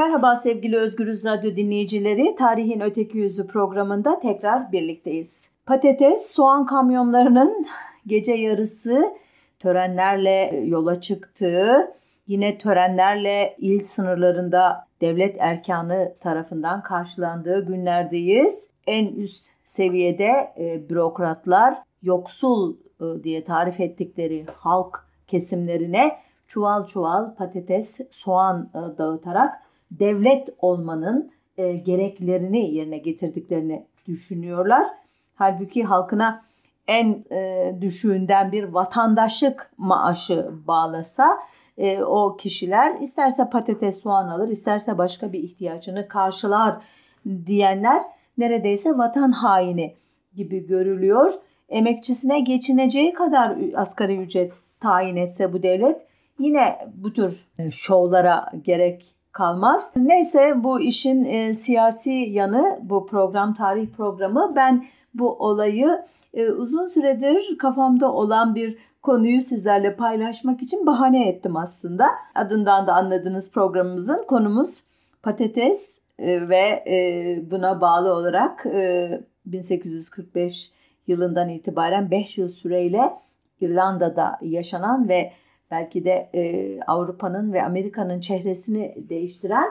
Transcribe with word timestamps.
Merhaba 0.00 0.36
sevgili 0.36 0.76
Özgürüz 0.76 1.24
Radyo 1.24 1.56
dinleyicileri. 1.56 2.34
Tarihin 2.34 2.80
Öteki 2.80 3.18
Yüzü 3.18 3.46
programında 3.46 4.20
tekrar 4.20 4.72
birlikteyiz. 4.72 5.50
Patates, 5.66 6.34
soğan 6.34 6.66
kamyonlarının 6.66 7.66
gece 8.06 8.32
yarısı 8.32 9.14
törenlerle 9.58 10.62
yola 10.66 11.00
çıktığı, 11.00 11.94
yine 12.26 12.58
törenlerle 12.58 13.56
il 13.58 13.84
sınırlarında 13.84 14.86
devlet 15.00 15.36
erkanı 15.38 16.14
tarafından 16.20 16.82
karşılandığı 16.82 17.66
günlerdeyiz. 17.66 18.68
En 18.86 19.06
üst 19.06 19.50
seviyede 19.64 20.52
e, 20.58 20.88
bürokratlar 20.88 21.74
yoksul 22.02 22.76
e, 23.00 23.24
diye 23.24 23.44
tarif 23.44 23.80
ettikleri 23.80 24.46
halk 24.56 25.04
kesimlerine 25.26 26.18
çuval 26.46 26.86
çuval 26.86 27.34
patates, 27.34 27.98
soğan 28.10 28.70
e, 28.74 28.98
dağıtarak 28.98 29.69
devlet 29.90 30.48
olmanın 30.58 31.30
e, 31.58 31.72
gereklerini 31.72 32.74
yerine 32.74 32.98
getirdiklerini 32.98 33.86
düşünüyorlar. 34.06 34.86
Halbuki 35.34 35.84
halkına 35.84 36.42
en 36.88 37.24
e, 37.32 37.74
düşüğünden 37.80 38.52
bir 38.52 38.64
vatandaşlık 38.64 39.70
maaşı 39.78 40.50
bağlasa 40.66 41.38
e, 41.78 42.02
o 42.02 42.36
kişiler 42.36 43.00
isterse 43.00 43.50
patates 43.50 44.00
soğan 44.02 44.28
alır 44.28 44.48
isterse 44.48 44.98
başka 44.98 45.32
bir 45.32 45.42
ihtiyacını 45.42 46.08
karşılar 46.08 46.76
diyenler 47.46 48.02
neredeyse 48.38 48.98
vatan 48.98 49.30
haini 49.30 49.94
gibi 50.36 50.66
görülüyor. 50.66 51.32
Emekçisine 51.68 52.40
geçineceği 52.40 53.12
kadar 53.12 53.56
asgari 53.74 54.16
ücret 54.16 54.52
tayin 54.80 55.16
etse 55.16 55.52
bu 55.52 55.62
devlet 55.62 56.06
yine 56.38 56.78
bu 56.94 57.12
tür 57.12 57.46
e, 57.58 57.70
şovlara 57.70 58.52
gerek 58.64 59.14
kalmaz. 59.32 59.92
Neyse 59.96 60.54
bu 60.56 60.80
işin 60.80 61.24
e, 61.24 61.52
siyasi 61.52 62.10
yanı 62.10 62.80
bu 62.82 63.06
program 63.06 63.54
tarih 63.54 63.88
programı 63.96 64.52
ben 64.56 64.84
bu 65.14 65.32
olayı 65.32 66.02
e, 66.34 66.50
uzun 66.50 66.86
süredir 66.86 67.58
kafamda 67.58 68.12
olan 68.12 68.54
bir 68.54 68.78
konuyu 69.02 69.42
sizlerle 69.42 69.96
paylaşmak 69.96 70.62
için 70.62 70.86
bahane 70.86 71.28
ettim 71.28 71.56
aslında. 71.56 72.06
Adından 72.34 72.86
da 72.86 72.94
anladığınız 72.94 73.52
programımızın 73.52 74.24
konumuz 74.28 74.82
patates 75.22 76.00
e, 76.18 76.48
ve 76.48 76.84
e, 76.86 77.50
buna 77.50 77.80
bağlı 77.80 78.14
olarak 78.14 78.66
e, 78.66 79.20
1845 79.46 80.70
yılından 81.06 81.48
itibaren 81.48 82.10
5 82.10 82.38
yıl 82.38 82.48
süreyle 82.48 83.12
İrlanda'da 83.60 84.38
yaşanan 84.42 85.08
ve 85.08 85.32
belki 85.70 86.04
de 86.04 86.30
e, 86.34 86.80
Avrupa'nın 86.86 87.52
ve 87.52 87.62
Amerika'nın 87.62 88.20
çehresini 88.20 88.94
değiştiren 89.08 89.70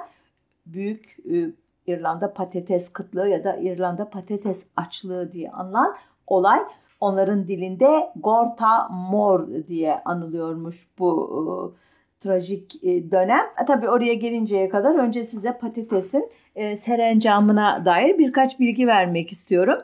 büyük 0.66 1.18
e, 1.32 1.52
İrlanda 1.88 2.34
patates 2.34 2.94
kıtlığı 2.94 3.28
ya 3.30 3.44
da 3.44 3.56
İrlanda 3.56 4.10
patates 4.10 4.68
açlığı 4.76 5.34
diye 5.34 5.52
anılan 5.52 5.96
olay 6.28 6.60
onların 7.00 7.48
dilinde 7.48 8.10
Gorta 8.16 8.88
Mor 8.90 9.48
diye 9.68 10.02
anılıyormuş 10.06 10.88
bu 11.00 11.30
e, 11.36 11.44
trajik 12.24 12.84
e, 12.84 13.12
dönem. 13.12 13.46
E, 13.64 13.66
tabii 13.66 13.90
oraya 13.90 14.14
gelinceye 14.14 14.70
kadar 14.70 14.96
önce 14.96 15.24
size 15.24 15.58
patatesin 15.58 16.30
e, 16.56 16.76
serencamına 16.76 17.86
dair 17.86 18.18
birkaç 18.18 18.60
bilgi 18.60 18.88
vermek 18.88 19.32
istiyorum. 19.32 19.78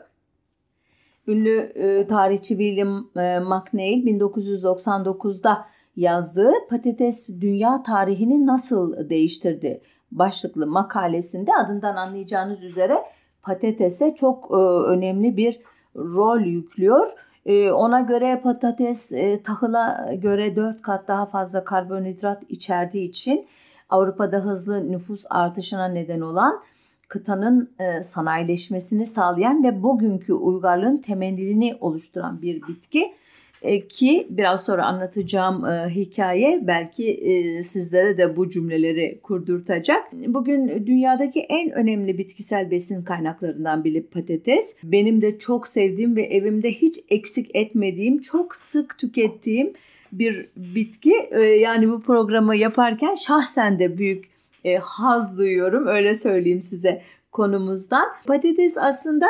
Ünlü 1.26 1.58
e, 1.60 2.06
tarihçi 2.06 2.48
William 2.48 3.08
e, 3.16 3.38
McNeil 3.38 4.06
1999'da 4.06 5.66
yazdığı 5.96 6.52
Patates 6.70 7.28
Dünya 7.28 7.82
Tarihini 7.82 8.46
Nasıl 8.46 9.08
Değiştirdi 9.08 9.80
başlıklı 10.12 10.66
makalesinde 10.66 11.50
adından 11.54 11.96
anlayacağınız 11.96 12.62
üzere 12.62 13.02
patatese 13.42 14.14
çok 14.14 14.50
e, 14.50 14.54
önemli 14.90 15.36
bir 15.36 15.60
rol 15.96 16.40
yüklüyor. 16.40 17.12
E, 17.46 17.70
ona 17.70 18.00
göre 18.00 18.40
patates 18.42 19.12
e, 19.12 19.42
tahıla 19.42 20.14
göre 20.14 20.56
4 20.56 20.82
kat 20.82 21.08
daha 21.08 21.26
fazla 21.26 21.64
karbonhidrat 21.64 22.42
içerdiği 22.48 23.08
için 23.08 23.46
Avrupa'da 23.88 24.36
hızlı 24.36 24.92
nüfus 24.92 25.24
artışına 25.30 25.88
neden 25.88 26.20
olan 26.20 26.62
kıtanın 27.08 27.70
e, 27.78 28.02
sanayileşmesini 28.02 29.06
sağlayan 29.06 29.64
ve 29.64 29.82
bugünkü 29.82 30.32
uygarlığın 30.32 30.96
temelini 30.96 31.76
oluşturan 31.80 32.42
bir 32.42 32.62
bitki. 32.68 33.14
E, 33.62 33.88
ki 33.88 34.26
biraz 34.30 34.66
sonra 34.66 34.86
anlatacağım 34.86 35.66
e, 35.66 35.88
hikaye 35.88 36.60
belki 36.62 37.10
e, 37.10 37.62
sizlere 37.62 38.18
de 38.18 38.36
bu 38.36 38.50
cümleleri 38.50 39.18
kurdurtacak. 39.22 40.12
Bugün 40.12 40.86
dünyadaki 40.86 41.40
en 41.40 41.70
önemli 41.70 42.18
bitkisel 42.18 42.70
besin 42.70 43.02
kaynaklarından 43.02 43.84
biri 43.84 44.06
patates. 44.06 44.76
Benim 44.82 45.22
de 45.22 45.38
çok 45.38 45.66
sevdiğim 45.66 46.16
ve 46.16 46.22
evimde 46.22 46.70
hiç 46.70 47.00
eksik 47.10 47.56
etmediğim, 47.56 48.18
çok 48.18 48.54
sık 48.54 48.98
tükettiğim 48.98 49.72
bir 50.12 50.48
bitki. 50.56 51.14
E, 51.30 51.40
yani 51.42 51.90
bu 51.90 52.02
programı 52.02 52.56
yaparken 52.56 53.14
şahsen 53.14 53.78
de 53.78 53.98
büyük 53.98 54.24
e, 54.64 54.76
haz 54.76 55.38
duyuyorum 55.38 55.86
öyle 55.86 56.14
söyleyeyim 56.14 56.62
size 56.62 57.02
konumuzdan. 57.32 58.08
Patates 58.26 58.78
aslında 58.78 59.26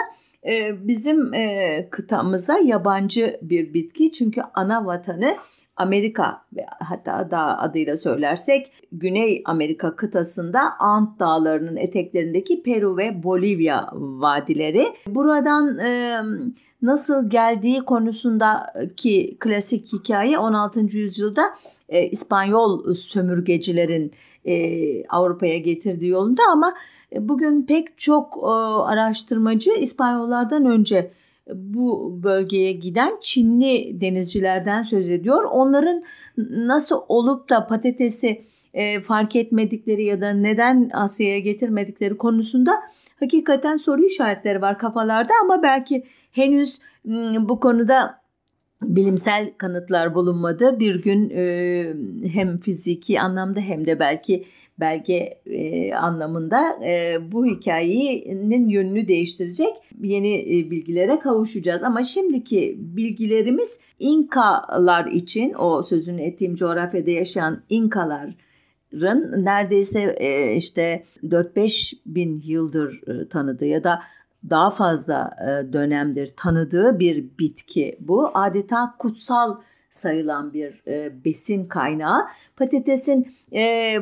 bizim 0.81 1.33
kıtamıza 1.91 2.59
yabancı 2.59 3.39
bir 3.43 3.75
bitki 3.75 4.12
çünkü 4.12 4.43
ana 4.55 4.87
vatanı 4.87 5.37
Amerika 5.77 6.43
ve 6.57 6.67
hatta 6.81 7.31
daha 7.31 7.59
adıyla 7.59 7.97
söylersek 7.97 8.73
Güney 8.93 9.43
Amerika 9.45 9.97
kıtasında 9.97 10.61
Ant 10.79 11.21
Dağları'nın 11.21 11.77
eteklerindeki 11.77 12.62
Peru 12.62 12.97
ve 12.97 13.23
Bolivya 13.23 13.89
vadileri. 13.93 14.87
Buradan 15.06 15.79
e, 15.79 16.21
nasıl 16.83 17.31
geldiği 17.31 17.81
konusundaki 17.81 19.37
klasik 19.41 19.93
hikaye 19.93 20.39
16. 20.39 20.81
yüzyılda 20.81 21.43
e, 21.89 22.06
İspanyol 22.06 22.95
sömürgecilerin 22.95 24.12
e, 24.47 25.05
Avrupa'ya 25.07 25.59
getirdiği 25.59 26.09
yolunda 26.09 26.43
ama 26.53 26.75
e, 27.12 27.29
bugün 27.29 27.67
pek 27.67 27.99
çok 27.99 28.37
e, 28.43 28.47
araştırmacı 28.83 29.71
İspanyollardan 29.71 30.65
önce 30.67 31.11
bu 31.55 32.21
bölgeye 32.23 32.73
giden 32.73 33.17
Çinli 33.21 34.01
denizcilerden 34.01 34.83
söz 34.83 35.11
ediyor. 35.11 35.45
Onların 35.45 36.03
nasıl 36.51 37.01
olup 37.09 37.51
da 37.51 37.67
patatesi 37.67 38.43
e, 38.75 39.01
fark 39.01 39.37
etmedikleri 39.37 40.05
ya 40.05 40.21
da 40.21 40.31
neden 40.31 40.91
Asya'ya 40.93 41.39
getirmedikleri 41.39 42.17
konusunda 42.17 42.73
hakikaten 43.21 43.77
soru 43.77 44.05
işaretleri 44.05 44.62
var 44.62 44.79
kafalarda 44.79 45.33
ama 45.43 45.62
belki 45.62 46.05
henüz 46.31 46.81
bu 47.39 47.61
konuda 47.61 48.25
bilimsel 48.82 49.53
kanıtlar 49.59 50.14
bulunmadı. 50.14 50.81
Bir 50.81 51.03
gün 51.03 51.31
e, 51.31 51.94
hem 52.32 52.59
fiziki 52.59 53.20
anlamda 53.20 53.60
hem 53.60 53.87
de 53.87 54.00
belki 54.00 54.44
belge 54.81 55.41
e, 55.47 55.94
anlamında 55.94 56.84
e, 56.84 57.19
bu 57.32 57.47
hikayenin 57.47 58.69
yönünü 58.69 59.09
değiştirecek 59.09 59.72
yeni 60.03 60.59
e, 60.59 60.70
bilgilere 60.70 61.19
kavuşacağız. 61.19 61.82
Ama 61.82 62.03
şimdiki 62.03 62.76
bilgilerimiz 62.78 63.78
İnkalar 63.98 65.06
için 65.06 65.54
o 65.58 65.82
sözünü 65.82 66.22
ettiğim 66.22 66.54
coğrafyada 66.54 67.10
yaşayan 67.10 67.62
İnkalar 67.69 68.34
neredeyse 68.93 70.16
e, 70.19 70.56
işte 70.56 71.04
4-5 71.22 71.93
bin 72.06 72.43
yıldır 72.47 73.00
e, 73.08 73.28
tanıdığı 73.28 73.66
ya 73.66 73.84
da 73.84 74.00
daha 74.51 74.71
fazla 74.71 75.31
e, 75.41 75.73
dönemdir 75.73 76.33
tanıdığı 76.37 76.99
bir 76.99 77.25
bitki 77.39 77.97
bu. 78.01 78.31
Adeta 78.34 78.95
kutsal 78.99 79.57
sayılan 79.91 80.53
bir 80.53 80.83
e, 80.87 81.25
besin 81.25 81.65
kaynağı. 81.65 82.27
Patatesin 82.56 83.29
e, 83.53 83.97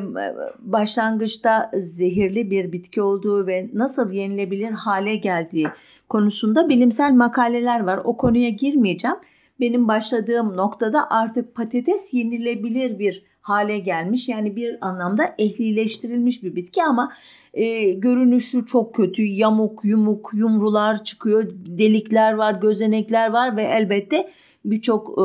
başlangıçta 0.59 1.71
zehirli 1.77 2.51
bir 2.51 2.71
bitki 2.71 3.01
olduğu 3.01 3.47
ve 3.47 3.69
nasıl 3.73 4.11
yenilebilir 4.11 4.71
hale 4.71 5.15
geldiği 5.15 5.67
konusunda 6.09 6.69
bilimsel 6.69 7.11
makaleler 7.11 7.79
var. 7.79 8.01
O 8.03 8.17
konuya 8.17 8.49
girmeyeceğim. 8.49 9.17
Benim 9.59 9.87
başladığım 9.87 10.57
noktada 10.57 11.09
artık 11.09 11.55
patates 11.55 12.13
yenilebilir 12.13 12.99
bir 12.99 13.23
hale 13.45 13.79
gelmiş. 13.79 14.29
Yani 14.29 14.55
bir 14.55 14.77
anlamda 14.81 15.35
ehlileştirilmiş 15.37 16.43
bir 16.43 16.55
bitki 16.55 16.83
ama 16.83 17.11
e, 17.53 17.91
görünüşü 17.91 18.65
çok 18.65 18.95
kötü. 18.95 19.23
Yamuk, 19.23 19.79
yumuk, 19.83 20.31
yumrular 20.33 21.03
çıkıyor. 21.03 21.51
Delikler 21.65 22.33
var, 22.33 22.53
gözenekler 22.53 23.29
var 23.29 23.57
ve 23.57 23.63
elbette 23.63 24.29
birçok 24.65 25.19
e, 25.19 25.23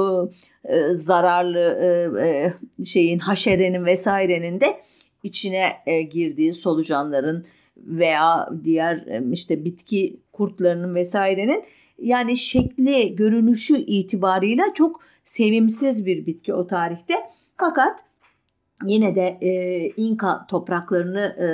e, 0.75 0.93
zararlı 0.93 1.58
e, 1.58 2.20
e, 2.26 2.84
şeyin 2.84 3.19
haşerenin 3.19 3.84
vesairenin 3.84 4.61
de 4.61 4.81
içine 5.22 5.72
e, 5.87 6.02
girdiği 6.02 6.52
solucanların 6.52 7.44
veya 7.76 8.49
diğer 8.64 8.96
e, 8.96 9.22
işte 9.32 9.64
bitki 9.64 10.17
kurtlarının 10.32 10.94
vesairenin 10.94 11.64
yani 11.99 12.37
şekli, 12.37 13.17
görünüşü 13.17 13.76
itibarıyla 13.78 14.64
çok 14.75 15.00
sevimsiz 15.25 16.06
bir 16.06 16.26
bitki 16.26 16.55
o 16.55 16.67
tarihte. 16.67 17.14
Fakat 17.56 18.10
yine 18.85 19.15
de 19.15 19.38
e, 19.41 19.50
İnka 19.97 20.47
topraklarını 20.47 21.21
e, 21.21 21.47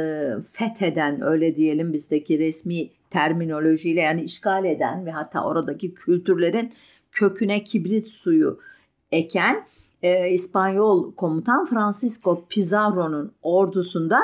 fetheden 0.53 1.23
öyle 1.23 1.57
diyelim 1.57 1.93
bizdeki 1.93 2.39
resmi 2.39 2.89
terminolojiyle 3.11 4.01
yani 4.01 4.23
işgal 4.23 4.65
eden 4.65 5.07
ve 5.07 5.11
hatta 5.11 5.45
oradaki 5.45 5.95
kültürlerin 5.95 6.73
köküne 7.13 7.65
kibrit 7.65 8.09
suyu 8.09 8.61
eken 9.13 9.65
e, 10.03 10.31
İspanyol 10.31 11.15
komutan 11.15 11.67
Francisco 11.67 12.45
Pizarro'nun 12.49 13.33
ordusunda 13.43 14.19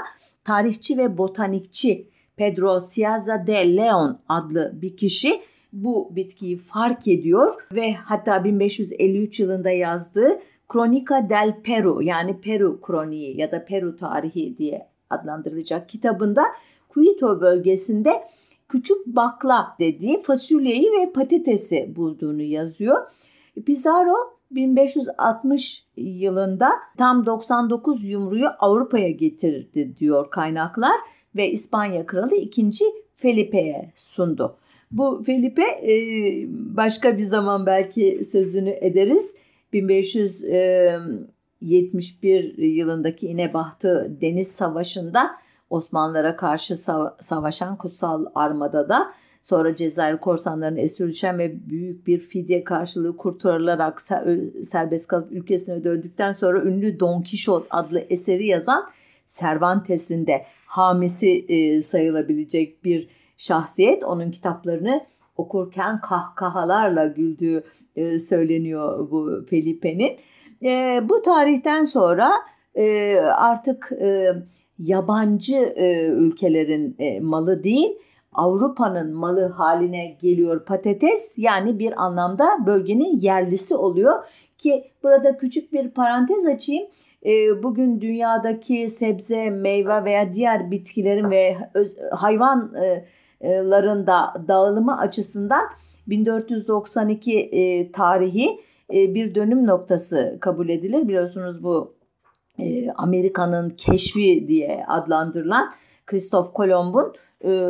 tarihçi 0.45 0.99
ve 0.99 1.19
botanikçi 1.19 2.07
Pedro 2.37 2.81
Ciaza 2.95 3.47
de 3.47 3.77
Leon 3.77 4.19
adlı 4.29 4.73
bir 4.83 4.97
kişi 4.97 5.41
bu 5.73 6.17
bitkiyi 6.17 6.57
fark 6.57 7.09
ediyor 7.09 7.55
ve 7.73 7.95
hatta 7.95 8.45
1553 8.45 9.41
yılında 9.41 9.71
yazdığı 9.71 10.39
Cronica 10.73 11.29
del 11.29 11.55
Peru 11.63 12.03
yani 12.03 12.41
Peru 12.41 12.81
kroniği 12.81 13.41
ya 13.41 13.53
da 13.53 13.65
Peru 13.65 13.97
tarihi 13.97 14.59
diye 14.59 14.87
adlandırılacak 15.11 15.89
kitabında 15.89 16.43
Quito 16.89 17.41
bölgesinde 17.41 18.11
küçük 18.69 19.07
bakla 19.07 19.77
dediği 19.79 20.23
fasulyeyi 20.23 20.91
ve 21.01 21.13
patatesi 21.13 21.93
bulduğunu 21.97 22.43
yazıyor. 22.43 23.07
Pizarro 23.67 24.17
1560 24.51 25.87
yılında 25.97 26.71
tam 26.99 27.27
99 27.27 28.05
yumruyu 28.05 28.47
Avrupa'ya 28.59 29.11
getirdi 29.11 29.97
diyor 29.97 30.31
kaynaklar 30.31 30.97
ve 31.37 31.51
İspanya 31.51 32.07
kralı 32.07 32.35
2. 32.35 32.71
Felipe'ye 33.17 33.93
sundu. 33.95 34.57
Bu 34.93 35.23
Felipe 35.23 35.63
başka 36.77 37.19
bir 37.19 37.23
zaman 37.23 37.67
belki 37.67 38.21
sözünü 38.25 38.71
ederiz. 38.71 39.35
1571 39.73 42.59
yılındaki 42.59 43.27
İnebahtı 43.27 44.17
Deniz 44.21 44.53
Savaşı'nda 44.53 45.31
Osmanlılara 45.71 46.37
karşı 46.37 46.77
savaşan 47.21 47.77
Kutsal 47.77 48.27
Armada 48.35 48.89
da 48.89 49.13
sonra 49.43 49.77
Cezayir 49.77 50.17
korsanlarının 50.17 50.79
esir 50.79 51.07
düşen 51.07 51.39
ve 51.39 51.71
büyük 51.71 52.07
bir 52.07 52.19
fidye 52.19 52.65
karşılığı 52.65 53.17
kurtarılarak 53.17 54.01
serbest 54.63 55.07
kalıp 55.07 55.33
ülkesine 55.33 55.85
döndükten 55.85 56.33
sonra 56.33 56.63
ünlü 56.63 57.01
Don 57.01 57.23
Quixote 57.23 57.67
adlı 57.71 58.05
eseri 58.11 58.47
yazan 58.47 58.89
Cervantes'in 59.27 60.27
de 60.27 60.45
hamisi 60.67 61.81
sayılabilecek 61.83 62.85
bir 62.85 63.09
şahsiyet. 63.37 64.05
Onun 64.05 64.31
kitaplarını 64.31 65.01
okurken 65.37 66.01
kahkahalarla 66.01 67.07
güldüğü 67.07 67.65
e, 67.97 68.19
söyleniyor 68.19 69.11
bu 69.11 69.45
Felipe'nin. 69.51 70.17
E, 70.65 71.01
bu 71.09 71.23
tarihten 71.23 71.85
sonra 71.85 72.33
e, 72.75 73.17
artık 73.21 73.93
e, 74.01 74.33
yabancı 74.79 75.75
ülkelerin 76.17 76.97
malı 77.25 77.65
değil 77.65 77.91
Avrupa'nın 78.33 79.15
malı 79.15 79.47
haline 79.47 80.17
geliyor 80.23 80.65
patates 80.65 81.35
yani 81.37 81.79
bir 81.79 82.03
anlamda 82.05 82.47
bölgenin 82.67 83.19
yerlisi 83.19 83.77
oluyor 83.77 84.25
ki 84.59 84.85
burada 85.03 85.37
küçük 85.37 85.73
bir 85.73 85.91
parantez 85.91 86.47
açayım. 86.47 86.87
Bugün 87.63 88.01
dünyadaki 88.01 88.91
sebze, 88.91 89.51
meyve 89.51 90.05
veya 90.05 90.33
diğer 90.33 90.71
bitkilerin 90.71 91.31
ve 91.31 91.57
hayvanların 92.11 93.03
da 93.43 94.35
dağılımı 94.49 94.99
açısından 94.99 95.63
1492 96.07 97.39
e, 97.41 97.93
tarihi 97.93 98.61
e, 98.95 99.15
bir 99.15 99.35
dönüm 99.35 99.67
noktası 99.67 100.39
kabul 100.41 100.69
edilir. 100.69 101.09
Biliyorsunuz 101.09 101.63
bu 101.63 101.95
Amerika'nın 102.97 103.71
keşfi 103.71 104.49
diye 104.49 104.85
adlandırılan 104.89 105.73
Kristof 106.07 106.53
Kolomb'un 106.53 107.13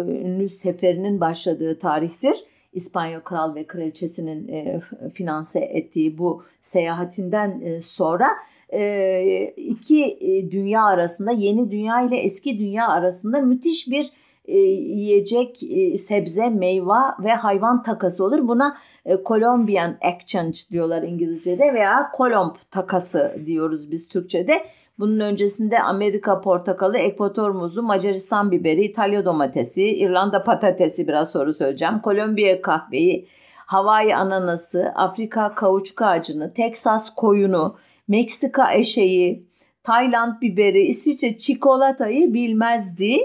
ünlü 0.09 0.49
seferinin 0.49 1.21
başladığı 1.21 1.79
tarihtir. 1.79 2.45
İspanya 2.73 3.25
Kral 3.25 3.55
ve 3.55 3.67
Kraliçesi'nin 3.67 4.49
e, 4.49 4.81
finanse 5.15 5.61
ettiği 5.61 6.19
bu 6.19 6.45
seyahatinden 6.61 7.61
e, 7.61 7.81
sonra 7.81 8.29
e, 8.73 9.55
iki 9.57 10.05
e, 10.21 10.51
dünya 10.51 10.85
arasında 10.85 11.33
yeni 11.33 11.71
dünya 11.71 12.01
ile 12.01 12.17
eski 12.17 12.59
dünya 12.59 12.89
arasında 12.89 13.41
müthiş 13.41 13.91
bir 13.91 14.13
e, 14.45 14.59
yiyecek, 14.59 15.63
e, 15.63 15.97
sebze, 15.97 16.51
meyve 16.51 17.01
ve 17.23 17.31
hayvan 17.31 17.83
takası 17.83 18.25
olur. 18.25 18.49
Buna 18.49 18.77
e, 19.05 19.19
Colombian 19.27 19.97
Exchange 20.13 20.59
diyorlar 20.71 21.03
İngilizce'de 21.03 21.75
veya 21.75 22.11
Kolomb 22.13 22.55
takası 22.71 23.37
diyoruz 23.47 23.91
biz 23.91 24.09
Türkçe'de. 24.09 24.65
Bunun 24.99 25.21
öncesinde 25.21 25.83
Amerika 25.83 26.41
portakalı, 26.41 26.99
Ekvator 26.99 27.51
muzu, 27.51 27.83
Macaristan 27.83 28.51
biberi, 28.51 28.85
İtalya 28.85 29.25
domatesi, 29.25 29.85
İrlanda 29.85 30.43
patatesi 30.43 31.09
biraz 31.09 31.31
sonra 31.31 31.53
söyleyeceğim. 31.53 32.01
Kolombiya 32.01 32.63
kahveyi, 32.63 33.29
Hawaii 33.67 34.15
ananası, 34.15 34.93
Afrika 34.95 35.55
kauçuk 35.55 36.03
ağacını, 36.03 36.51
Teksas 36.51 37.15
koyunu, 37.15 37.75
Meksika 38.09 38.75
eşeği, 38.75 39.47
Tayland 39.85 40.43
biberi, 40.43 40.83
İsviçre 40.83 41.37
çikolatayı 41.37 42.35
bilmezdi. 42.35 43.19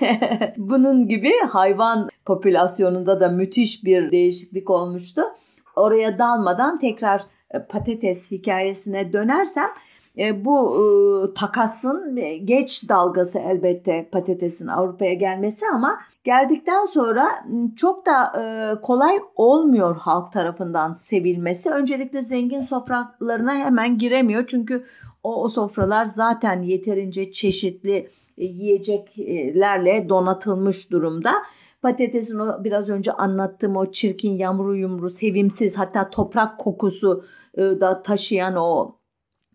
Bunun 0.56 1.08
gibi 1.08 1.32
hayvan 1.50 2.08
popülasyonunda 2.24 3.20
da 3.20 3.28
müthiş 3.28 3.84
bir 3.84 4.10
değişiklik 4.10 4.70
olmuştu. 4.70 5.22
Oraya 5.76 6.18
dalmadan 6.18 6.78
tekrar 6.78 7.22
e, 7.50 7.58
patates 7.58 8.30
hikayesine 8.30 9.12
dönersem 9.12 9.70
e, 10.18 10.44
bu 10.44 10.76
e, 10.76 11.34
takasın 11.34 12.16
geç 12.44 12.88
dalgası 12.88 13.38
elbette 13.38 14.08
patatesin 14.12 14.66
Avrupa'ya 14.66 15.14
gelmesi 15.14 15.66
ama 15.74 16.00
geldikten 16.24 16.86
sonra 16.86 17.28
çok 17.76 18.06
da 18.06 18.32
kolay 18.82 19.18
olmuyor 19.36 19.96
halk 19.96 20.32
tarafından 20.32 20.92
sevilmesi. 20.92 21.70
Öncelikle 21.70 22.22
zengin 22.22 22.60
sofralarına 22.60 23.54
hemen 23.54 23.98
giremiyor 23.98 24.46
çünkü 24.46 24.84
o, 25.24 25.42
o 25.42 25.48
sofralar 25.48 26.04
zaten 26.04 26.62
yeterince 26.62 27.32
çeşitli 27.32 28.08
e, 28.38 28.44
yiyeceklerle 28.44 30.08
donatılmış 30.08 30.90
durumda. 30.90 31.32
Patatesin 31.82 32.38
o 32.38 32.64
biraz 32.64 32.88
önce 32.88 33.12
anlattığım 33.12 33.76
o 33.76 33.90
çirkin 33.90 34.32
yamru 34.32 34.76
yumru 34.76 35.10
sevimsiz 35.10 35.78
hatta 35.78 36.10
toprak 36.10 36.58
kokusu 36.58 37.24
e, 37.54 37.62
da 37.62 38.02
taşıyan 38.02 38.56
o 38.56 38.96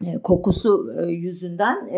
e, 0.06 0.22
kokusu 0.22 0.94
yüzünden 1.08 1.90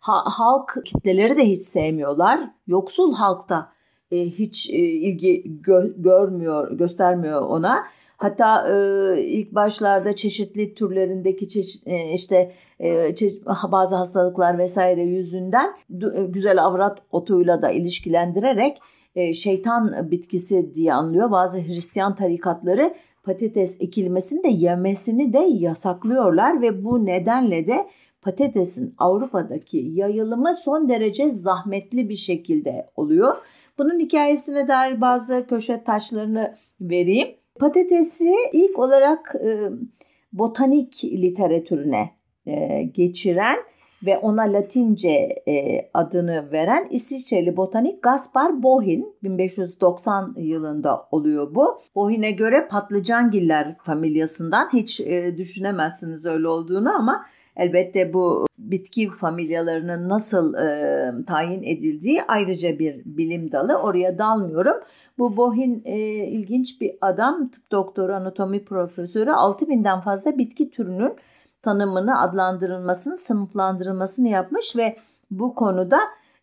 halk 0.00 0.76
kitleleri 0.84 1.36
de 1.36 1.46
hiç 1.46 1.62
sevmiyorlar. 1.62 2.50
Yoksul 2.66 3.14
halk 3.14 3.48
da 3.48 3.72
hiç 4.10 4.70
ilgi 4.70 5.62
görmüyor, 5.96 6.72
göstermiyor 6.72 7.42
ona. 7.42 7.84
Hatta 8.18 8.68
e, 8.68 9.22
ilk 9.22 9.54
başlarda 9.54 10.16
çeşitli 10.16 10.74
türlerindeki 10.74 11.48
çeşit, 11.48 11.86
e, 11.86 12.12
işte 12.12 12.52
e, 12.80 13.14
çeşit, 13.14 13.46
bazı 13.46 13.96
hastalıklar 13.96 14.58
vesaire 14.58 15.02
yüzünden 15.02 15.74
e, 15.90 16.24
güzel 16.28 16.64
avrat 16.64 16.98
otuyla 17.10 17.62
da 17.62 17.70
ilişkilendirerek 17.70 18.78
e, 19.14 19.32
şeytan 19.32 20.10
bitkisi 20.10 20.74
diye 20.74 20.94
anlıyor. 20.94 21.30
Bazı 21.30 21.62
Hristiyan 21.62 22.14
tarikatları 22.14 22.94
patates 23.22 23.80
ekilmesini 23.80 24.44
de 24.44 24.48
yemesini 24.48 25.32
de 25.32 25.38
yasaklıyorlar 25.38 26.62
ve 26.62 26.84
bu 26.84 27.06
nedenle 27.06 27.66
de 27.66 27.88
patatesin 28.22 28.94
Avrupa'daki 28.98 29.78
yayılımı 29.78 30.54
son 30.54 30.88
derece 30.88 31.30
zahmetli 31.30 32.08
bir 32.08 32.16
şekilde 32.16 32.90
oluyor. 32.96 33.36
Bunun 33.78 33.98
hikayesine 33.98 34.68
dair 34.68 35.00
bazı 35.00 35.46
köşe 35.46 35.84
taşlarını 35.84 36.54
vereyim. 36.80 37.28
Patatesi 37.58 38.34
ilk 38.52 38.78
olarak 38.78 39.34
e, 39.34 39.70
botanik 40.32 41.04
literatürüne 41.04 42.10
e, 42.46 42.82
geçiren 42.82 43.58
ve 44.06 44.18
ona 44.18 44.42
Latince 44.42 45.42
e, 45.48 45.88
adını 45.94 46.52
veren 46.52 46.88
İsviçreli 46.90 47.56
botanik 47.56 48.02
Gaspar 48.02 48.62
Bohin 48.62 49.16
1590 49.22 50.34
yılında 50.36 51.08
oluyor 51.10 51.54
bu. 51.54 51.80
Bohin'e 51.94 52.30
göre 52.30 52.68
patlıcangiller 52.68 53.76
familyasından 53.78 54.68
hiç 54.72 55.00
e, 55.00 55.36
düşünemezsiniz 55.36 56.26
öyle 56.26 56.48
olduğunu 56.48 56.94
ama 56.94 57.24
elbette 57.56 58.12
bu 58.12 58.46
bitki 58.58 59.08
familyalarının 59.08 60.08
nasıl 60.08 60.54
e, 60.54 61.24
tayin 61.26 61.62
edildiği 61.62 62.22
ayrıca 62.28 62.78
bir 62.78 63.02
bilim 63.04 63.52
dalı. 63.52 63.74
Oraya 63.74 64.18
dalmıyorum. 64.18 64.76
Bu 65.18 65.36
Bohin 65.36 65.82
e, 65.84 65.98
ilginç 66.26 66.80
bir 66.80 66.94
adam, 67.00 67.48
tıp 67.48 67.70
doktoru, 67.72 68.14
anatomi 68.14 68.64
profesörü 68.64 69.30
6000'den 69.30 70.00
fazla 70.00 70.38
bitki 70.38 70.70
türünün 70.70 71.16
tanımını, 71.62 72.20
adlandırılmasını, 72.20 73.16
sınıflandırılmasını 73.16 74.28
yapmış 74.28 74.76
ve 74.76 74.96
bu 75.30 75.54
konuda 75.54 75.98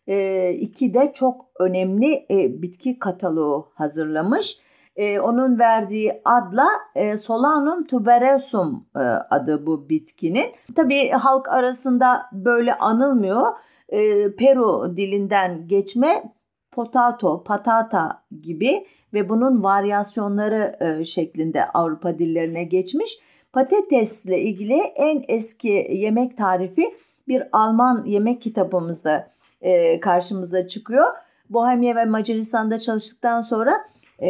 e, 0.06 0.50
iki 0.50 0.94
de 0.94 1.12
çok 1.14 1.46
önemli 1.60 2.26
e, 2.30 2.62
bitki 2.62 2.98
kataloğu 2.98 3.68
hazırlamış. 3.74 4.60
e, 4.96 5.20
onun 5.20 5.58
verdiği 5.58 6.20
adla 6.24 6.68
e, 6.94 7.16
Solanum 7.16 7.86
tuberosum 7.86 8.86
e, 8.96 8.98
adı 9.30 9.66
bu 9.66 9.88
bitkinin. 9.88 10.46
Tabii 10.76 11.10
halk 11.10 11.48
arasında 11.48 12.22
böyle 12.32 12.74
anılmıyor. 12.74 13.46
E, 13.88 14.32
Peru 14.36 14.96
dilinden 14.96 15.68
geçme 15.68 16.35
potato, 16.76 17.42
patata 17.44 18.22
gibi 18.42 18.86
ve 19.14 19.28
bunun 19.28 19.62
varyasyonları 19.62 20.76
e, 20.80 21.04
şeklinde 21.04 21.68
Avrupa 21.68 22.18
dillerine 22.18 22.64
geçmiş. 22.64 23.18
Patatesle 23.52 24.42
ilgili 24.42 24.74
en 24.74 25.24
eski 25.28 25.88
yemek 25.90 26.36
tarifi 26.36 26.94
bir 27.28 27.42
Alman 27.52 28.04
yemek 28.04 28.42
kitabımızda 28.42 29.30
e, 29.60 30.00
karşımıza 30.00 30.66
çıkıyor. 30.66 31.06
Bohemya 31.50 31.96
ve 31.96 32.04
Macaristan'da 32.04 32.78
çalıştıktan 32.78 33.40
sonra 33.40 33.86
e, 34.22 34.28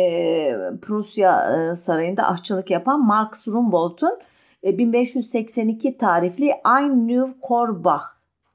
Prusya 0.83 1.57
e, 1.71 1.75
sarayında 1.75 2.29
aşçılık 2.29 2.71
yapan 2.71 3.07
Max 3.07 3.49
Rumboldt'un 3.49 4.19
e, 4.65 4.79
1582 4.79 5.99
tarifli 5.99 6.53
Ein 6.81 7.09
New 7.09 7.41
Korbach, 7.41 8.03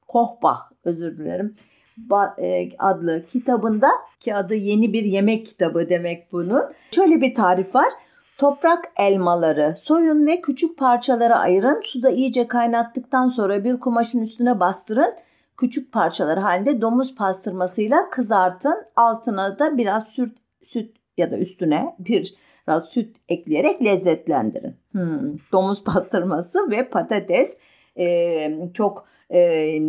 Kochbach 0.07 0.61
özür 0.83 1.17
dilerim 1.17 1.55
adlı 2.79 3.25
kitabında 3.25 3.89
ki 4.19 4.35
adı 4.35 4.55
yeni 4.55 4.93
bir 4.93 5.03
yemek 5.03 5.45
kitabı 5.45 5.89
demek 5.89 6.31
bunun. 6.31 6.63
Şöyle 6.91 7.21
bir 7.21 7.35
tarif 7.35 7.75
var. 7.75 7.93
Toprak 8.37 8.91
elmaları 8.97 9.75
soyun 9.81 10.27
ve 10.27 10.41
küçük 10.41 10.77
parçalara 10.77 11.39
ayırın. 11.39 11.81
Suda 11.83 12.09
iyice 12.09 12.47
kaynattıktan 12.47 13.27
sonra 13.27 13.63
bir 13.63 13.79
kumaşın 13.79 14.21
üstüne 14.21 14.59
bastırın. 14.59 15.13
Küçük 15.57 15.91
parçalar 15.91 16.39
halinde 16.39 16.81
domuz 16.81 17.15
pastırmasıyla 17.15 18.09
kızartın. 18.11 18.75
Altına 18.95 19.59
da 19.59 19.77
biraz 19.77 20.07
süt, 20.07 20.37
süt 20.63 20.95
ya 21.17 21.31
da 21.31 21.37
üstüne 21.37 21.95
bir 21.99 22.35
biraz 22.67 22.85
süt 22.89 23.15
ekleyerek 23.29 23.83
lezzetlendirin. 23.83 24.75
Hmm, 24.91 25.37
domuz 25.51 25.83
pastırması 25.83 26.71
ve 26.71 26.89
patates 26.89 27.57
e, 27.97 28.51
çok 28.73 29.05
e, 29.31 29.39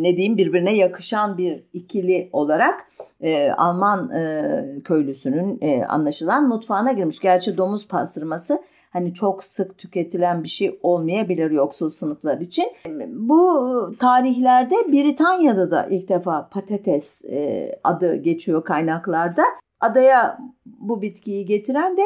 ne 0.02 0.16
diyeyim 0.16 0.36
birbirine 0.36 0.76
yakışan 0.76 1.38
bir 1.38 1.62
ikili 1.72 2.28
olarak 2.32 2.86
e, 3.20 3.50
Alman 3.50 4.10
e, 4.10 4.54
köylüsünün 4.84 5.58
e, 5.60 5.84
anlaşılan 5.84 6.48
mutfağına 6.48 6.92
girmiş. 6.92 7.18
Gerçi 7.18 7.56
domuz 7.56 7.88
pastırması 7.88 8.62
hani 8.92 9.14
çok 9.14 9.44
sık 9.44 9.78
tüketilen 9.78 10.42
bir 10.42 10.48
şey 10.48 10.78
olmayabilir 10.82 11.50
yoksul 11.50 11.88
sınıflar 11.88 12.38
için. 12.38 12.66
Bu 13.08 13.94
tarihlerde 13.98 14.74
Britanya'da 14.74 15.70
da 15.70 15.86
ilk 15.90 16.08
defa 16.08 16.48
patates 16.48 17.24
e, 17.24 17.72
adı 17.84 18.16
geçiyor 18.16 18.64
kaynaklarda. 18.64 19.42
Adaya 19.80 20.38
bu 20.66 21.02
bitkiyi 21.02 21.46
getiren 21.46 21.96
de 21.96 22.02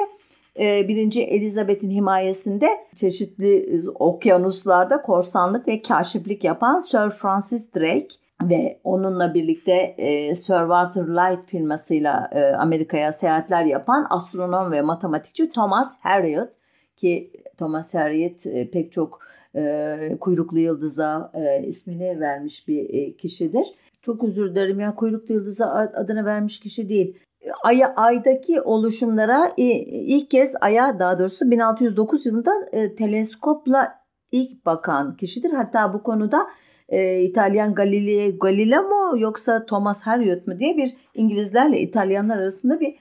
ee, 0.59 0.89
birinci 0.89 1.23
Elizabeth'in 1.23 1.91
himayesinde 1.91 2.69
çeşitli 2.95 3.83
okyanuslarda 3.95 5.03
korsanlık 5.03 5.69
ve 5.69 5.83
kaşiflik 5.83 6.45
yapan 6.45 6.79
Sir 6.79 7.11
Francis 7.11 7.75
Drake 7.75 8.09
ve 8.43 8.79
onunla 8.85 9.35
birlikte 9.35 9.73
e, 9.99 10.35
Sir 10.35 10.59
Walter 10.59 11.07
Light 11.07 11.51
firmasıyla 11.51 12.31
e, 12.33 12.45
Amerika'ya 12.45 13.13
seyahatler 13.13 13.65
yapan 13.65 14.07
astronom 14.11 14.73
ve 14.73 14.83
matematikçi 14.83 15.51
Thomas 15.53 15.97
Harriot 16.01 16.51
ki 16.97 17.31
Thomas 17.59 17.95
Harriot 17.95 18.47
e, 18.47 18.71
pek 18.71 18.93
çok 18.93 19.21
e, 19.57 20.17
kuyruklu 20.21 20.59
yıldıza 20.59 21.33
e, 21.35 21.67
ismini 21.67 22.21
vermiş 22.21 22.69
bir 22.69 22.95
e, 22.95 23.17
kişidir. 23.17 23.67
Çok 24.01 24.25
özür 24.25 24.51
dilerim 24.51 24.81
ya 24.81 24.95
kuyruklu 24.95 25.35
yıldıza 25.35 25.67
adını 25.95 26.25
vermiş 26.25 26.61
kişi 26.61 26.89
değil. 26.89 27.17
Ay'a 27.63 27.95
aydaki 27.97 28.61
oluşumlara 28.61 29.53
e, 29.59 29.65
ilk 29.89 30.31
kez 30.31 30.55
Ay'a 30.61 30.99
daha 30.99 31.19
doğrusu 31.19 31.51
1609 31.51 32.27
yılında 32.27 32.53
e, 32.73 32.95
teleskopla 32.95 33.95
ilk 34.33 34.67
bakan 34.67 35.17
kişidir. 35.17 35.51
Hatta 35.51 35.95
bu 35.95 36.03
konuda 36.03 36.47
e, 36.89 37.21
İtalyan 37.21 37.75
Galileo, 37.75 38.39
Galileo 38.39 38.83
mu 38.83 39.19
yoksa 39.19 39.67
Thomas 39.67 40.03
Harriot 40.03 40.47
mu 40.47 40.59
diye 40.59 40.77
bir 40.77 40.97
İngilizlerle 41.15 41.81
İtalyanlar 41.81 42.39
arasında 42.39 42.81
bir 42.81 42.95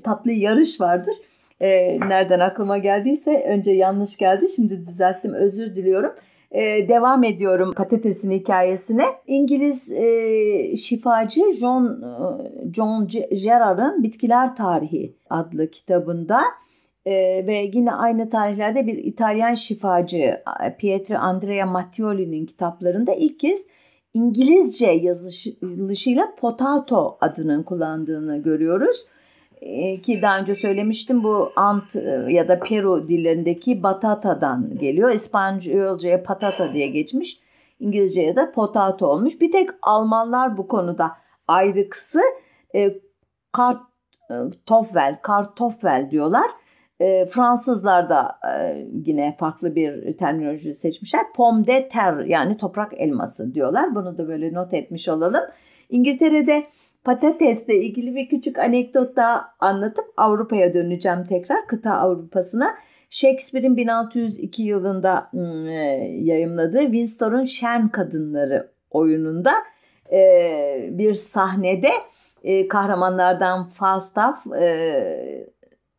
tatlı 0.00 0.32
yarış 0.32 0.80
vardır. 0.80 1.14
E, 1.60 2.00
nereden 2.00 2.40
aklıma 2.40 2.78
geldiyse 2.78 3.44
önce 3.48 3.72
yanlış 3.72 4.16
geldi 4.16 4.48
şimdi 4.48 4.86
düzelttim 4.86 5.34
özür 5.34 5.76
diliyorum 5.76 6.12
e, 6.52 6.88
devam 6.88 7.24
ediyorum 7.24 7.72
patatesin 7.76 8.30
hikayesine. 8.30 9.04
İngiliz 9.26 9.92
e, 9.92 10.76
şifacı 10.76 11.52
John 11.52 11.84
e, 11.86 12.72
John 12.72 13.08
Gerard'ın 13.42 14.02
Bitkiler 14.02 14.56
Tarihi 14.56 15.16
adlı 15.30 15.70
kitabında 15.70 16.40
e, 17.06 17.12
ve 17.46 17.70
yine 17.74 17.92
aynı 17.92 18.30
tarihlerde 18.30 18.86
bir 18.86 18.98
İtalyan 18.98 19.54
şifacı 19.54 20.42
e, 20.64 20.76
Pietro 20.78 21.16
Andrea 21.16 21.66
Mattioli'nin 21.66 22.46
kitaplarında 22.46 23.14
ilk 23.14 23.38
kez 23.38 23.66
İngilizce 24.14 24.90
yazılışıyla 24.90 26.34
potato 26.38 27.18
adının 27.20 27.62
kullandığını 27.62 28.42
görüyoruz. 28.42 29.06
Ee, 29.62 30.00
ki 30.00 30.22
daha 30.22 30.38
önce 30.38 30.54
söylemiştim 30.54 31.24
bu 31.24 31.52
Ant 31.56 31.96
e, 31.96 32.26
ya 32.28 32.48
da 32.48 32.58
Peru 32.58 33.08
dillerindeki 33.08 33.82
batatadan 33.82 34.78
geliyor. 34.78 35.10
İspanyolcaya 35.10 36.22
patata 36.22 36.74
diye 36.74 36.86
geçmiş. 36.86 37.40
İngilizceye 37.80 38.36
de 38.36 38.52
potato 38.52 39.06
olmuş. 39.06 39.40
Bir 39.40 39.52
tek 39.52 39.70
Almanlar 39.82 40.56
bu 40.56 40.68
konuda 40.68 41.12
ayrıksı 41.48 42.20
e, 42.74 42.94
kartoffel, 43.52 45.18
kartoffel 45.22 46.08
diyorlar. 46.10 46.50
E, 47.00 47.26
Fransızlar 47.26 48.10
da 48.10 48.38
e, 48.58 48.86
yine 49.06 49.36
farklı 49.38 49.74
bir 49.74 50.16
terminoloji 50.16 50.74
seçmişler. 50.74 51.22
Pomme 51.36 51.66
de 51.66 51.88
terre 51.88 52.28
yani 52.28 52.56
toprak 52.56 52.92
elması 52.96 53.54
diyorlar. 53.54 53.94
Bunu 53.94 54.18
da 54.18 54.28
böyle 54.28 54.52
not 54.52 54.74
etmiş 54.74 55.08
olalım. 55.08 55.44
İngiltere'de 55.90 56.66
patatesle 57.04 57.76
ilgili 57.76 58.14
bir 58.14 58.28
küçük 58.28 58.58
anekdot 58.58 59.16
daha 59.16 59.54
anlatıp 59.58 60.04
Avrupa'ya 60.16 60.74
döneceğim 60.74 61.24
tekrar 61.28 61.66
kıta 61.66 61.92
Avrupa'sına. 61.92 62.74
Shakespeare'in 63.10 63.76
1602 63.76 64.62
yılında 64.62 65.30
ıı, 65.34 65.70
yayımladığı 66.24 66.82
Windsor'un 66.82 67.44
Şen 67.44 67.88
Kadınları 67.88 68.70
oyununda 68.90 69.52
e, 70.12 70.88
bir 70.90 71.14
sahnede 71.14 71.90
e, 72.44 72.68
kahramanlardan 72.68 73.68
Falstaff 73.68 74.46
e, 74.46 75.48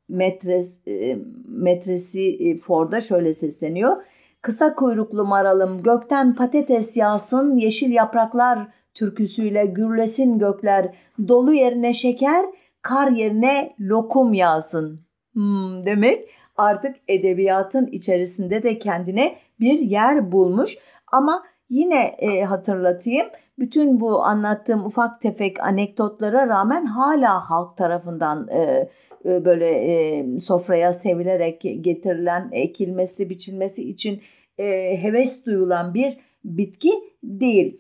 metres, 0.10 0.88
e, 0.88 1.18
metresi 1.48 2.56
Ford'a 2.58 3.02
şöyle 3.02 3.34
sesleniyor. 3.34 4.04
Kısa 4.42 4.76
kuyruklu 4.76 5.26
maralım 5.26 5.84
gökten 5.84 6.36
patates 6.36 6.98
yağsın 6.98 7.58
yeşil 7.58 7.92
yapraklar 7.92 8.68
türküsüyle 8.94 9.66
gürlesin 9.66 10.40
gökler, 10.40 10.96
dolu 11.28 11.54
yerine 11.54 11.94
şeker, 11.94 12.46
kar 12.82 13.12
yerine 13.12 13.76
lokum 13.80 14.34
yağsın. 14.34 15.00
Hmm, 15.34 15.86
demek 15.86 16.30
artık 16.56 16.96
edebiyatın 17.08 17.88
içerisinde 17.88 18.64
de 18.64 18.80
kendine 18.80 19.36
bir 19.60 19.80
yer 19.80 20.32
bulmuş 20.32 20.78
ama 21.12 21.44
yine 21.70 22.04
e, 22.06 22.44
hatırlatayım 22.44 23.28
bütün 23.60 24.00
bu 24.00 24.24
anlattığım 24.24 24.86
ufak 24.86 25.22
tefek 25.22 25.60
anekdotlara 25.60 26.48
rağmen 26.48 26.86
hala 26.86 27.50
halk 27.50 27.78
tarafından 27.78 28.48
e, 28.48 28.90
e, 29.26 29.46
böyle 29.46 29.70
e, 29.70 30.26
sofraya 30.42 30.94
sevilerek 30.94 31.62
getirilen 31.62 32.50
ekilmesi 32.52 33.30
biçilmesi 33.30 33.90
için 33.90 34.22
e, 34.58 34.98
heves 35.02 35.46
duyulan 35.46 35.94
bir 35.94 36.18
bitki 36.44 36.92
değil 37.24 37.80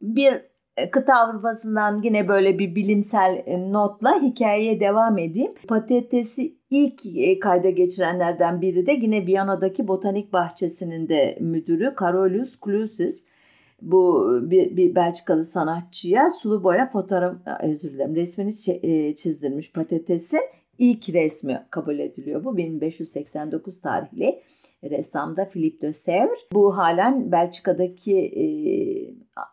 bir 0.00 0.42
e, 0.76 0.90
kıta 0.90 1.14
Avrupa'sından 1.14 2.02
yine 2.02 2.28
böyle 2.28 2.58
bir 2.58 2.74
bilimsel 2.74 3.42
e, 3.46 3.72
notla 3.72 4.22
hikayeye 4.22 4.80
devam 4.80 5.18
edeyim. 5.18 5.52
Patatesi 5.68 6.56
ilk 6.70 7.00
e, 7.16 7.38
kayda 7.38 7.70
geçirenlerden 7.70 8.60
biri 8.60 8.86
de 8.86 8.92
yine 8.92 9.26
Viyana'daki 9.26 9.88
botanik 9.88 10.32
bahçesinin 10.32 11.08
de 11.08 11.38
müdürü 11.40 11.94
Carolus 12.00 12.60
Clusius. 12.64 13.24
Bu 13.82 14.30
bir, 14.42 14.76
bir 14.76 14.94
Belçikalı 14.94 15.44
sanatçıya 15.44 16.30
sulu 16.30 16.64
boya 16.64 16.88
fotoğraf 16.88 17.36
özür 17.62 17.92
dilerim 17.92 18.16
resmini 18.16 18.52
çizdirmiş 19.14 19.72
patatesin 19.72 20.40
ilk 20.78 21.08
resmi 21.08 21.66
kabul 21.70 21.98
ediliyor. 21.98 22.44
Bu 22.44 22.56
1589 22.56 23.80
tarihli 23.80 24.42
ressamda 24.84 25.44
Philippe 25.44 25.86
de 25.86 25.92
Sèvres. 25.92 26.38
Bu 26.52 26.76
halen 26.76 27.32
Belçika'daki 27.32 28.16
e, 28.16 28.44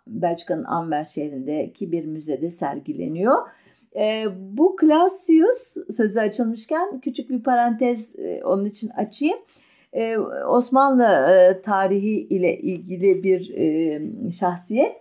Belçika'nın 0.07 0.63
Anvers 0.63 1.15
şehrindeki 1.15 1.91
bir 1.91 2.05
müzede 2.05 2.49
sergileniyor. 2.49 3.37
E, 3.95 4.25
bu 4.39 4.75
Clausius 4.81 5.75
sözü 5.89 6.19
açılmışken 6.19 6.99
küçük 6.99 7.29
bir 7.29 7.43
parantez 7.43 8.19
e, 8.19 8.41
onun 8.45 8.65
için 8.65 8.89
açayım. 8.89 9.37
Osmanlı 10.47 11.61
tarihi 11.63 12.27
ile 12.27 12.57
ilgili 12.57 13.23
bir 13.23 13.53
e, 13.57 14.01
şahsiyet. 14.31 14.95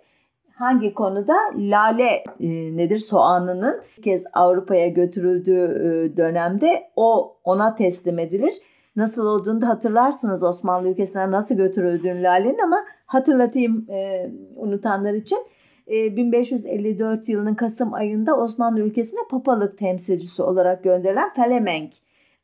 Hangi 0.57 0.93
konuda? 0.93 1.35
Lale 1.57 2.23
e, 2.39 2.47
nedir 2.77 2.97
soğanının 2.97 3.81
bir 3.97 4.01
kez 4.01 4.25
Avrupa'ya 4.33 4.87
götürüldüğü 4.87 5.63
e, 5.63 6.17
dönemde 6.17 6.89
o 6.95 7.37
ona 7.43 7.75
teslim 7.75 8.19
edilir. 8.19 8.53
Nasıl 8.97 9.25
olduğunu 9.25 9.61
da 9.61 9.67
hatırlarsınız 9.67 10.43
Osmanlı 10.43 10.89
ülkesine 10.89 11.31
nasıl 11.31 11.55
götürüldüğünü 11.55 12.23
lalenin 12.23 12.59
ama 12.59 12.85
hatırlatayım 13.05 13.85
e, 13.89 14.31
unutanlar 14.55 15.13
için. 15.13 15.39
1554 15.87 17.29
yılının 17.29 17.55
Kasım 17.55 17.93
ayında 17.93 18.37
Osmanlı 18.37 18.79
ülkesine 18.79 19.19
papalık 19.29 19.77
temsilcisi 19.77 20.43
olarak 20.43 20.83
gönderilen 20.83 21.33
Felemenk 21.33 21.93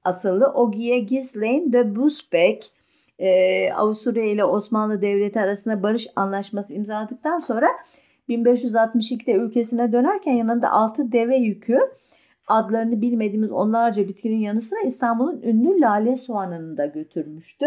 asıllı 0.04 0.48
Ogiye 0.48 1.00
Gislein 1.00 1.74
de 1.74 1.96
Busbeck 1.96 2.66
Avusturya 3.76 4.26
ile 4.26 4.46
Osmanlı 4.46 5.02
Devleti 5.02 5.40
arasında 5.40 5.84
barış 5.84 6.08
anlaşması 6.16 6.74
imzaladıktan 6.74 7.40
sonra 7.40 7.68
1562'de 8.30 9.32
ülkesine 9.32 9.92
dönerken 9.92 10.34
yanında 10.34 10.72
6 10.72 11.12
deve 11.12 11.36
yükü 11.36 11.80
adlarını 12.48 13.02
bilmediğimiz 13.02 13.52
onlarca 13.52 14.08
bitkinin 14.08 14.38
yanı 14.38 14.62
sıra 14.62 14.80
İstanbul'un 14.80 15.42
ünlü 15.42 15.82
lale 15.82 16.18
soğanını 16.18 16.78
da 16.78 16.86
götürmüştü. 16.86 17.66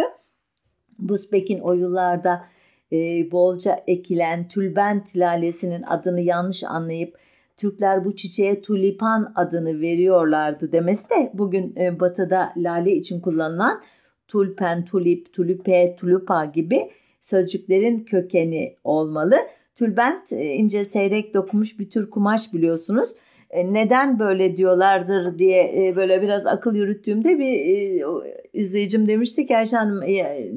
Busbek'in 0.99 1.61
o 1.61 1.73
yıllarda 1.73 2.45
e, 2.93 2.97
bolca 3.31 3.83
ekilen 3.87 4.49
tülbent 4.49 5.17
lalesinin 5.17 5.83
adını 5.83 6.21
yanlış 6.21 6.65
anlayıp 6.65 7.19
Türkler 7.57 8.05
bu 8.05 8.17
çiçeğe 8.17 8.63
tulipan 8.63 9.33
adını 9.35 9.81
veriyorlardı 9.81 10.73
demesi 10.73 11.11
de 11.11 11.31
bugün 11.35 11.75
e, 11.77 12.01
batıda 12.01 12.53
lale 12.57 12.93
için 12.93 13.21
kullanılan 13.21 13.83
tulpen, 14.29 14.85
tulip, 14.85 15.33
tulipe, 15.33 15.97
tulupa 15.97 16.45
gibi 16.45 16.91
sözcüklerin 17.21 18.05
kökeni 18.05 18.77
olmalı. 18.85 19.37
Tülbent 19.77 20.33
e, 20.33 20.55
ince 20.55 20.85
seyrek 20.85 21.35
dokunmuş 21.35 21.79
bir 21.79 21.91
tür 21.91 22.11
kumaş 22.11 22.53
biliyorsunuz. 22.53 23.15
E, 23.51 23.73
neden 23.73 24.19
böyle 24.19 24.57
diyorlardır 24.57 25.39
diye 25.39 25.89
e, 25.89 25.97
böyle 25.97 26.23
biraz 26.23 26.47
akıl 26.47 26.75
yürüttüğümde 26.75 27.39
bir 27.39 28.05
izleyicim 28.53 29.09
demişti 29.09 29.47
ki 29.47 29.57
Ayşe 29.57 29.77
Hanım 29.77 30.01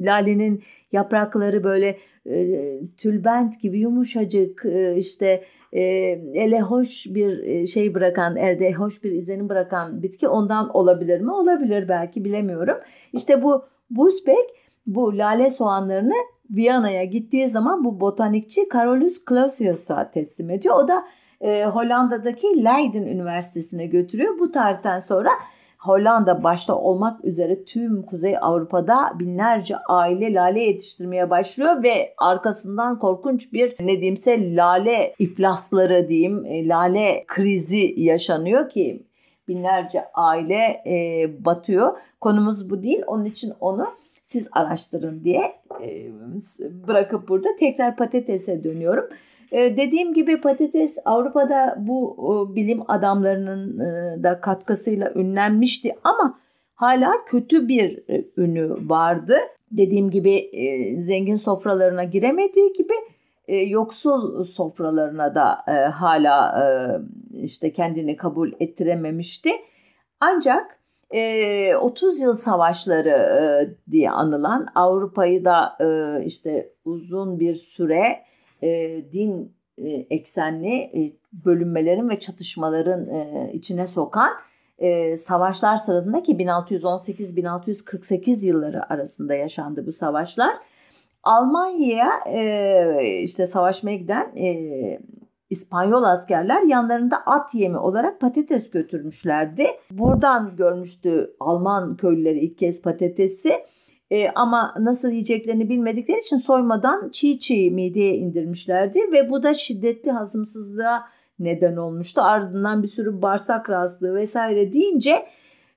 lalenin 0.06 0.62
yaprakları 0.92 1.64
böyle 1.64 1.98
tülbent 2.96 3.60
gibi 3.60 3.80
yumuşacık 3.80 4.66
işte 4.96 5.42
ele 5.72 6.60
hoş 6.60 7.06
bir 7.06 7.66
şey 7.66 7.94
bırakan 7.94 8.36
elde 8.36 8.72
hoş 8.72 9.04
bir 9.04 9.12
izlenim 9.12 9.48
bırakan 9.48 10.02
bitki 10.02 10.28
ondan 10.28 10.76
olabilir 10.76 11.20
mi? 11.20 11.32
Olabilir 11.32 11.88
belki 11.88 12.24
bilemiyorum. 12.24 12.76
İşte 13.12 13.42
bu 13.42 13.64
Busbek 13.90 14.60
bu 14.86 15.18
lale 15.18 15.50
soğanlarını 15.50 16.14
Viyana'ya 16.50 17.04
gittiği 17.04 17.48
zaman 17.48 17.84
bu 17.84 18.00
botanikçi 18.00 18.68
Carolus 18.72 19.24
Clausius'a 19.28 20.10
teslim 20.10 20.50
ediyor. 20.50 20.74
O 20.84 20.88
da 20.88 21.04
e, 21.40 21.64
Hollanda'daki 21.64 22.64
Leiden 22.64 23.02
Üniversitesi'ne 23.02 23.86
götürüyor. 23.86 24.38
Bu 24.38 24.52
tarihten 24.52 24.98
sonra 24.98 25.30
Hollanda 25.78 26.44
başta 26.44 26.76
olmak 26.76 27.24
üzere 27.24 27.64
tüm 27.64 28.02
Kuzey 28.02 28.36
Avrupa'da 28.40 29.12
binlerce 29.18 29.76
aile 29.76 30.34
lale 30.34 30.60
yetiştirmeye 30.60 31.30
başlıyor 31.30 31.82
ve 31.82 32.14
arkasından 32.18 32.98
korkunç 32.98 33.52
bir 33.52 33.74
ne 33.80 33.92
diyeyimse 33.92 34.56
lale 34.56 35.14
iflasları 35.18 36.08
diyeyim, 36.08 36.46
e, 36.46 36.68
lale 36.68 37.24
krizi 37.26 37.94
yaşanıyor 37.96 38.68
ki 38.68 39.02
binlerce 39.48 40.04
aile 40.14 40.82
e, 40.86 41.26
batıyor. 41.44 41.94
Konumuz 42.20 42.70
bu 42.70 42.82
değil. 42.82 43.02
Onun 43.06 43.24
için 43.24 43.52
onu 43.60 43.86
siz 44.22 44.48
araştırın 44.52 45.24
diye 45.24 45.52
e, 45.82 46.10
bırakıp 46.88 47.28
burada 47.28 47.48
tekrar 47.58 47.96
patatese 47.96 48.64
dönüyorum. 48.64 49.08
E, 49.52 49.76
dediğim 49.76 50.14
gibi 50.14 50.40
patates 50.40 50.98
Avrupa'da 51.04 51.76
bu 51.78 52.16
bilim 52.56 52.82
adamlarının 52.88 53.78
e, 53.78 54.22
da 54.22 54.40
katkısıyla 54.40 55.12
ünlenmişti 55.14 55.94
ama 56.04 56.38
hala 56.74 57.12
kötü 57.26 57.68
bir 57.68 58.02
ünü 58.36 58.88
vardı. 58.88 59.38
Dediğim 59.72 60.10
gibi 60.10 60.50
zengin 60.98 61.36
sofralarına 61.36 62.04
giremediği 62.04 62.72
gibi 62.72 62.94
yoksul 63.68 64.44
sofralarına 64.44 65.34
da 65.34 65.58
hala 65.94 67.02
işte 67.32 67.72
kendini 67.72 68.16
kabul 68.16 68.52
ettirememişti. 68.60 69.50
Ancak 70.20 70.78
30 71.80 72.20
yıl 72.20 72.34
savaşları 72.34 73.76
diye 73.90 74.10
anılan 74.10 74.66
Avrupa'yı 74.74 75.44
da 75.44 75.76
işte 76.24 76.72
uzun 76.84 77.40
bir 77.40 77.54
süre 77.54 78.18
din 79.12 79.52
eksenli 80.10 80.90
bölünmelerin 81.32 82.08
ve 82.08 82.20
çatışmaların 82.20 83.08
içine 83.52 83.86
sokan 83.86 84.30
savaşlar 85.16 85.76
sırasında 85.76 86.22
ki 86.22 86.32
1618-1648 86.32 88.46
yılları 88.46 88.92
arasında 88.92 89.34
yaşandı 89.34 89.86
bu 89.86 89.92
savaşlar. 89.92 90.56
Almanya'ya 91.22 92.10
işte 93.22 93.46
savaşmaya 93.46 93.96
giden 93.96 94.32
İspanyol 95.50 96.02
askerler 96.02 96.62
yanlarında 96.62 97.16
at 97.26 97.54
yemi 97.54 97.78
olarak 97.78 98.20
patates 98.20 98.70
götürmüşlerdi. 98.70 99.66
Buradan 99.90 100.56
görmüştü 100.56 101.36
Alman 101.40 101.96
köylüleri 101.96 102.38
ilk 102.38 102.58
kez 102.58 102.82
patatesi. 102.82 103.52
E, 104.10 104.30
ama 104.30 104.74
nasıl 104.78 105.08
yiyeceklerini 105.08 105.68
bilmedikleri 105.68 106.18
için 106.18 106.36
soymadan 106.36 107.08
çiğ 107.08 107.38
çiğ 107.38 107.70
mideye 107.70 108.16
indirmişlerdi 108.16 108.98
ve 109.12 109.30
bu 109.30 109.42
da 109.42 109.54
şiddetli 109.54 110.10
hazımsızlığa 110.10 111.08
neden 111.38 111.76
olmuştu. 111.76 112.20
Ardından 112.22 112.82
bir 112.82 112.88
sürü 112.88 113.22
bağırsak 113.22 113.70
rahatsızlığı 113.70 114.14
vesaire 114.14 114.72
deyince 114.72 115.26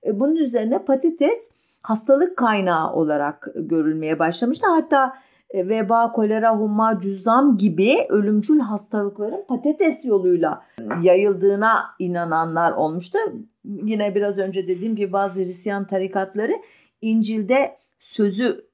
e, 0.05 0.19
bunun 0.19 0.35
üzerine 0.35 0.79
patates 0.79 1.49
hastalık 1.83 2.37
kaynağı 2.37 2.93
olarak 2.93 3.47
görülmeye 3.55 4.19
başlamıştı. 4.19 4.67
Hatta 4.69 5.13
e, 5.49 5.69
veba, 5.69 6.11
kolera, 6.11 6.57
humma, 6.57 6.99
cüzzam 6.99 7.57
gibi 7.57 7.95
ölümcül 8.09 8.59
hastalıkların 8.59 9.45
patates 9.47 10.05
yoluyla 10.05 10.63
yayıldığına 11.01 11.83
inananlar 11.99 12.71
olmuştu. 12.71 13.17
Yine 13.65 14.15
biraz 14.15 14.39
önce 14.39 14.67
dediğim 14.67 14.95
gibi 14.95 15.13
bazı 15.13 15.41
Hristiyan 15.41 15.87
tarikatları 15.87 16.53
İncil'de 17.01 17.82
sözü 18.03 18.65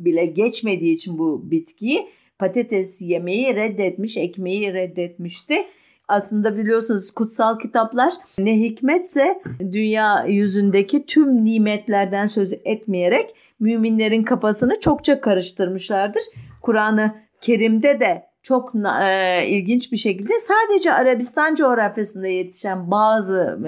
bile 0.00 0.26
geçmediği 0.26 0.94
için 0.94 1.18
bu 1.18 1.50
bitkiyi 1.50 2.08
patates 2.38 3.02
yemeği 3.02 3.56
reddetmiş, 3.56 4.16
ekmeği 4.16 4.74
reddetmişti. 4.74 5.66
Aslında 6.08 6.56
biliyorsunuz 6.56 7.10
kutsal 7.10 7.58
kitaplar 7.58 8.14
ne 8.38 8.60
hikmetse 8.60 9.42
dünya 9.72 10.24
yüzündeki 10.24 11.06
tüm 11.06 11.44
nimetlerden 11.44 12.26
söz 12.26 12.52
etmeyerek 12.64 13.30
müminlerin 13.60 14.22
kafasını 14.22 14.80
çokça 14.80 15.20
karıştırmışlardır. 15.20 16.22
Kur'an-ı 16.62 17.14
Kerim'de 17.40 18.00
de 18.00 18.26
çok 18.42 18.72
e, 19.02 19.46
ilginç 19.48 19.92
bir 19.92 19.96
şekilde 19.96 20.32
sadece 20.38 20.92
Arabistan 20.92 21.54
coğrafyasında 21.54 22.26
yetişen 22.26 22.90
bazı 22.90 23.58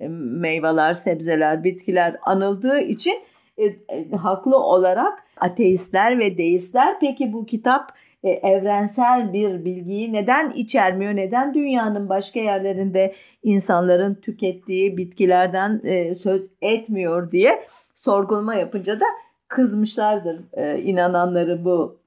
e, 0.00 0.08
meyveler, 0.08 0.94
sebzeler, 0.94 1.64
bitkiler 1.64 2.16
anıldığı 2.22 2.80
için 2.80 3.14
e, 3.62 3.94
e, 3.96 4.10
haklı 4.10 4.56
olarak 4.56 5.24
ateistler 5.40 6.18
ve 6.18 6.38
deistler 6.38 7.00
peki 7.00 7.32
bu 7.32 7.46
kitap 7.46 7.92
e, 8.22 8.30
evrensel 8.30 9.32
bir 9.32 9.64
bilgiyi 9.64 10.12
neden 10.12 10.50
içermiyor? 10.50 11.16
Neden 11.16 11.54
dünyanın 11.54 12.08
başka 12.08 12.40
yerlerinde 12.40 13.14
insanların 13.42 14.14
tükettiği 14.14 14.96
bitkilerden 14.96 15.80
söz 16.14 16.50
etmiyor 16.62 17.30
diye 17.32 17.62
sorgulama 17.94 18.54
yapınca 18.54 19.00
da 19.00 19.04
kızmışlardır 19.48 20.40
inananları 20.78 21.64
bu 21.64 22.02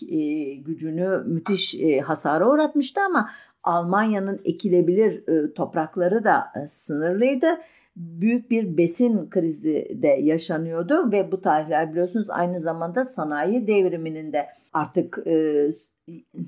gücünü 0.66 1.24
müthiş 1.26 1.76
hasara 2.06 2.50
uğratmıştı 2.50 3.02
ama 3.02 3.30
Almanya'nın 3.64 4.42
ekilebilir 4.46 5.24
toprakları 5.56 6.24
da 6.24 6.52
sınırlıydı 6.68 7.48
büyük 7.96 8.52
bir 8.52 8.78
besin 8.78 9.30
krizi 9.30 9.98
de 10.02 10.08
yaşanıyordu 10.08 11.12
ve 11.12 11.32
bu 11.32 11.42
tarihler 11.42 11.92
biliyorsunuz 11.92 12.30
aynı 12.30 12.60
zamanda 12.60 13.06
sanayi 13.06 13.68
devriminin 13.68 14.34
de 14.34 14.48
artık 14.74 15.18
e, 15.26 15.68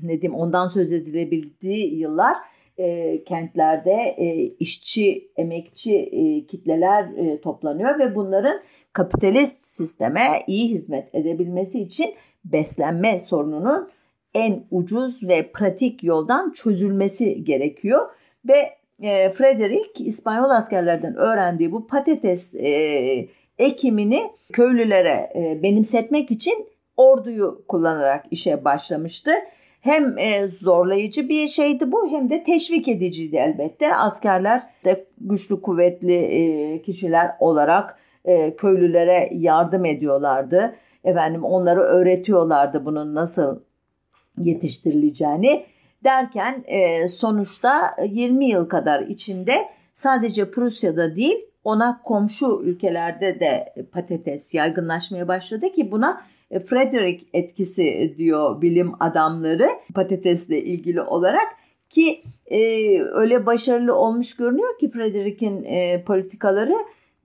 ne 0.02 0.22
diyeyim 0.22 0.36
ondan 0.36 0.68
söz 0.68 0.94
edilebildiği 0.94 2.00
yıllar 2.00 2.38
e, 2.78 3.24
kentlerde 3.24 4.16
e, 4.18 4.36
işçi, 4.60 5.32
emekçi 5.38 5.96
e, 5.96 6.48
kitleler 6.48 7.04
e, 7.04 7.42
toplanıyor 7.42 8.00
ve 8.00 8.16
bunların 8.16 8.62
kapitalist 8.94 9.66
sisteme 9.66 10.44
iyi 10.48 10.70
hizmet 10.70 11.16
edebilmesi 11.16 11.80
için 11.80 12.16
beslenme 12.46 13.20
sorununun 13.20 13.90
en 14.34 14.64
ucuz 14.72 15.28
ve 15.28 15.52
pratik 15.52 16.04
yoldan 16.04 16.52
çözülmesi 16.52 17.44
gerekiyor 17.44 18.10
ve 18.46 18.78
e, 19.02 19.30
Frederick 19.30 20.04
İspanyol 20.04 20.50
askerlerden 20.50 21.16
öğrendiği 21.16 21.72
bu 21.72 21.88
patates 21.88 22.56
e, 22.56 23.28
ekimini 23.58 24.32
köylülere 24.54 25.30
e, 25.36 25.64
benimsetmek 25.64 26.32
için 26.32 26.68
orduyu 26.98 27.64
kullanarak 27.68 28.26
işe 28.32 28.66
başlamıştı. 28.66 29.32
Hem 29.88 30.18
e, 30.18 30.48
zorlayıcı 30.48 31.30
bir 31.30 31.48
şeydi 31.48 31.92
bu 31.92 32.12
hem 32.12 32.30
de 32.30 32.44
teşvik 32.44 32.88
ediciydi 32.88 33.36
elbette. 33.36 33.96
Askerler 33.96 34.62
de 34.86 35.06
güçlü 35.22 35.62
kuvvetli 35.62 36.14
e, 36.14 36.82
kişiler 36.82 37.32
olarak 37.40 37.98
e, 38.26 38.56
köylülere 38.56 39.30
yardım 39.34 39.86
ediyorlardı. 39.86 40.76
Efendim 41.04 41.44
onları 41.44 41.80
öğretiyorlardı 41.80 42.86
bunun 42.86 43.16
nasıl 43.16 43.60
yetiştirileceğini 44.38 45.66
derken 46.04 46.64
sonuçta 47.08 47.96
20 48.06 48.46
yıl 48.46 48.70
kadar 48.70 49.02
içinde 49.02 49.66
sadece 49.94 50.52
Prusya'da 50.52 51.16
değil 51.16 51.38
ona 51.64 52.02
komşu 52.04 52.62
ülkelerde 52.64 53.40
de 53.40 53.74
patates 53.92 54.54
yaygınlaşmaya 54.54 55.28
başladı 55.28 55.72
ki 55.72 55.92
buna 55.92 56.22
Frederick 56.50 57.26
etkisi 57.34 58.16
diyor 58.18 58.62
bilim 58.62 58.92
adamları 59.00 59.70
patatesle 59.96 60.64
ilgili 60.64 61.02
olarak 61.02 61.48
ki 61.90 62.24
e, 62.46 62.60
öyle 63.02 63.46
başarılı 63.46 63.96
olmuş 63.96 64.36
görünüyor 64.36 64.80
ki 64.80 64.90
Frederick'in 64.90 65.64
e, 65.64 66.04
politikaları 66.04 66.76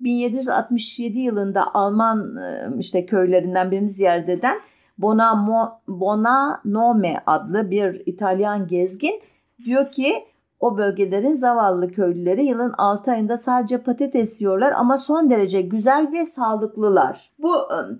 1767 0.00 1.18
yılında 1.18 1.74
Alman 1.74 2.36
e, 2.36 2.68
işte 2.78 3.06
köylerinden 3.06 3.70
birini 3.70 3.88
ziyaret 3.88 4.28
eden 4.28 4.60
Bonamo, 4.98 5.68
Bonanome 5.88 7.22
adlı 7.26 7.70
bir 7.70 8.02
İtalyan 8.06 8.66
gezgin 8.66 9.20
diyor 9.64 9.92
ki 9.92 10.24
o 10.60 10.78
bölgelerin 10.78 11.34
zavallı 11.34 11.92
köylüleri 11.92 12.44
yılın 12.44 12.74
6 12.78 13.10
ayında 13.10 13.36
sadece 13.36 13.78
patates 13.78 14.40
yiyorlar 14.40 14.72
ama 14.72 14.98
son 14.98 15.30
derece 15.30 15.62
güzel 15.62 16.12
ve 16.12 16.24
sağlıklılar. 16.24 17.32
Bu 17.38 17.54
ıı, 17.54 17.98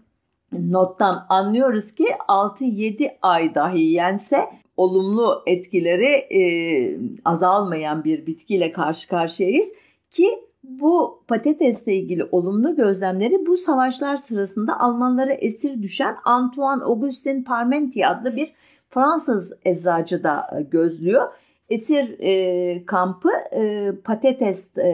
nottan 0.53 1.27
anlıyoruz 1.29 1.93
ki 1.93 2.07
6-7 2.29 3.11
ay 3.23 3.55
dahi 3.55 3.81
yense 3.81 4.49
olumlu 4.77 5.43
etkileri 5.47 6.07
e, 6.09 6.43
azalmayan 7.25 8.05
bir 8.05 8.27
bitkiyle 8.27 8.73
karşı 8.73 9.09
karşıyayız 9.09 9.73
ki 10.11 10.29
bu 10.63 11.25
patatesle 11.29 11.95
ilgili 11.95 12.25
olumlu 12.25 12.77
gözlemleri 12.77 13.47
bu 13.47 13.57
savaşlar 13.57 14.17
sırasında 14.17 14.81
Almanlara 14.81 15.33
esir 15.33 15.83
düşen 15.83 16.17
Antoine 16.25 16.83
Augustin 16.83 17.45
Parmentier 17.45 18.11
adlı 18.11 18.37
bir 18.37 18.53
Fransız 18.91 19.53
eczacı 19.65 20.25
da 20.25 20.51
e, 20.59 20.63
gözlüyor. 20.63 21.29
Esir 21.69 22.17
e, 22.21 22.87
kampı 22.87 23.31
e, 23.57 23.93
patates 24.05 24.79
e, 24.79 24.89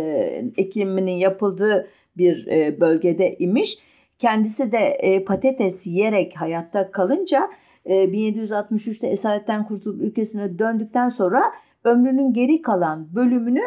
ekiminin 0.57 1.17
yapıldığı 1.17 1.89
bir 2.17 2.47
e, 2.47 2.81
bölgede 2.81 3.37
imiş. 3.39 3.79
Kendisi 4.19 4.73
de 4.73 4.79
e, 4.79 5.25
patates 5.25 5.87
yiyerek 5.87 6.37
hayatta 6.37 6.91
kalınca 6.91 7.51
e, 7.85 7.95
1763'te 7.95 9.07
esaretten 9.07 9.67
kurtulup 9.67 10.03
ülkesine 10.03 10.59
döndükten 10.59 11.09
sonra 11.09 11.43
ömrünün 11.85 12.33
geri 12.33 12.63
kalan 12.63 13.15
bölümünü 13.15 13.63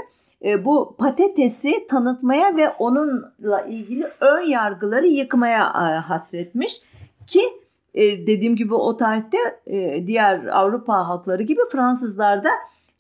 e, 0.46 0.66
bu 0.66 0.96
patatesi 1.00 1.88
tanıtmaya 1.90 2.58
ve 2.58 2.70
onunla 2.70 3.62
ilgili 3.62 4.08
ön 4.20 4.42
yargıları 4.42 5.08
yıkmaya 5.08 5.64
e, 5.64 5.98
hasretmiş. 6.00 6.82
Ki 7.28 7.42
e, 7.94 8.28
dediğim 8.28 8.56
gibi 8.56 8.74
o 8.74 8.98
tarihte 8.98 9.38
diğer 10.08 10.46
Avrupa 10.46 11.08
halkları 11.08 11.44
gibi 11.44 11.62
Fransızlar 11.72 12.44
da 12.44 12.50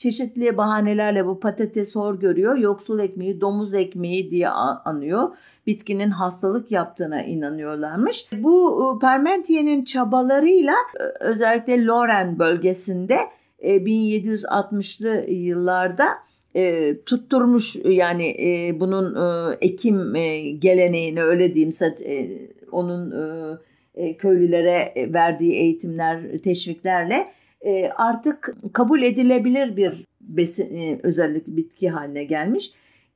çeşitli 0.02 0.58
bahanelerle 0.58 1.26
bu 1.26 1.40
patates 1.40 1.96
hor 1.96 2.20
görüyor. 2.20 2.58
Yoksul 2.58 3.00
ekmeği, 3.00 3.42
domuz 3.42 3.74
ekmeği 3.74 4.32
diye 4.32 4.50
anıyor. 4.50 5.30
Bitkinin 5.68 6.10
hastalık 6.10 6.72
yaptığına 6.72 7.24
inanıyorlarmış. 7.24 8.30
Bu 8.38 9.00
Parmentier'in 9.02 9.84
çabalarıyla 9.84 10.74
özellikle 11.20 11.86
Lorraine 11.86 12.40
bölgesinde 12.40 13.18
1760'lı 13.64 15.32
yıllarda 15.32 16.08
e, 16.56 16.96
tutturmuş 17.06 17.76
yani 17.76 18.28
e, 18.28 18.80
bunun 18.80 19.16
e, 19.16 19.58
ekim 19.62 20.16
e, 20.16 20.40
geleneğini 20.52 21.24
öyle 21.24 21.54
diyeyim 21.54 21.72
e, 22.06 22.30
onun 22.72 23.12
e, 23.12 23.58
e, 23.96 24.18
köylülere 24.18 24.94
verdiği 25.14 25.54
eğitimler 25.54 26.38
teşviklerle 26.44 27.28
e, 27.62 27.89
artık 27.89 28.56
kabul 28.74 29.02
edilebilir 29.02 29.78
bir 29.78 30.06
besin 30.21 30.76
e, 30.76 31.00
özellik 31.04 31.47
bitki 31.47 31.89
haline 31.89 32.24
gelmiş 32.24 32.71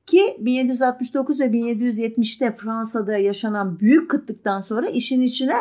ki 0.06 0.36
1769 0.40 1.40
ve 1.40 1.44
1770'te 1.44 2.52
Fransa'da 2.52 3.16
yaşanan 3.16 3.80
büyük 3.80 4.10
kıtlıktan 4.10 4.60
sonra 4.60 4.86
işin 4.86 5.22
içine 5.22 5.54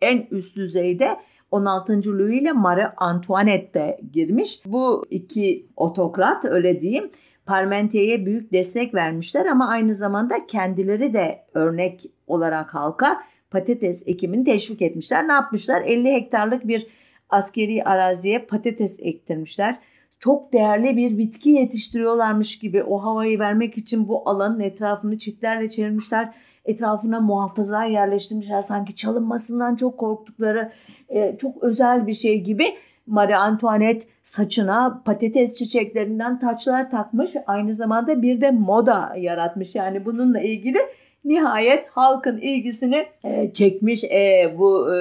en 0.00 0.26
üst 0.30 0.56
düzeyde 0.56 1.08
16. 1.50 1.92
Louis 1.92 2.42
ile 2.42 2.52
Marie 2.52 2.92
Antoinette 2.96 3.74
de 3.74 4.00
girmiş. 4.12 4.60
Bu 4.66 5.06
iki 5.10 5.66
otokrat 5.76 6.44
öyle 6.44 6.80
diyeyim 6.80 7.10
Parmentier'e 7.46 8.26
büyük 8.26 8.52
destek 8.52 8.94
vermişler 8.94 9.46
ama 9.46 9.68
aynı 9.68 9.94
zamanda 9.94 10.46
kendileri 10.46 11.12
de 11.14 11.44
örnek 11.54 12.04
olarak 12.26 12.74
halka 12.74 13.22
patates 13.50 14.02
ekimini 14.06 14.44
teşvik 14.44 14.82
etmişler. 14.82 15.28
Ne 15.28 15.32
yapmışlar? 15.32 15.82
50 15.82 16.12
hektarlık 16.12 16.68
bir 16.68 16.86
askeri 17.30 17.84
araziye 17.84 18.38
patates 18.38 18.96
ektirmişler. 18.98 19.76
Çok 20.18 20.52
değerli 20.52 20.96
bir 20.96 21.18
bitki 21.18 21.50
yetiştiriyorlarmış 21.50 22.58
gibi 22.58 22.82
o 22.82 23.02
havayı 23.02 23.38
vermek 23.38 23.78
için 23.78 24.08
bu 24.08 24.28
alanın 24.28 24.60
etrafını 24.60 25.18
çitlerle 25.18 25.68
çevirmişler 25.68 26.32
etrafına 26.66 27.20
muhafaza 27.20 27.84
yerleştirmişler. 27.84 28.62
Sanki 28.62 28.94
çalınmasından 28.94 29.76
çok 29.76 29.98
korktukları 29.98 30.72
e, 31.08 31.36
çok 31.36 31.62
özel 31.62 32.06
bir 32.06 32.12
şey 32.12 32.40
gibi. 32.40 32.64
Marie 33.06 33.34
Antoinette 33.34 34.08
saçına 34.22 35.02
patates 35.04 35.58
çiçeklerinden 35.58 36.38
taçlar 36.38 36.90
takmış. 36.90 37.30
Aynı 37.46 37.74
zamanda 37.74 38.22
bir 38.22 38.40
de 38.40 38.50
moda 38.50 39.14
yaratmış. 39.18 39.74
Yani 39.74 40.04
bununla 40.04 40.40
ilgili 40.40 40.78
nihayet 41.24 41.88
halkın 41.88 42.38
ilgisini 42.38 43.06
e, 43.24 43.52
çekmiş. 43.52 44.04
E, 44.04 44.54
bu 44.58 44.94
e, 44.94 44.96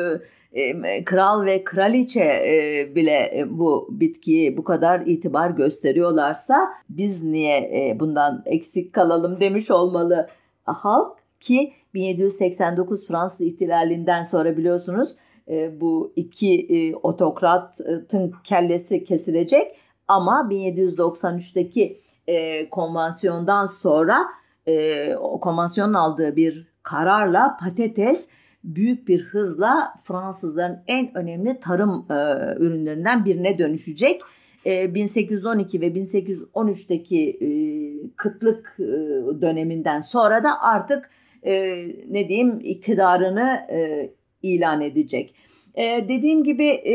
kral 1.05 1.45
ve 1.45 1.63
kraliçe 1.63 2.23
e, 2.23 2.95
bile 2.95 3.39
e, 3.39 3.45
bu 3.49 3.87
bitkiyi 3.91 4.57
bu 4.57 4.63
kadar 4.63 5.01
itibar 5.05 5.49
gösteriyorlarsa 5.49 6.73
biz 6.89 7.23
niye 7.23 7.97
bundan 7.99 8.43
eksik 8.45 8.93
kalalım 8.93 9.39
demiş 9.39 9.71
olmalı. 9.71 10.29
Halk 10.63 11.17
ki 11.39 11.73
1789 11.93 13.07
Fransız 13.07 13.41
ihtilalinden 13.41 14.23
sonra 14.23 14.57
biliyorsunuz 14.57 15.15
e, 15.47 15.81
bu 15.81 16.13
iki 16.15 16.67
e, 16.69 16.95
otokratın 16.95 18.33
kellesi 18.43 19.03
kesilecek. 19.03 19.75
Ama 20.07 20.47
1793'teki 20.51 21.99
e, 22.27 22.69
konvansiyondan 22.69 23.65
sonra 23.65 24.25
e, 24.67 25.15
o 25.15 25.39
konvansiyonun 25.39 25.93
aldığı 25.93 26.35
bir 26.35 26.67
kararla 26.83 27.57
patates 27.59 28.29
büyük 28.65 29.07
bir 29.07 29.21
hızla 29.21 29.93
Fransızların 30.03 30.79
en 30.87 31.17
önemli 31.17 31.59
tarım 31.59 32.05
e, 32.09 32.13
ürünlerinden 32.59 33.25
birine 33.25 33.57
dönüşecek. 33.57 34.21
E, 34.65 34.95
1812 34.95 35.81
ve 35.81 35.87
1813'teki 35.87 37.29
e, 37.41 37.47
kıtlık 38.15 38.75
e, 38.79 38.83
döneminden 39.41 40.01
sonra 40.01 40.43
da 40.43 40.61
artık 40.61 41.09
e, 41.43 41.53
ne 42.09 42.29
diyeyim 42.29 42.59
iktidarını 42.63 43.67
e, 43.71 44.09
ilan 44.43 44.81
edecek. 44.81 45.35
E, 45.75 46.05
dediğim 46.09 46.43
gibi 46.43 46.67
e, 46.67 46.93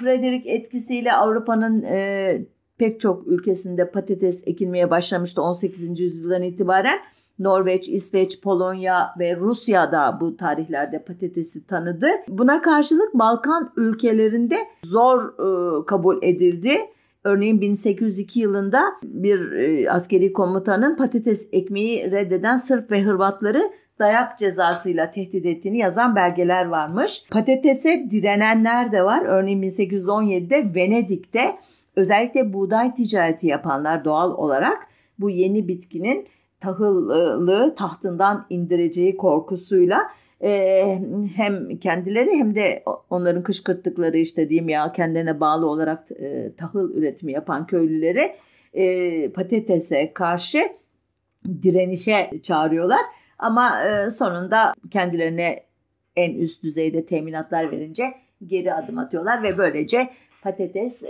Frederick 0.00 0.50
etkisiyle 0.50 1.12
Avrupa'nın 1.12 1.82
e, 1.82 2.46
pek 2.78 3.00
çok 3.00 3.26
ülkesinde 3.26 3.90
patates 3.90 4.42
ekilmeye 4.46 4.90
başlamıştı 4.90 5.42
18. 5.42 6.00
yüzyıldan 6.00 6.42
itibaren. 6.42 6.98
Norveç, 7.38 7.88
İsveç, 7.88 8.40
Polonya 8.40 9.14
ve 9.18 9.36
Rusya 9.36 9.92
da 9.92 10.18
bu 10.20 10.36
tarihlerde 10.36 10.98
patatesi 10.98 11.66
tanıdı. 11.66 12.06
Buna 12.28 12.62
karşılık 12.62 13.14
Balkan 13.14 13.72
ülkelerinde 13.76 14.58
zor 14.84 15.22
e, 15.22 15.86
kabul 15.86 16.22
edildi. 16.22 16.78
Örneğin 17.24 17.60
1802 17.60 18.40
yılında 18.40 18.82
bir 19.02 19.52
e, 19.52 19.90
askeri 19.90 20.32
komutanın 20.32 20.96
patates 20.96 21.48
ekmeği 21.52 22.10
reddeden 22.10 22.56
Sırp 22.56 22.90
ve 22.90 23.02
Hırvatları 23.02 23.62
dayak 23.98 24.38
cezasıyla 24.38 25.10
tehdit 25.10 25.46
ettiğini 25.46 25.78
yazan 25.78 26.16
belgeler 26.16 26.64
varmış. 26.66 27.24
Patatese 27.30 28.06
direnenler 28.10 28.92
de 28.92 29.02
var. 29.02 29.24
Örneğin 29.26 29.62
1817'de 29.62 30.74
Venedik'te 30.74 31.44
özellikle 31.96 32.52
buğday 32.52 32.94
ticareti 32.94 33.46
yapanlar 33.46 34.04
doğal 34.04 34.30
olarak 34.30 34.78
bu 35.18 35.30
yeni 35.30 35.68
bitkinin 35.68 36.26
tahıllı 36.64 37.74
tahtından 37.74 38.46
indireceği 38.50 39.16
korkusuyla 39.16 39.98
hem 41.36 41.78
kendileri 41.78 42.30
hem 42.30 42.54
de 42.54 42.82
onların 43.10 43.42
kışkırttıkları 43.42 44.18
işte 44.18 44.48
diyeyim 44.48 44.68
ya 44.68 44.92
kendilerine 44.92 45.40
bağlı 45.40 45.66
olarak 45.66 46.08
tahıl 46.58 46.94
üretimi 46.94 47.32
yapan 47.32 47.66
köylüleri 47.66 48.36
e, 48.72 49.28
patatese 49.32 50.12
karşı 50.14 50.58
direnişe 51.62 52.30
çağırıyorlar. 52.42 53.00
Ama 53.38 53.72
sonunda 54.10 54.72
kendilerine 54.90 55.62
en 56.16 56.34
üst 56.34 56.62
düzeyde 56.62 57.06
teminatlar 57.06 57.72
verince 57.72 58.04
geri 58.46 58.74
adım 58.74 58.98
atıyorlar 58.98 59.42
ve 59.42 59.58
böylece 59.58 60.10
patates 60.42 61.04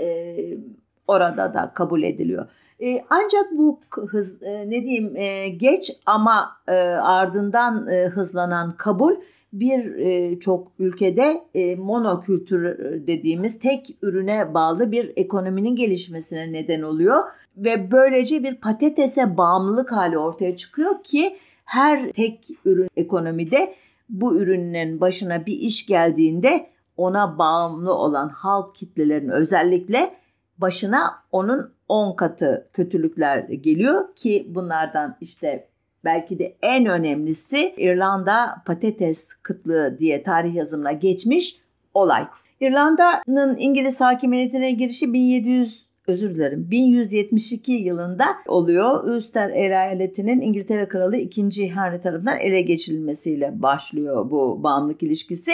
orada 1.06 1.54
da 1.54 1.72
kabul 1.74 2.02
ediliyor. 2.02 2.46
E, 2.80 3.04
ancak 3.10 3.52
bu 3.52 3.80
hız 4.10 4.42
e, 4.42 4.70
ne 4.70 4.82
diyeyim 4.82 5.16
e, 5.16 5.48
geç 5.48 5.90
ama 6.06 6.56
e, 6.68 6.72
ardından 6.86 7.88
e, 7.88 8.06
hızlanan 8.06 8.76
kabul 8.76 9.14
bir 9.52 9.94
e, 9.96 10.38
çok 10.38 10.68
ülkede 10.78 11.44
e, 11.54 11.76
monokültür 11.76 12.78
dediğimiz 13.06 13.58
tek 13.58 13.96
ürüne 14.02 14.54
bağlı 14.54 14.92
bir 14.92 15.12
ekonominin 15.16 15.76
gelişmesine 15.76 16.52
neden 16.52 16.82
oluyor. 16.82 17.24
Ve 17.56 17.90
böylece 17.90 18.42
bir 18.42 18.54
patatese 18.54 19.36
bağımlılık 19.36 19.92
hali 19.92 20.18
ortaya 20.18 20.56
çıkıyor 20.56 21.02
ki 21.02 21.36
her 21.64 22.12
tek 22.12 22.48
ürün 22.64 22.88
ekonomide 22.96 23.74
bu 24.08 24.36
ürünün 24.36 25.00
başına 25.00 25.46
bir 25.46 25.52
iş 25.52 25.86
geldiğinde 25.86 26.66
ona 26.96 27.38
bağımlı 27.38 27.94
olan 27.94 28.28
halk 28.28 28.74
kitlelerin 28.74 29.28
özellikle 29.28 30.14
başına 30.58 31.22
onun 31.32 31.72
10 31.88 32.16
katı 32.16 32.68
kötülükler 32.72 33.38
geliyor 33.38 34.14
ki 34.14 34.46
bunlardan 34.50 35.16
işte 35.20 35.68
belki 36.04 36.38
de 36.38 36.56
en 36.62 36.86
önemlisi 36.86 37.74
İrlanda 37.76 38.62
patates 38.66 39.34
kıtlığı 39.42 39.96
diye 39.98 40.22
tarih 40.22 40.54
yazımına 40.54 40.92
geçmiş 40.92 41.56
olay. 41.94 42.26
İrlanda'nın 42.60 43.56
İngiliz 43.56 44.00
hakimiyetine 44.00 44.72
girişi 44.72 45.12
1700 45.12 45.84
özür 46.06 46.34
dilerim 46.34 46.70
1172 46.70 47.72
yılında 47.72 48.24
oluyor. 48.46 49.04
Ulster 49.04 49.50
eyaletinin 49.50 50.40
İngiltere 50.40 50.88
Kralı 50.88 51.16
2. 51.16 51.74
Henry 51.74 52.00
tarafından 52.00 52.38
ele 52.38 52.62
geçirilmesiyle 52.62 53.62
başlıyor 53.62 54.30
bu 54.30 54.62
bağımlılık 54.62 55.02
ilişkisi. 55.02 55.52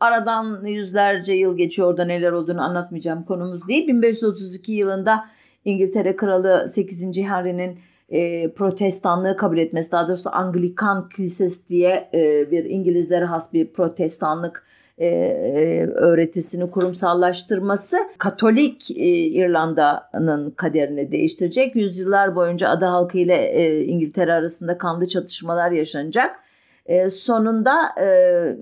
Aradan 0.00 0.64
yüzlerce 0.66 1.32
yıl 1.32 1.56
geçiyor 1.56 1.88
orada 1.88 2.04
neler 2.04 2.32
olduğunu 2.32 2.62
anlatmayacağım 2.62 3.24
konumuz 3.24 3.68
değil. 3.68 3.88
1532 3.88 4.72
yılında 4.72 5.24
İngiltere 5.64 6.16
Kralı 6.16 6.68
8. 6.68 7.18
Henry'nin 7.18 7.78
e, 8.08 8.50
protestanlığı 8.52 9.36
kabul 9.36 9.58
etmesi 9.58 9.92
daha 9.92 10.08
doğrusu 10.08 10.30
Anglikan 10.32 11.08
Kilisesi 11.08 11.68
diye 11.68 12.10
e, 12.14 12.50
bir 12.50 12.64
İngilizlere 12.64 13.24
has 13.24 13.52
bir 13.52 13.72
protestanlık 13.72 14.66
e, 14.98 15.06
e, 15.06 15.86
öğretisini 15.86 16.70
kurumsallaştırması 16.70 17.96
Katolik 18.18 18.90
e, 18.90 19.08
İrlanda'nın 19.10 20.50
kaderini 20.50 21.12
değiştirecek. 21.12 21.76
Yüzyıllar 21.76 22.36
boyunca 22.36 22.68
ada 22.68 22.92
halkı 22.92 23.18
ile 23.18 23.34
e, 23.34 23.84
İngiltere 23.84 24.32
arasında 24.32 24.78
kanlı 24.78 25.08
çatışmalar 25.08 25.70
yaşanacak. 25.70 26.45
E, 26.86 27.08
sonunda 27.08 27.74
e, 28.00 28.06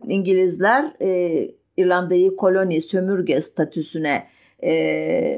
İngilizler 0.09 0.93
e, 1.01 1.51
İrlanda'yı 1.77 2.37
koloni 2.37 2.81
sömürge 2.81 3.41
statüsüne 3.41 4.27
e, 4.63 4.73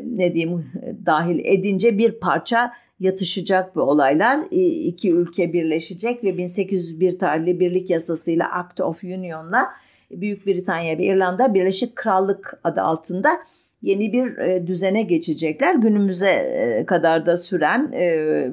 ne 0.07 0.35
diyeyim 0.35 0.66
dahil 1.07 1.44
edince 1.44 1.99
bir 1.99 2.12
parça 2.12 2.72
yatışacak 3.01 3.77
bu 3.77 3.83
olaylar. 3.83 4.40
E, 4.53 4.64
iki 4.66 5.12
ülke 5.12 5.53
birleşecek 5.53 6.25
ve 6.25 6.38
1801 6.38 7.18
tarihli 7.18 7.61
birlik 7.61 7.90
yasasıyla 7.90 8.53
Act 8.53 8.81
of 8.81 9.05
Union'la 9.05 9.66
Büyük 10.11 10.46
Britanya 10.46 10.99
ve 10.99 11.05
İrlanda 11.05 11.55
Birleşik 11.55 11.96
Krallık 11.96 12.61
adı 12.64 12.83
altında 12.83 13.31
yeni 13.83 14.12
bir 14.12 14.38
e, 14.38 14.66
düzene 14.66 15.03
geçecekler. 15.03 15.75
Günümüze 15.75 16.31
e, 16.31 16.87
kadar 16.87 17.27
da 17.27 17.37
süren 17.37 17.92
e, 17.92 18.07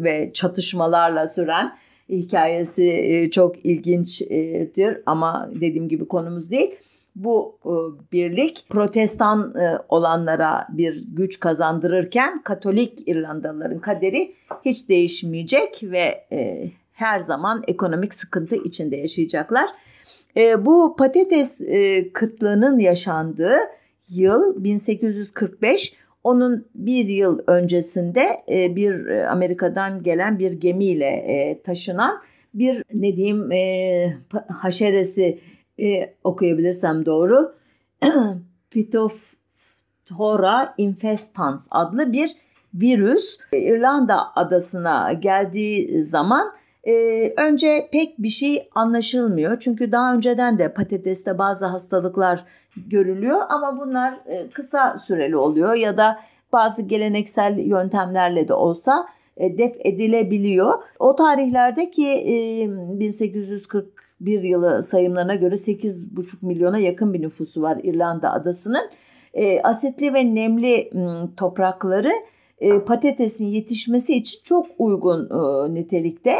ve 0.04 0.32
çatışmalarla 0.34 1.28
süren 1.28 1.78
hikayesi 2.10 2.88
e, 2.88 3.30
çok 3.32 3.66
ilginçtir 3.66 4.98
ama 5.06 5.50
dediğim 5.56 5.90
gibi 5.90 6.06
konumuz 6.08 6.52
değil. 6.52 6.76
Bu 7.16 7.58
e, 7.66 7.74
birlik 8.12 8.66
protestan 8.70 9.56
e, 9.56 9.78
olanlara 9.90 10.68
bir 10.70 11.04
güç 11.08 11.40
kazandırırken 11.40 12.42
Katolik 12.42 13.08
İrlandalıların 13.08 13.80
kaderi 13.80 14.36
hiç 14.66 14.90
değişmeyecek 14.90 15.80
ve 15.84 16.26
her 16.94 17.20
zaman 17.20 17.64
ekonomik 17.68 18.14
sıkıntı 18.14 18.56
içinde 18.56 18.96
yaşayacaklar. 18.96 19.70
Bu 20.58 20.96
patates 20.96 21.62
kıtlığının 22.14 22.80
yaşandığı 22.80 23.58
yıl 24.10 24.64
1845. 24.64 25.94
Onun 26.24 26.68
bir 26.76 27.06
yıl 27.06 27.40
öncesinde 27.48 28.44
e, 28.50 28.76
bir 28.76 29.06
e, 29.06 29.28
Amerika'dan 29.28 30.04
gelen 30.04 30.40
bir 30.40 30.52
gemiyle 30.52 31.06
e, 31.06 31.62
taşınan 31.64 32.22
bir 32.54 32.84
ne 32.94 33.16
diyeyim 33.16 33.50
haşeresi 34.48 35.40
okuyabilirsem 36.24 37.06
doğru 37.06 37.56
Phytophthora 38.72 40.74
infestans 40.78 41.68
adlı 41.72 42.14
bir 42.14 42.36
virüs 42.74 43.38
İrlanda 43.54 44.36
adasına 44.36 45.14
geldiği 45.14 46.04
zaman 46.04 46.54
ee, 46.88 47.34
önce 47.38 47.90
pek 47.92 48.18
bir 48.20 48.30
şey 48.30 48.70
anlaşılmıyor. 48.76 49.60
Çünkü 49.60 49.92
daha 49.92 50.14
önceden 50.14 50.60
de 50.60 50.74
patateste 50.74 51.38
bazı 51.38 51.66
hastalıklar 51.66 52.46
görülüyor 52.88 53.42
ama 53.50 53.80
bunlar 53.80 54.20
kısa 54.54 54.98
süreli 54.98 55.38
oluyor 55.38 55.74
ya 55.74 55.98
da 55.98 56.20
bazı 56.54 56.82
geleneksel 56.82 57.58
yöntemlerle 57.58 58.48
de 58.48 58.54
olsa 58.54 59.08
def 59.40 59.76
edilebiliyor. 59.80 60.74
O 61.00 61.16
tarihlerde 61.16 61.92
ki 61.92 62.08
e, 62.08 62.68
1841 63.00 64.44
yılı 64.44 64.84
sayımlarına 64.84 65.36
göre 65.36 65.56
8,5 65.56 66.46
milyona 66.46 66.80
yakın 66.80 67.14
bir 67.14 67.22
nüfusu 67.22 67.62
var 67.62 67.80
İrlanda 67.84 68.32
adasının. 68.32 68.90
Asitli 69.64 70.14
ve 70.14 70.36
nemli 70.36 70.92
toprakları 71.38 72.12
patatesin 72.86 73.48
yetişmesi 73.48 74.16
için 74.16 74.40
çok 74.44 74.66
uygun 74.78 75.30
nitelikte 75.76 76.36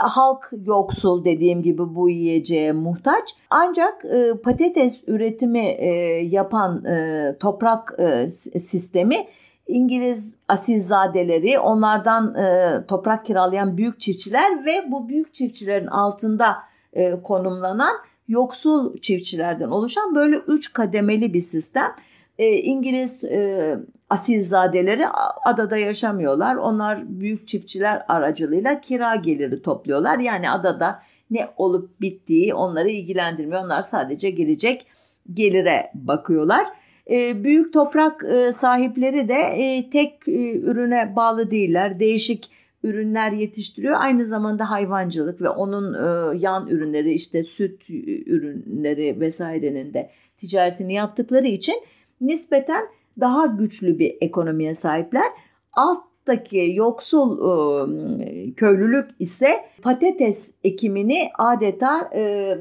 halk 0.00 0.52
yoksul 0.64 1.24
dediğim 1.24 1.62
gibi 1.62 1.94
bu 1.94 2.10
yiyeceğe 2.10 2.72
muhtaç. 2.72 3.34
Ancak 3.50 4.04
e, 4.04 4.34
patates 4.44 5.02
üretimi 5.06 5.66
e, 5.66 5.88
yapan 6.30 6.84
e, 6.84 7.36
toprak 7.40 7.94
e, 7.98 8.28
sistemi 8.58 9.26
İngiliz 9.66 10.38
asilzadeleri, 10.48 11.58
onlardan 11.58 12.34
e, 12.34 12.78
toprak 12.88 13.24
kiralayan 13.24 13.76
büyük 13.76 14.00
çiftçiler 14.00 14.64
ve 14.64 14.84
bu 14.92 15.08
büyük 15.08 15.34
çiftçilerin 15.34 15.86
altında 15.86 16.56
e, 16.92 17.22
konumlanan 17.22 17.96
yoksul 18.28 18.98
çiftçilerden 18.98 19.68
oluşan 19.68 20.14
böyle 20.14 20.36
üç 20.36 20.72
kademeli 20.72 21.34
bir 21.34 21.40
sistem. 21.40 21.94
E, 22.38 22.56
İngiliz 22.56 23.24
e, 23.24 23.78
asilzadeleri 24.10 25.08
adada 25.44 25.76
yaşamıyorlar. 25.76 26.56
Onlar 26.56 27.20
büyük 27.20 27.48
çiftçiler 27.48 28.02
aracılığıyla 28.08 28.80
kira 28.80 29.14
geliri 29.14 29.62
topluyorlar. 29.62 30.18
Yani 30.18 30.50
adada 30.50 31.00
ne 31.30 31.48
olup 31.56 32.00
bittiği 32.00 32.54
onları 32.54 32.88
ilgilendirmiyor. 32.90 33.64
Onlar 33.64 33.82
sadece 33.82 34.30
gelecek 34.30 34.86
gelire 35.34 35.90
bakıyorlar. 35.94 36.66
E, 37.10 37.44
büyük 37.44 37.72
toprak 37.72 38.24
e, 38.24 38.52
sahipleri 38.52 39.28
de 39.28 39.34
e, 39.34 39.90
tek 39.90 40.28
ürüne 40.28 41.16
bağlı 41.16 41.50
değiller. 41.50 42.00
Değişik 42.00 42.50
ürünler 42.82 43.32
yetiştiriyor. 43.32 43.94
Aynı 43.98 44.24
zamanda 44.24 44.70
hayvancılık 44.70 45.42
ve 45.42 45.48
onun 45.48 45.94
yan 46.34 46.66
ürünleri 46.68 47.12
işte 47.12 47.42
süt 47.42 47.90
ürünleri 47.90 49.20
vesairenin 49.20 49.94
de 49.94 50.10
ticaretini 50.36 50.94
yaptıkları 50.94 51.46
için 51.46 51.74
nispeten 52.20 52.84
daha 53.20 53.46
güçlü 53.46 53.98
bir 53.98 54.16
ekonomiye 54.20 54.74
sahipler. 54.74 55.30
Alt 55.72 56.10
alttaki 56.30 56.72
yoksul 56.74 57.38
e, 57.38 58.54
köylülük 58.54 59.10
ise 59.18 59.64
patates 59.82 60.54
ekimini 60.64 61.30
adeta 61.38 62.10
e, 62.14 62.54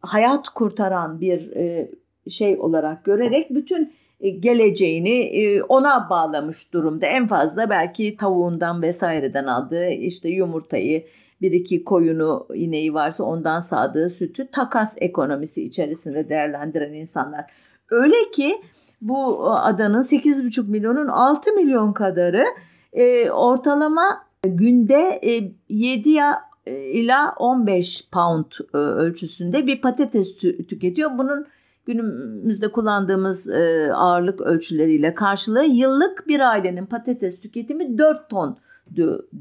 hayat 0.00 0.48
kurtaran 0.48 1.20
bir 1.20 1.52
e, 1.56 1.90
şey 2.30 2.56
olarak 2.58 3.04
görerek 3.04 3.50
bütün 3.50 3.92
geleceğini 4.40 5.62
ona 5.68 6.10
bağlamış 6.10 6.72
durumda. 6.72 7.06
En 7.06 7.26
fazla 7.26 7.70
belki 7.70 8.16
tavuğundan 8.16 8.82
vesaireden 8.82 9.44
aldığı 9.44 9.88
işte 9.88 10.28
yumurtayı, 10.28 11.04
bir 11.42 11.52
iki 11.52 11.84
koyunu 11.84 12.46
ineği 12.54 12.94
varsa 12.94 13.24
ondan 13.24 13.60
sağdığı 13.60 14.10
sütü 14.10 14.50
takas 14.50 14.96
ekonomisi 15.00 15.64
içerisinde 15.64 16.28
değerlendiren 16.28 16.92
insanlar. 16.92 17.44
Öyle 17.90 18.30
ki 18.32 18.56
bu 19.00 19.50
adanın 19.50 20.02
8,5 20.02 20.70
milyonun 20.70 21.08
6 21.08 21.52
milyon 21.52 21.92
kadarı 21.92 22.44
e, 22.92 23.30
ortalama 23.30 24.26
günde 24.44 25.20
e, 25.24 25.52
7 25.68 26.10
ya 26.10 26.38
e, 26.66 26.84
ila 26.84 27.34
15 27.38 28.08
pound 28.12 28.44
e, 28.74 28.76
ölçüsünde 28.76 29.66
bir 29.66 29.80
patates 29.80 30.32
tü- 30.32 30.66
tüketiyor. 30.66 31.18
Bunun 31.18 31.46
günümüzde 31.86 32.72
kullandığımız 32.72 33.48
e, 33.48 33.92
ağırlık 33.94 34.40
ölçüleriyle 34.40 35.14
karşılığı 35.14 35.64
yıllık 35.64 36.28
bir 36.28 36.40
ailenin 36.40 36.86
patates 36.86 37.40
tüketimi 37.40 37.98
4 37.98 38.30
ton 38.30 38.56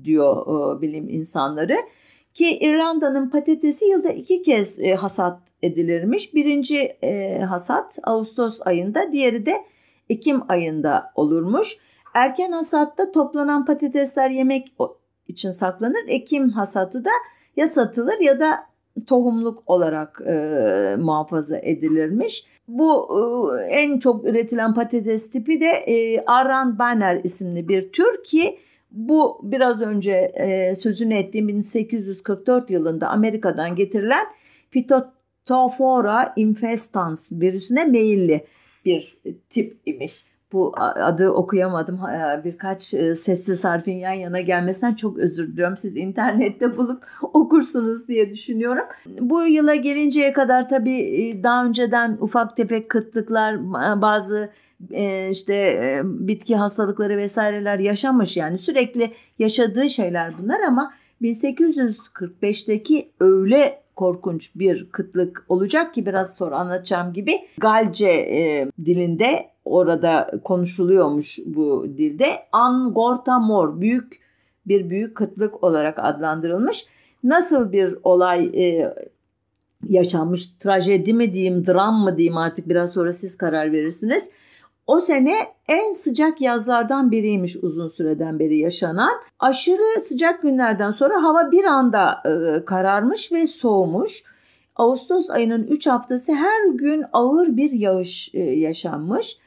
diyor 0.03 0.77
e, 0.77 0.81
bilim 0.81 1.09
insanları. 1.09 1.77
Ki 2.33 2.57
İrlanda'nın 2.57 3.29
patatesi 3.29 3.85
yılda 3.85 4.09
iki 4.09 4.41
kez 4.41 4.79
e, 4.79 4.95
hasat 4.95 5.39
edilirmiş. 5.61 6.33
Birinci 6.33 6.79
e, 7.03 7.39
hasat 7.39 7.99
Ağustos 8.03 8.59
ayında, 8.65 9.11
diğeri 9.11 9.45
de 9.45 9.55
Ekim 10.09 10.51
ayında 10.51 11.11
olurmuş. 11.15 11.77
Erken 12.13 12.51
hasatta 12.51 13.11
toplanan 13.11 13.65
patatesler 13.65 14.29
yemek 14.29 14.73
için 15.27 15.51
saklanır. 15.51 16.07
Ekim 16.07 16.49
hasatı 16.49 17.05
da 17.05 17.09
ya 17.55 17.67
satılır 17.67 18.19
ya 18.19 18.39
da 18.39 18.59
tohumluk 19.07 19.63
olarak 19.65 20.21
e, 20.27 20.95
muhafaza 20.99 21.57
edilirmiş. 21.57 22.45
Bu 22.67 23.09
e, 23.59 23.63
en 23.63 23.99
çok 23.99 24.25
üretilen 24.25 24.73
patates 24.73 25.31
tipi 25.31 25.61
de 25.61 25.67
e, 25.67 26.25
Aran 26.25 26.79
Banner 26.79 27.21
isimli 27.23 27.67
bir 27.67 27.91
tür 27.91 28.23
ki 28.23 28.59
bu 28.91 29.39
biraz 29.43 29.81
önce 29.81 30.11
e, 30.13 30.75
sözünü 30.75 31.13
ettiğim 31.13 31.47
1844 31.47 32.69
yılında 32.69 33.09
Amerika'dan 33.09 33.75
getirilen 33.75 34.25
Phytophthora 35.45 36.33
infestans 36.35 37.31
virüsüne 37.31 37.85
meyilli 37.85 38.45
bir 38.85 39.17
tip 39.49 39.77
imiş 39.85 40.25
bu 40.51 40.73
adı 40.79 41.29
okuyamadım. 41.29 41.99
Birkaç 42.45 42.93
e, 42.93 43.15
sessiz 43.15 43.63
harfin 43.63 43.97
yan 43.97 44.13
yana 44.13 44.41
gelmesinden 44.41 44.93
çok 44.93 45.17
özür 45.17 45.47
diliyorum. 45.47 45.77
Siz 45.77 45.97
internette 45.97 46.77
bulup 46.77 47.03
okursunuz 47.33 48.07
diye 48.07 48.29
düşünüyorum. 48.29 48.85
Bu 49.19 49.47
yıla 49.47 49.75
gelinceye 49.75 50.33
kadar 50.33 50.69
tabii 50.69 50.99
e, 51.01 51.43
daha 51.43 51.65
önceden 51.65 52.17
ufak 52.21 52.57
tefek 52.57 52.89
kıtlıklar, 52.89 53.71
bazı 54.01 54.49
e, 54.91 55.29
işte 55.29 56.01
bitki 56.03 56.55
hastalıkları 56.55 57.17
vesaireler 57.17 57.79
yaşamış. 57.79 58.37
Yani 58.37 58.57
sürekli 58.57 59.11
yaşadığı 59.39 59.89
şeyler 59.89 60.33
bunlar 60.41 60.59
ama 60.59 60.93
1845'teki 61.21 63.11
öyle 63.19 63.84
korkunç 63.95 64.55
bir 64.55 64.89
kıtlık 64.91 65.45
olacak 65.49 65.93
ki 65.93 66.05
biraz 66.05 66.35
sonra 66.35 66.55
anlatacağım 66.55 67.13
gibi 67.13 67.31
Galce 67.57 68.09
e, 68.09 68.67
dilinde 68.85 69.49
orada 69.65 70.31
konuşuluyormuş 70.43 71.39
bu 71.45 71.85
dilde. 71.97 72.25
Angorta 72.51 73.39
mor 73.39 73.81
büyük 73.81 74.19
bir 74.65 74.89
büyük 74.89 75.15
kıtlık 75.15 75.63
olarak 75.63 75.99
adlandırılmış. 75.99 76.85
Nasıl 77.23 77.71
bir 77.71 77.95
olay 78.03 78.45
e, 78.45 78.93
yaşanmış 79.89 80.47
trajedi 80.47 81.13
mi 81.13 81.33
diyeyim 81.33 81.67
dram 81.67 81.95
mı 81.95 82.17
diyeyim 82.17 82.37
artık 82.37 82.69
biraz 82.69 82.93
sonra 82.93 83.13
siz 83.13 83.37
karar 83.37 83.71
verirsiniz. 83.71 84.29
O 84.87 84.99
sene 84.99 85.35
en 85.67 85.93
sıcak 85.93 86.41
yazlardan 86.41 87.11
biriymiş 87.11 87.55
uzun 87.55 87.87
süreden 87.87 88.39
beri 88.39 88.57
yaşanan. 88.57 89.13
Aşırı 89.39 90.01
sıcak 90.01 90.41
günlerden 90.41 90.91
sonra 90.91 91.23
hava 91.23 91.51
bir 91.51 91.63
anda 91.63 92.23
e, 92.25 92.65
kararmış 92.65 93.31
ve 93.31 93.47
soğumuş. 93.47 94.23
Ağustos 94.75 95.29
ayının 95.29 95.63
3 95.63 95.87
haftası 95.87 96.33
her 96.33 96.67
gün 96.73 97.03
ağır 97.13 97.57
bir 97.57 97.71
yağış 97.71 98.35
e, 98.35 98.39
yaşanmış. 98.39 99.37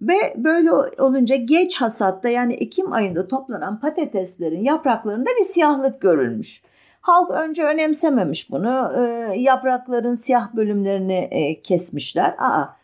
Ve 0.00 0.34
böyle 0.36 0.72
olunca 0.72 1.36
geç 1.36 1.80
hasatta 1.80 2.28
yani 2.28 2.54
Ekim 2.54 2.92
ayında 2.92 3.28
toplanan 3.28 3.80
patateslerin 3.80 4.64
yapraklarında 4.64 5.30
bir 5.40 5.44
siyahlık 5.44 6.00
görülmüş. 6.00 6.62
Halk 7.00 7.30
önce 7.30 7.64
önemsememiş 7.64 8.50
bunu. 8.50 8.92
E, 8.96 9.00
yaprakların 9.40 10.14
siyah 10.14 10.54
bölümlerini 10.54 11.28
e, 11.30 11.62
kesmişler. 11.62 12.34
Aa, 12.38 12.76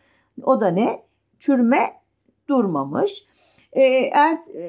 o 0.43 0.61
da 0.61 0.69
ne? 0.69 1.10
Çürüme 1.41 1.81
durmamış. 2.49 3.25
E, 3.73 3.83
er, 4.13 4.39
e, 4.55 4.63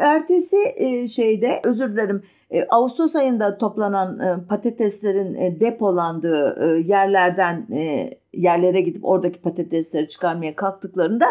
ertesi 0.00 0.56
e, 0.76 1.06
şeyde 1.06 1.60
özür 1.64 1.92
dilerim 1.92 2.22
e, 2.50 2.64
Ağustos 2.64 3.16
ayında 3.16 3.58
toplanan 3.58 4.20
e, 4.20 4.46
patateslerin 4.48 5.34
e, 5.34 5.60
depolandığı 5.60 6.56
e, 6.60 6.80
yerlerden 6.80 7.66
e, 7.72 8.10
yerlere 8.32 8.80
gidip 8.80 9.04
oradaki 9.04 9.40
patatesleri 9.40 10.08
çıkarmaya 10.08 10.56
kalktıklarında 10.56 11.26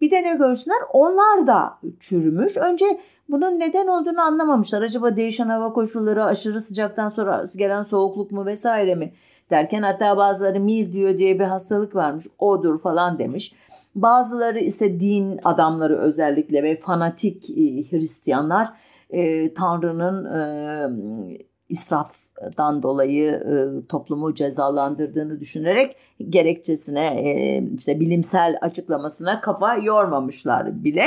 bir 0.00 0.10
de 0.10 0.22
ne 0.22 0.34
görsünler 0.34 0.78
onlar 0.92 1.46
da 1.46 1.78
çürümüş. 2.00 2.56
Önce 2.56 2.86
bunun 3.28 3.60
neden 3.60 3.86
olduğunu 3.86 4.20
anlamamışlar. 4.20 4.82
Acaba 4.82 5.16
değişen 5.16 5.48
hava 5.48 5.72
koşulları, 5.72 6.24
aşırı 6.24 6.60
sıcaktan 6.60 7.08
sonra 7.08 7.44
gelen 7.56 7.82
soğukluk 7.82 8.32
mu 8.32 8.46
vesaire 8.46 8.94
mi 8.94 9.12
derken 9.50 9.82
hatta 9.82 10.16
bazıları 10.16 10.60
mil 10.60 10.92
diyor 10.92 11.18
diye 11.18 11.38
bir 11.38 11.44
hastalık 11.44 11.94
varmış. 11.94 12.26
Odur 12.38 12.80
falan 12.80 13.18
demiş. 13.18 13.52
Bazıları 13.94 14.58
ise 14.58 15.00
din 15.00 15.40
adamları 15.44 15.98
özellikle 15.98 16.62
ve 16.62 16.76
fanatik 16.76 17.50
e, 17.50 17.90
Hristiyanlar 17.90 18.68
e, 19.10 19.54
Tanrı'nın 19.54 20.24
e, 20.24 20.40
israftan 21.68 22.82
dolayı 22.82 23.30
e, 23.32 23.86
toplumu 23.86 24.34
cezalandırdığını 24.34 25.40
düşünerek 25.40 25.96
gerekçesine 26.28 27.06
e, 27.06 27.62
işte 27.74 28.00
bilimsel 28.00 28.58
açıklamasına 28.60 29.40
kafa 29.40 29.74
yormamışlar 29.74 30.84
bile. 30.84 31.06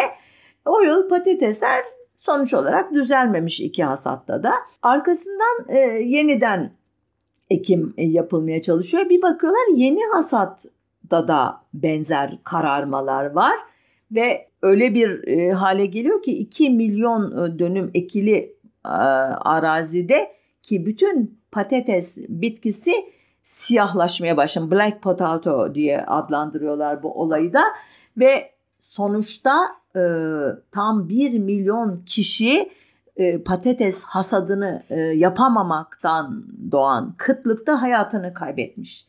O 0.66 0.82
yıl 0.82 1.10
patatesler 1.10 1.84
sonuç 2.18 2.54
olarak 2.54 2.94
düzelmemiş 2.94 3.62
iki 3.62 3.84
hasatta 3.84 4.44
da. 4.44 4.52
Arkasından 4.82 5.66
e, 5.68 5.78
yeniden 6.04 6.72
ekim 7.54 7.94
yapılmaya 7.98 8.62
çalışıyor. 8.62 9.10
Bir 9.10 9.22
bakıyorlar 9.22 9.76
yeni 9.76 10.00
hasatta 10.14 11.28
da 11.28 11.62
benzer 11.74 12.38
kararmalar 12.44 13.26
var 13.26 13.56
ve 14.12 14.48
öyle 14.62 14.94
bir 14.94 15.28
e, 15.28 15.52
hale 15.52 15.86
geliyor 15.86 16.24
ki 16.24 16.38
2 16.38 16.70
milyon 16.70 17.32
e, 17.32 17.60
dönüm 17.60 17.92
ekili 17.94 18.56
e, 18.86 18.90
arazide 18.90 20.32
ki 20.64 20.86
bütün 20.86 21.40
patates 21.52 22.18
bitkisi 22.30 22.94
siyahlaşmaya 23.44 24.38
başladı. 24.38 24.72
Black 24.72 25.02
potato 25.02 25.76
diye 25.76 26.02
adlandırıyorlar 26.02 27.04
bu 27.04 27.22
olayı 27.22 27.54
da 27.54 27.64
ve 28.18 28.52
sonuçta 28.82 29.68
e, 29.96 30.02
tam 30.72 31.10
1 31.10 31.40
milyon 31.40 32.04
kişi 32.06 32.70
e, 33.18 33.44
patates 33.44 34.04
hasadını 34.04 34.84
e, 34.90 35.00
yapamamaktan 35.00 36.46
doğan 36.72 37.16
kıtlıkta 37.18 37.82
hayatını 37.82 38.34
kaybetmiş. 38.34 39.08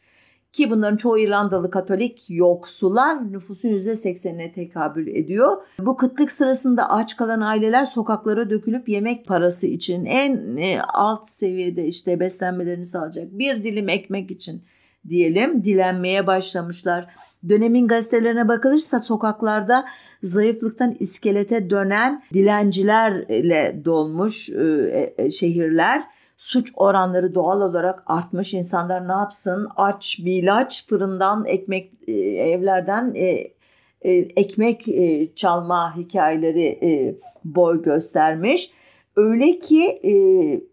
Ki 0.52 0.70
bunların 0.70 0.96
çoğu 0.96 1.18
İrlandalı 1.18 1.70
Katolik 1.70 2.24
yoksullar 2.28 3.32
nüfusun 3.32 3.68
%80'ine 3.68 4.52
tekabül 4.52 5.06
ediyor. 5.06 5.56
Bu 5.78 5.96
kıtlık 5.96 6.30
sırasında 6.30 6.90
aç 6.90 7.16
kalan 7.16 7.40
aileler 7.40 7.84
sokaklara 7.84 8.50
dökülüp 8.50 8.88
yemek 8.88 9.26
parası 9.26 9.66
için 9.66 10.04
en 10.04 10.56
e, 10.56 10.80
alt 10.82 11.28
seviyede 11.28 11.86
işte 11.86 12.20
beslenmelerini 12.20 12.84
sağlayacak 12.84 13.38
bir 13.38 13.64
dilim 13.64 13.88
ekmek 13.88 14.30
için 14.30 14.62
diyelim 15.08 15.64
dilenmeye 15.64 16.26
başlamışlar. 16.26 17.06
Dönemin 17.48 17.88
gazetelerine 17.88 18.48
bakılırsa 18.48 18.98
sokaklarda 18.98 19.84
zayıflıktan 20.22 20.96
iskelete 21.00 21.70
dönen 21.70 22.22
dilencilerle 22.34 23.80
dolmuş 23.84 24.50
e, 24.50 25.14
e, 25.16 25.30
şehirler 25.30 26.04
suç 26.36 26.72
oranları 26.76 27.34
doğal 27.34 27.60
olarak 27.60 28.02
artmış. 28.06 28.54
İnsanlar 28.54 29.08
ne 29.08 29.12
yapsın? 29.12 29.68
Aç, 29.76 30.20
bir 30.24 30.42
ilaç, 30.42 30.86
fırından, 30.86 31.44
ekmek, 31.46 31.92
e, 32.06 32.12
evlerden 32.50 33.14
e, 33.14 33.54
e, 34.02 34.12
ekmek 34.12 34.88
e, 34.88 35.34
çalma 35.34 35.96
hikayeleri 35.96 36.66
e, 36.66 37.14
boy 37.44 37.82
göstermiş. 37.82 38.70
Öyle 39.16 39.58
ki 39.60 39.84
e, 39.84 40.14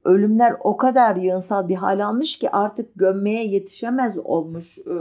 ölümler 0.06 0.54
o 0.64 0.78
kadar 0.78 1.16
yığınsal 1.16 1.68
bir 1.68 1.76
hal 1.76 2.06
almış 2.06 2.40
ki 2.40 2.50
artık 2.50 2.90
gömmeye 2.96 3.48
yetişemez 3.48 4.18
olmuş 4.18 4.78
e, 4.78 4.94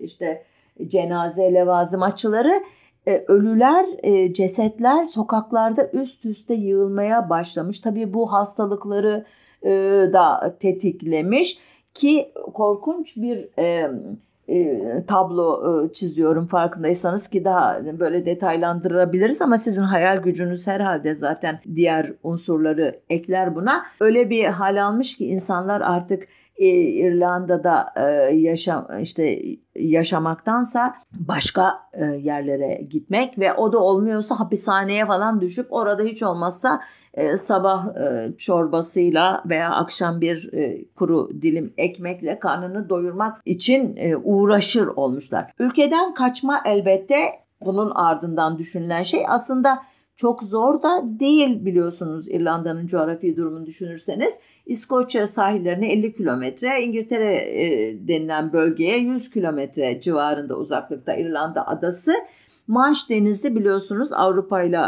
işte 0.00 0.44
cenaze 0.88 1.54
levazım 1.54 2.02
açıları 2.02 2.52
e, 3.06 3.24
ölüler, 3.28 3.86
e, 4.02 4.34
cesetler 4.34 5.04
sokaklarda 5.04 5.90
üst 5.92 6.24
üste 6.24 6.54
yığılmaya 6.54 7.30
başlamış. 7.30 7.80
Tabii 7.80 8.14
bu 8.14 8.32
hastalıkları 8.32 9.24
e, 9.62 9.70
da 10.12 10.56
tetiklemiş 10.60 11.58
ki 11.94 12.32
korkunç 12.54 13.16
bir 13.16 13.58
e, 13.58 13.90
tablo 15.06 15.84
e, 15.84 15.92
çiziyorum 15.92 16.46
farkındaysanız 16.46 17.28
ki 17.28 17.44
daha 17.44 17.80
böyle 17.98 18.26
detaylandırabiliriz 18.26 19.42
ama 19.42 19.56
sizin 19.56 19.82
hayal 19.82 20.16
gücünüz 20.16 20.66
herhalde 20.66 21.14
zaten 21.14 21.60
diğer 21.74 22.12
unsurları 22.22 23.00
ekler 23.10 23.54
buna. 23.54 23.82
Öyle 24.00 24.30
bir 24.30 24.44
hal 24.44 24.84
almış 24.84 25.16
ki 25.16 25.26
insanlar 25.26 25.80
artık 25.80 26.28
e, 26.56 26.66
İrlanda'da 26.68 27.86
e, 27.96 28.02
yaşam 28.34 28.88
işte 29.00 29.42
yaşamaktansa 29.76 30.94
başka 31.12 31.74
e, 31.92 32.04
yerlere 32.04 32.82
gitmek 32.90 33.38
ve 33.38 33.54
o 33.54 33.72
da 33.72 33.78
olmuyorsa 33.78 34.40
hapishaneye 34.40 35.06
falan 35.06 35.40
düşüp 35.40 35.66
orada 35.70 36.02
hiç 36.02 36.22
olmazsa 36.22 36.80
e, 37.14 37.36
sabah 37.36 37.86
çorbasıyla 38.38 39.42
veya 39.46 39.70
akşam 39.70 40.20
bir 40.20 40.50
kuru 40.96 41.30
dilim 41.42 41.74
ekmekle 41.76 42.38
karnını 42.38 42.88
doyurmak 42.88 43.42
için 43.44 43.98
uğraşır 44.24 44.86
olmuşlar. 44.86 45.52
Ülkeden 45.58 46.14
kaçma 46.14 46.60
elbette 46.64 47.16
bunun 47.64 47.90
ardından 47.90 48.58
düşünülen 48.58 49.02
şey 49.02 49.24
aslında 49.28 49.82
çok 50.16 50.42
zor 50.42 50.82
da 50.82 51.02
değil 51.20 51.64
biliyorsunuz 51.64 52.28
İrlanda'nın 52.28 52.86
coğrafi 52.86 53.36
durumunu 53.36 53.66
düşünürseniz. 53.66 54.40
İskoçya 54.66 55.26
sahillerine 55.26 55.92
50 55.92 56.14
kilometre, 56.14 56.82
İngiltere 56.82 57.34
e, 57.34 57.94
denilen 58.08 58.52
bölgeye 58.52 58.98
100 58.98 59.30
kilometre 59.30 60.00
civarında 60.00 60.56
uzaklıkta 60.56 61.14
İrlanda 61.14 61.68
adası. 61.68 62.12
Manş 62.66 63.10
Denizi 63.10 63.56
biliyorsunuz 63.56 64.12
Avrupa 64.12 64.62
ile 64.62 64.78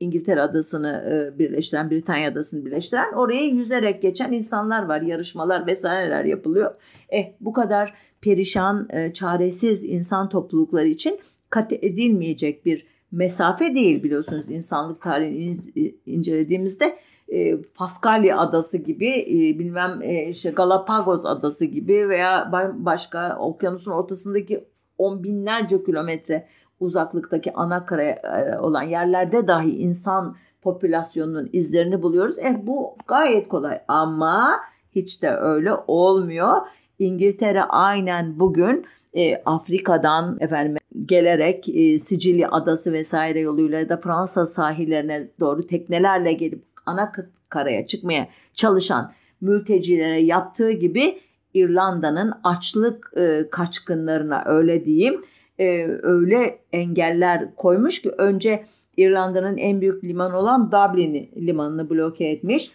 İngiltere 0.00 0.40
adasını 0.42 0.88
e, 0.88 1.38
birleştiren, 1.38 1.90
Britanya 1.90 2.30
adasını 2.30 2.66
birleştiren 2.66 3.12
oraya 3.12 3.44
yüzerek 3.44 4.02
geçen 4.02 4.32
insanlar 4.32 4.82
var. 4.82 5.00
Yarışmalar 5.00 5.66
vesaireler 5.66 6.24
yapılıyor. 6.24 6.74
Eh 7.08 7.32
bu 7.40 7.52
kadar 7.52 7.94
perişan, 8.20 8.88
e, 8.90 9.12
çaresiz 9.12 9.84
insan 9.84 10.28
toplulukları 10.28 10.88
için 10.88 11.18
kat 11.50 11.72
edilmeyecek 11.72 12.66
bir 12.66 12.86
mesafe 13.12 13.74
değil 13.74 14.02
biliyorsunuz 14.02 14.50
insanlık 14.50 15.02
tarihini 15.02 15.94
incelediğimizde 16.06 16.98
e, 17.28 17.56
Paskalya 17.62 18.38
adası 18.38 18.78
gibi 18.78 19.08
e, 19.08 19.58
bilmem 19.58 20.02
e, 20.02 20.28
işte 20.28 20.50
Galapagos 20.50 21.26
adası 21.26 21.64
gibi 21.64 22.08
veya 22.08 22.52
başka 22.74 23.38
okyanusun 23.38 23.90
ortasındaki 23.90 24.64
on 24.98 25.24
binlerce 25.24 25.84
kilometre 25.84 26.46
uzaklıktaki 26.80 27.52
ana 27.54 27.84
karaya 27.84 28.14
e, 28.14 28.58
olan 28.58 28.82
yerlerde 28.82 29.46
dahi 29.46 29.70
insan 29.70 30.36
popülasyonunun 30.62 31.50
izlerini 31.52 32.02
buluyoruz. 32.02 32.38
E 32.38 32.62
bu 32.66 32.96
gayet 33.06 33.48
kolay 33.48 33.80
ama 33.88 34.60
hiç 34.94 35.22
de 35.22 35.30
öyle 35.30 35.72
olmuyor. 35.86 36.56
İngiltere 36.98 37.62
aynen 37.62 38.40
bugün 38.40 38.86
e, 39.14 39.36
Afrika'dan 39.36 40.36
efendim 40.40 40.76
gelerek 41.06 41.68
e, 41.68 41.98
Sicilya 41.98 42.50
adası 42.50 42.92
vesaire 42.92 43.40
yoluyla 43.40 43.78
ya 43.78 43.88
da 43.88 43.96
Fransa 43.96 44.46
sahillerine 44.46 45.28
doğru 45.40 45.66
teknelerle 45.66 46.32
gelip 46.32 46.62
ana 46.86 47.12
karaya 47.48 47.86
çıkmaya 47.86 48.28
çalışan 48.54 49.12
mültecilere 49.40 50.20
yaptığı 50.22 50.72
gibi 50.72 51.18
İrlanda'nın 51.54 52.32
açlık 52.44 53.12
e, 53.16 53.50
kaçkınlarına 53.50 54.42
öyle 54.46 54.84
diyeyim 54.84 55.24
e, 55.58 55.86
öyle 56.02 56.58
engeller 56.72 57.54
koymuş 57.54 58.02
ki 58.02 58.10
önce 58.10 58.64
İrlanda'nın 58.96 59.56
en 59.56 59.80
büyük 59.80 60.04
limanı 60.04 60.38
olan 60.38 60.72
Dublin 60.72 61.30
limanını 61.36 61.90
bloke 61.90 62.24
etmiş. 62.24 62.70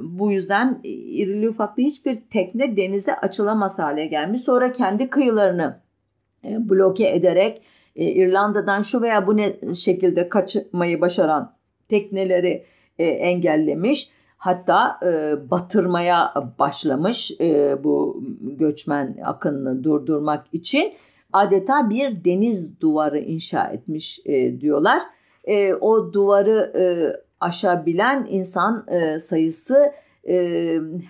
Bu 0.00 0.32
yüzden 0.32 0.80
irili 0.84 1.48
ufaklı 1.48 1.82
hiçbir 1.82 2.20
tekne 2.30 2.76
denize 2.76 3.16
açılamaz 3.16 3.78
hale 3.78 4.06
gelmiş. 4.06 4.40
Sonra 4.40 4.72
kendi 4.72 5.10
kıyılarını 5.10 5.80
e, 6.44 6.68
bloke 6.70 7.08
ederek 7.08 7.62
e, 7.96 8.04
İrlanda'dan 8.04 8.82
şu 8.82 9.02
veya 9.02 9.26
bu 9.26 9.36
ne 9.36 9.74
şekilde 9.74 10.28
kaçmayı 10.28 11.00
başaran 11.00 11.54
tekneleri 11.88 12.64
e, 12.98 13.04
engellemiş. 13.04 14.10
Hatta 14.36 15.00
batırmaya 15.50 16.34
başlamış 16.58 17.32
bu 17.84 18.22
göçmen 18.40 19.16
akınını 19.24 19.84
durdurmak 19.84 20.46
için 20.52 20.92
adeta 21.32 21.90
bir 21.90 22.24
deniz 22.24 22.80
duvarı 22.80 23.18
inşa 23.18 23.66
etmiş 23.66 24.20
diyorlar. 24.60 25.02
O 25.80 26.12
duvarı 26.12 26.72
aşabilen 27.44 28.26
insan 28.30 28.86
sayısı 29.18 29.92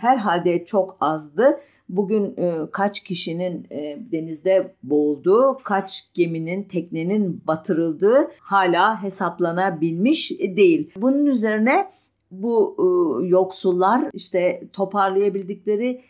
herhalde 0.00 0.64
çok 0.64 0.96
azdı. 1.00 1.58
Bugün 1.88 2.36
e, 2.36 2.58
kaç 2.72 3.00
kişinin 3.00 3.66
e, 3.70 3.98
denizde 4.12 4.74
boğulduğu, 4.82 5.58
kaç 5.64 6.08
geminin, 6.14 6.62
teknenin 6.62 7.42
batırıldığı 7.46 8.30
hala 8.40 9.02
hesaplanabilmiş 9.02 10.30
değil. 10.30 10.90
Bunun 10.96 11.26
üzerine 11.26 11.90
bu 12.30 12.76
e, 12.78 13.26
yoksullar 13.26 14.10
işte 14.12 14.62
toparlayabildikleri 14.72 16.00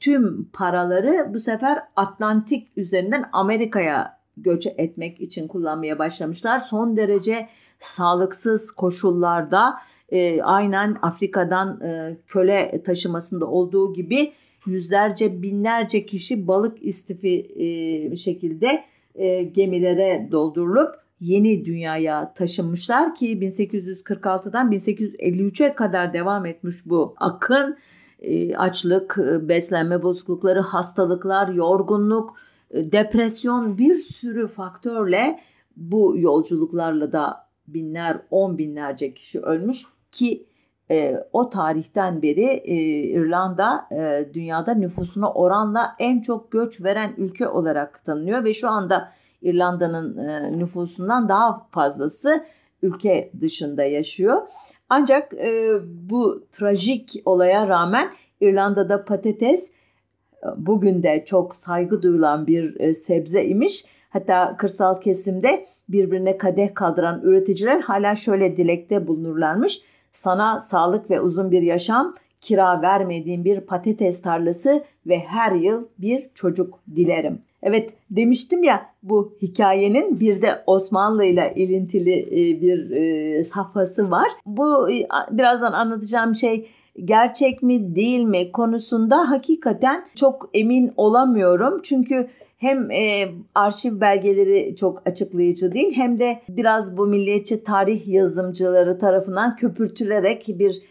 tüm 0.00 0.44
paraları 0.52 1.34
bu 1.34 1.40
sefer 1.40 1.82
Atlantik 1.96 2.68
üzerinden 2.76 3.24
Amerika'ya 3.32 4.18
göç 4.36 4.66
etmek 4.66 5.20
için 5.20 5.48
kullanmaya 5.48 5.98
başlamışlar. 5.98 6.58
Son 6.58 6.96
derece 6.96 7.48
sağlıksız 7.84 8.70
koşullarda 8.70 9.74
e, 10.08 10.42
aynen 10.42 10.96
Afrika'dan 11.02 11.80
e, 11.80 12.16
köle 12.26 12.82
taşımasında 12.84 13.46
olduğu 13.46 13.92
gibi 13.92 14.32
yüzlerce 14.66 15.42
binlerce 15.42 16.06
kişi 16.06 16.46
balık 16.46 16.82
istifi 16.82 17.52
e, 17.56 18.16
şekilde 18.16 18.84
e, 19.14 19.42
gemilere 19.42 20.28
doldurulup 20.32 20.94
yeni 21.20 21.64
dünyaya 21.64 22.34
taşınmışlar 22.34 23.14
ki 23.14 23.38
1846'dan 23.38 24.72
1853'e 24.72 25.74
kadar 25.74 26.12
devam 26.12 26.46
etmiş 26.46 26.76
bu 26.86 27.14
akın. 27.16 27.76
E, 28.20 28.56
açlık, 28.56 29.18
e, 29.18 29.48
beslenme 29.48 30.02
bozuklukları, 30.02 30.60
hastalıklar, 30.60 31.48
yorgunluk, 31.48 32.36
e, 32.70 32.92
depresyon 32.92 33.78
bir 33.78 33.94
sürü 33.94 34.46
faktörle 34.46 35.40
bu 35.76 36.14
yolculuklarla 36.18 37.12
da 37.12 37.46
binler, 37.74 38.16
on 38.30 38.58
binlerce 38.58 39.14
kişi 39.14 39.40
ölmüş 39.40 39.82
ki 40.12 40.46
e, 40.90 41.16
o 41.32 41.50
tarihten 41.50 42.22
beri 42.22 42.44
e, 42.64 42.74
İrlanda 43.02 43.88
e, 43.92 44.28
dünyada 44.34 44.74
nüfusuna 44.74 45.32
oranla 45.32 45.94
en 45.98 46.20
çok 46.20 46.52
göç 46.52 46.84
veren 46.84 47.14
ülke 47.16 47.48
olarak 47.48 48.04
tanınıyor 48.04 48.44
ve 48.44 48.52
şu 48.52 48.68
anda 48.68 49.12
İrlanda'nın 49.42 50.28
e, 50.28 50.58
nüfusundan 50.58 51.28
daha 51.28 51.66
fazlası 51.70 52.44
ülke 52.82 53.30
dışında 53.40 53.84
yaşıyor. 53.84 54.42
Ancak 54.88 55.34
e, 55.34 55.80
bu 56.10 56.46
trajik 56.52 57.22
olaya 57.24 57.68
rağmen 57.68 58.10
İrlanda'da 58.40 59.04
patates 59.04 59.70
e, 59.70 60.46
bugün 60.56 61.02
de 61.02 61.24
çok 61.26 61.56
saygı 61.56 62.02
duyulan 62.02 62.46
bir 62.46 62.80
e, 62.80 62.92
sebze 62.92 63.44
imiş. 63.44 63.84
Hatta 64.12 64.56
kırsal 64.56 65.00
kesimde 65.00 65.66
birbirine 65.88 66.38
kadeh 66.38 66.74
kaldıran 66.74 67.20
üreticiler 67.22 67.80
hala 67.80 68.14
şöyle 68.14 68.56
dilekte 68.56 69.06
bulunurlarmış 69.06 69.82
sana 70.12 70.58
sağlık 70.58 71.10
ve 71.10 71.20
uzun 71.20 71.50
bir 71.50 71.62
yaşam, 71.62 72.14
kira 72.40 72.82
vermediğim 72.82 73.44
bir 73.44 73.60
patates 73.60 74.22
tarlası 74.22 74.84
ve 75.06 75.18
her 75.18 75.52
yıl 75.52 75.84
bir 75.98 76.28
çocuk 76.34 76.78
dilerim. 76.96 77.38
Evet 77.62 77.90
demiştim 78.10 78.62
ya 78.62 78.86
bu 79.02 79.34
hikayenin 79.42 80.20
bir 80.20 80.42
de 80.42 80.62
Osmanlı 80.66 81.24
ile 81.24 81.52
ilintili 81.56 82.20
e, 82.20 82.60
bir 82.60 82.90
e, 82.90 83.44
safhası 83.44 84.10
var. 84.10 84.28
Bu 84.46 84.90
e, 84.90 85.06
birazdan 85.30 85.72
anlatacağım 85.72 86.34
şey 86.34 86.68
gerçek 87.04 87.62
mi 87.62 87.94
değil 87.96 88.24
mi 88.24 88.52
konusunda 88.52 89.30
hakikaten 89.30 90.04
çok 90.14 90.50
emin 90.54 90.92
olamıyorum. 90.96 91.80
Çünkü 91.82 92.28
hem 92.58 92.90
e, 92.90 93.28
arşiv 93.54 94.00
belgeleri 94.00 94.76
çok 94.76 95.02
açıklayıcı 95.06 95.72
değil 95.72 95.92
hem 95.96 96.18
de 96.18 96.42
biraz 96.48 96.96
bu 96.96 97.06
milliyetçi 97.06 97.62
tarih 97.62 98.08
yazımcıları 98.08 98.98
tarafından 98.98 99.56
köpürtülerek 99.56 100.46
bir 100.48 100.82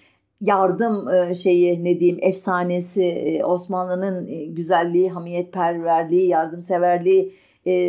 yardım 0.41 1.09
e, 1.09 1.35
şeyi 1.35 1.83
ne 1.83 1.99
diyeyim 1.99 2.19
efsanesi 2.21 3.03
e, 3.03 3.45
Osmanlı'nın 3.45 4.27
e, 4.27 4.45
güzelliği, 4.45 5.09
hamiyetperverliği, 5.09 6.27
yardımseverliği 6.27 7.33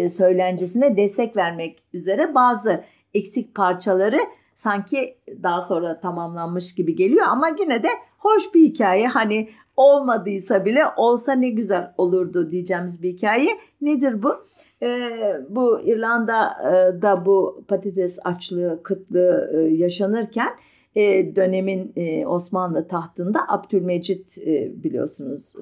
söylencesine 0.09 0.97
destek 0.97 1.37
vermek 1.37 1.83
üzere 1.93 2.35
bazı 2.35 2.85
eksik 3.15 3.55
parçaları 3.55 4.19
sanki 4.63 5.17
daha 5.43 5.61
sonra 5.61 6.01
tamamlanmış 6.01 6.75
gibi 6.75 6.97
geliyor 6.97 7.27
ama 7.29 7.51
yine 7.61 7.83
de 7.83 7.89
hoş 8.19 8.55
bir 8.55 8.63
hikaye. 8.63 9.07
Hani 9.07 9.49
olmadıysa 9.77 10.65
bile 10.65 10.83
olsa 10.97 11.33
ne 11.33 11.49
güzel 11.49 11.93
olurdu 11.99 12.51
diyeceğimiz 12.51 13.03
bir 13.03 13.13
hikaye. 13.13 13.59
Nedir 13.81 14.23
bu? 14.23 14.35
bu 15.49 15.81
İrlanda'da 15.81 17.27
bu 17.27 17.65
patates 17.69 18.19
açlığı, 18.25 18.81
kıtlığı 18.83 19.69
yaşanırken 19.73 20.49
dönemin 21.37 21.93
Osmanlı 22.27 22.89
tahtında 22.89 23.39
Abdülmecit 23.49 24.37
biliyorsunuz 24.85 25.55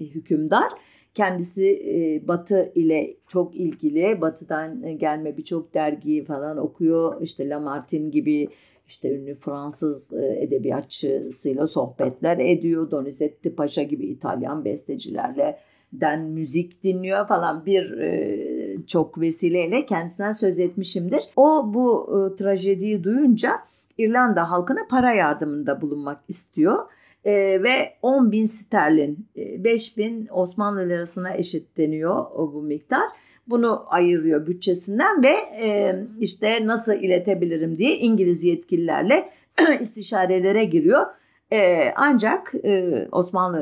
hükümdar. 0.00 0.72
Kendisi 1.14 2.22
Batı 2.28 2.72
ile 2.74 3.16
çok 3.28 3.56
ilgili. 3.56 4.20
Batı'dan 4.20 4.98
gelme 4.98 5.36
birçok 5.36 5.74
dergiyi 5.74 6.24
falan 6.24 6.56
okuyor. 6.56 7.22
İşte 7.22 7.48
Lamartine 7.48 8.08
gibi 8.08 8.48
işte 8.88 9.16
ünlü 9.16 9.34
Fransız 9.34 10.12
edebiyatçısıyla 10.12 11.66
sohbetler 11.66 12.38
ediyor. 12.38 12.90
Donizetti 12.90 13.54
Paşa 13.54 13.82
gibi 13.82 14.06
İtalyan 14.06 14.64
bestecilerle 14.64 15.58
den 16.00 16.20
müzik 16.20 16.82
dinliyor 16.82 17.28
falan 17.28 17.66
bir 17.66 17.98
e, 17.98 18.86
çok 18.86 19.20
vesileyle 19.20 19.86
kendisinden 19.86 20.32
söz 20.32 20.60
etmişimdir. 20.60 21.24
O 21.36 21.74
bu 21.74 22.08
e, 22.08 22.36
trajediyi 22.36 23.04
duyunca 23.04 23.52
İrlanda 23.98 24.50
halkına 24.50 24.80
para 24.90 25.12
yardımında 25.12 25.80
bulunmak 25.80 26.20
istiyor. 26.28 26.78
E, 27.24 27.32
ve 27.62 27.94
10 28.02 28.32
bin 28.32 28.44
sterlin, 28.44 29.26
e, 29.36 29.64
5 29.64 29.96
bin 29.96 30.28
Osmanlı 30.30 30.88
lirasına 30.88 31.34
eşitleniyor 31.36 32.26
o, 32.34 32.52
bu 32.54 32.62
miktar. 32.62 33.08
Bunu 33.46 33.84
ayırıyor 33.86 34.46
bütçesinden 34.46 35.22
ve 35.22 35.34
e, 35.66 35.96
işte 36.20 36.66
nasıl 36.66 36.92
iletebilirim 36.92 37.78
diye 37.78 37.98
İngiliz 37.98 38.44
yetkililerle 38.44 39.28
istişarelere 39.80 40.64
giriyor 40.64 41.06
e, 41.52 41.90
ancak 41.96 42.54
e, 42.64 43.08
Osmanlı 43.12 43.60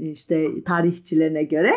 e, 0.00 0.10
işte 0.10 0.64
tarihçilerine 0.64 1.42
göre 1.42 1.72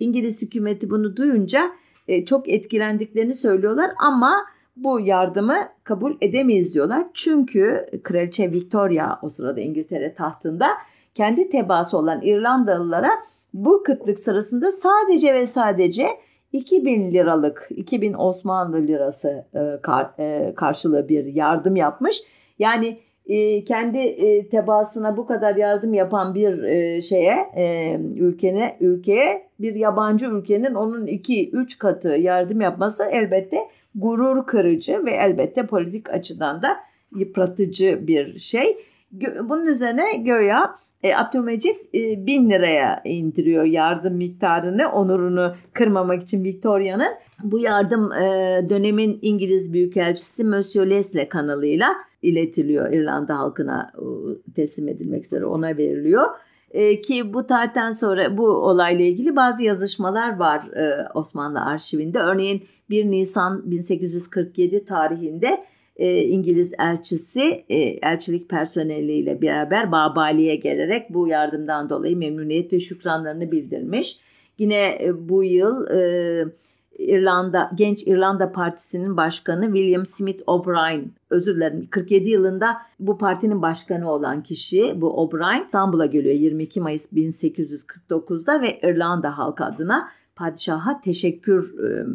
İngiliz 0.00 0.42
hükümeti 0.42 0.90
bunu 0.90 1.16
duyunca 1.16 1.70
e, 2.08 2.24
çok 2.24 2.48
etkilendiklerini 2.48 3.34
söylüyorlar 3.34 3.90
ama 3.98 4.46
bu 4.76 5.00
yardımı 5.00 5.68
kabul 5.84 6.14
edemeyiz 6.20 6.74
diyorlar. 6.74 7.06
Çünkü 7.14 7.86
Kraliçe 8.02 8.52
Victoria 8.52 9.18
o 9.22 9.28
sırada 9.28 9.60
İngiltere 9.60 10.14
tahtında 10.14 10.66
kendi 11.14 11.50
tebaası 11.50 11.98
olan 11.98 12.22
İrlandalılara 12.22 13.10
bu 13.54 13.82
kıtlık 13.82 14.18
sırasında 14.18 14.70
sadece 14.70 15.34
ve 15.34 15.46
sadece 15.46 16.06
2000 16.52 17.12
liralık 17.12 17.68
2000 17.70 18.14
Osmanlı 18.14 18.86
lirası 18.86 19.44
e, 19.54 20.22
e, 20.24 20.54
karşılığı 20.54 21.08
bir 21.08 21.24
yardım 21.24 21.76
yapmış. 21.76 22.22
Yani 22.58 22.98
e, 23.26 23.64
kendi 23.64 23.98
e, 23.98 24.48
tebaasına 24.48 25.16
bu 25.16 25.26
kadar 25.26 25.56
yardım 25.56 25.94
yapan 25.94 26.34
bir 26.34 27.02
şeye 27.02 27.36
e, 27.56 27.96
ülkene 28.16 28.76
ülkeye 28.80 29.46
bir 29.60 29.74
yabancı 29.74 30.26
ülkenin 30.26 30.74
onun 30.74 31.06
iki 31.06 31.50
üç 31.50 31.78
katı 31.78 32.08
yardım 32.08 32.60
yapması 32.60 33.04
elbette 33.04 33.58
gurur 33.94 34.46
kırıcı 34.46 35.04
ve 35.04 35.10
elbette 35.10 35.66
politik 35.66 36.10
açıdan 36.10 36.62
da 36.62 36.76
yıpratıcı 37.16 38.06
bir 38.06 38.38
şey. 38.38 38.78
Bunun 39.48 39.66
üzerine 39.66 40.16
göya 40.16 40.76
e, 41.02 41.14
Abdülmecit 41.14 41.94
e, 41.94 42.26
bin 42.26 42.50
liraya 42.50 43.02
indiriyor 43.04 43.64
yardım 43.64 44.14
miktarını 44.14 44.92
onurunu 44.92 45.54
kırmamak 45.72 46.22
için 46.22 46.44
Victoria'nın. 46.44 47.12
Bu 47.42 47.58
yardım 47.58 48.12
e, 48.12 48.26
dönemin 48.70 49.18
İngiliz 49.22 49.72
Büyükelçisi 49.72 50.44
Monsieur 50.44 50.90
Leslie 50.90 51.28
kanalıyla 51.28 51.94
iletiliyor 52.22 52.92
İrlanda 52.92 53.38
halkına 53.38 53.92
e, 53.98 54.04
teslim 54.52 54.88
edilmek 54.88 55.24
üzere 55.24 55.44
ona 55.44 55.76
veriliyor. 55.76 56.28
E, 56.70 57.00
ki 57.00 57.34
bu 57.34 57.46
tarihten 57.46 57.90
sonra 57.90 58.38
bu 58.38 58.46
olayla 58.46 59.04
ilgili 59.04 59.36
bazı 59.36 59.64
yazışmalar 59.64 60.38
var 60.38 60.66
e, 60.76 61.08
Osmanlı 61.14 61.60
arşivinde. 61.60 62.18
Örneğin 62.18 62.64
1 62.90 63.10
Nisan 63.10 63.70
1847 63.70 64.84
tarihinde 64.84 65.64
e, 65.96 66.22
İngiliz 66.22 66.72
elçisi 66.78 67.64
e, 67.68 67.76
elçilik 67.78 68.48
personeliyle 68.48 69.42
beraber 69.42 69.92
Babali'ye 69.92 70.56
gelerek 70.56 71.14
bu 71.14 71.28
yardımdan 71.28 71.90
dolayı 71.90 72.16
memnuniyet 72.16 72.72
ve 72.72 72.80
şükranlarını 72.80 73.52
bildirmiş. 73.52 74.18
Yine 74.58 74.98
e, 75.04 75.28
bu 75.28 75.44
yıl 75.44 75.86
e, 75.90 76.44
İrlanda 76.98 77.70
Genç 77.74 78.02
İrlanda 78.06 78.52
Partisi'nin 78.52 79.16
başkanı 79.16 79.64
William 79.66 80.06
Smith 80.06 80.42
O'Brien 80.46 81.10
özür 81.30 81.56
dilerim 81.56 81.88
47 81.90 82.30
yılında 82.30 82.76
bu 83.00 83.18
partinin 83.18 83.62
başkanı 83.62 84.10
olan 84.10 84.42
kişi 84.42 85.00
bu 85.00 85.22
O'Brien 85.22 85.64
İstanbul'a 85.64 86.06
geliyor 86.06 86.34
22 86.34 86.80
Mayıs 86.80 87.12
1849'da 87.12 88.62
ve 88.62 88.80
İrlanda 88.82 89.38
halkı 89.38 89.64
adına 89.64 90.08
padişaha 90.36 91.00
teşekkür 91.00 91.78
e, 91.84 92.06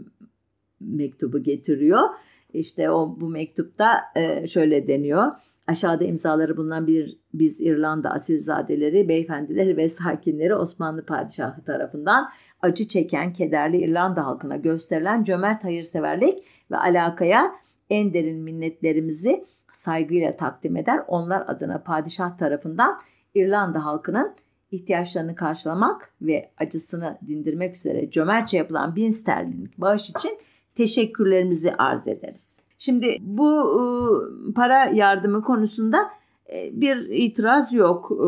mektubu 0.82 1.44
getiriyor. 1.44 2.10
İşte 2.54 2.92
o 2.92 3.18
bu 3.20 3.30
mektupta 3.30 4.02
e, 4.16 4.48
şöyle 4.48 4.88
deniyor. 4.88 5.32
Aşağıda 5.68 6.04
imzaları 6.04 6.58
bulunan 6.58 6.88
bir 6.88 7.18
biz 7.34 7.62
İrlanda 7.62 8.12
asilzadeleri, 8.12 9.10
beyefendileri 9.10 9.78
ve 9.78 9.88
sakinleri 9.88 10.56
Osmanlı 10.56 11.06
padişahı 11.06 11.64
tarafından 11.64 12.30
acı 12.62 12.88
çeken 12.88 13.34
kederli 13.34 13.78
İrlanda 13.78 14.26
halkına 14.26 14.56
gösterilen 14.56 15.24
cömert 15.24 15.64
hayırseverlik 15.64 16.44
ve 16.72 16.78
alakaya 16.78 17.52
en 17.90 18.14
derin 18.14 18.40
minnetlerimizi 18.40 19.46
saygıyla 19.72 20.36
takdim 20.36 20.78
eder. 20.78 21.02
Onlar 21.08 21.44
adına 21.48 21.78
padişah 21.84 22.38
tarafından 22.38 23.00
İrlanda 23.36 23.86
halkının 23.86 24.36
ihtiyaçlarını 24.72 25.36
karşılamak 25.36 26.14
ve 26.22 26.52
acısını 26.58 27.18
dindirmek 27.28 27.76
üzere 27.76 28.10
cömertçe 28.10 28.58
yapılan 28.58 28.96
bin 28.96 29.10
sterlinlik 29.10 29.78
bağış 29.78 30.10
için 30.10 30.32
teşekkürlerimizi 30.76 31.74
arz 31.74 32.08
ederiz. 32.08 32.62
Şimdi 32.78 33.18
bu 33.22 33.50
e, 33.50 34.54
para 34.54 34.86
yardımı 34.86 35.44
konusunda 35.44 36.10
e, 36.54 36.82
bir 36.82 36.98
itiraz 37.10 37.74
yok. 37.74 38.12
E, 38.12 38.28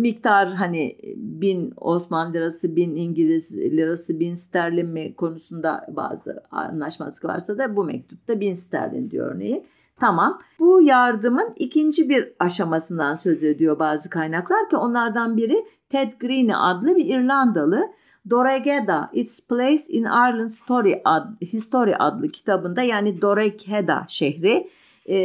miktar 0.00 0.54
hani 0.54 0.96
bin 1.16 1.72
Osmanlı 1.76 2.32
lirası, 2.32 2.76
bin 2.76 2.96
İngiliz 2.96 3.58
lirası, 3.58 4.20
bin 4.20 4.34
sterlin 4.34 4.88
mi 4.88 5.14
konusunda 5.14 5.86
bazı 5.96 6.42
anlaşmazlık 6.50 7.24
varsa 7.24 7.58
da 7.58 7.76
bu 7.76 7.84
mektupta 7.84 8.40
bin 8.40 8.54
sterlin 8.54 9.10
diyor 9.10 9.34
örneğin. 9.34 9.64
Tamam. 10.00 10.40
Bu 10.58 10.82
yardımın 10.82 11.54
ikinci 11.56 12.08
bir 12.08 12.32
aşamasından 12.38 13.14
söz 13.14 13.44
ediyor 13.44 13.78
bazı 13.78 14.10
kaynaklar 14.10 14.68
ki 14.68 14.76
onlardan 14.76 15.36
biri 15.36 15.64
Ted 15.88 16.12
Green 16.20 16.48
adlı 16.48 16.96
bir 16.96 17.06
İrlandalı 17.06 17.92
Doregeda 18.30 19.10
Its 19.12 19.40
Place 19.40 19.82
in 19.88 20.02
Ireland 20.02 20.48
Story 20.48 21.00
ad, 21.04 21.40
History 21.40 21.94
adlı 21.98 22.28
kitabında 22.28 22.82
yani 22.82 23.22
Doregeda 23.22 24.04
şehri 24.08 24.70
e, 25.06 25.16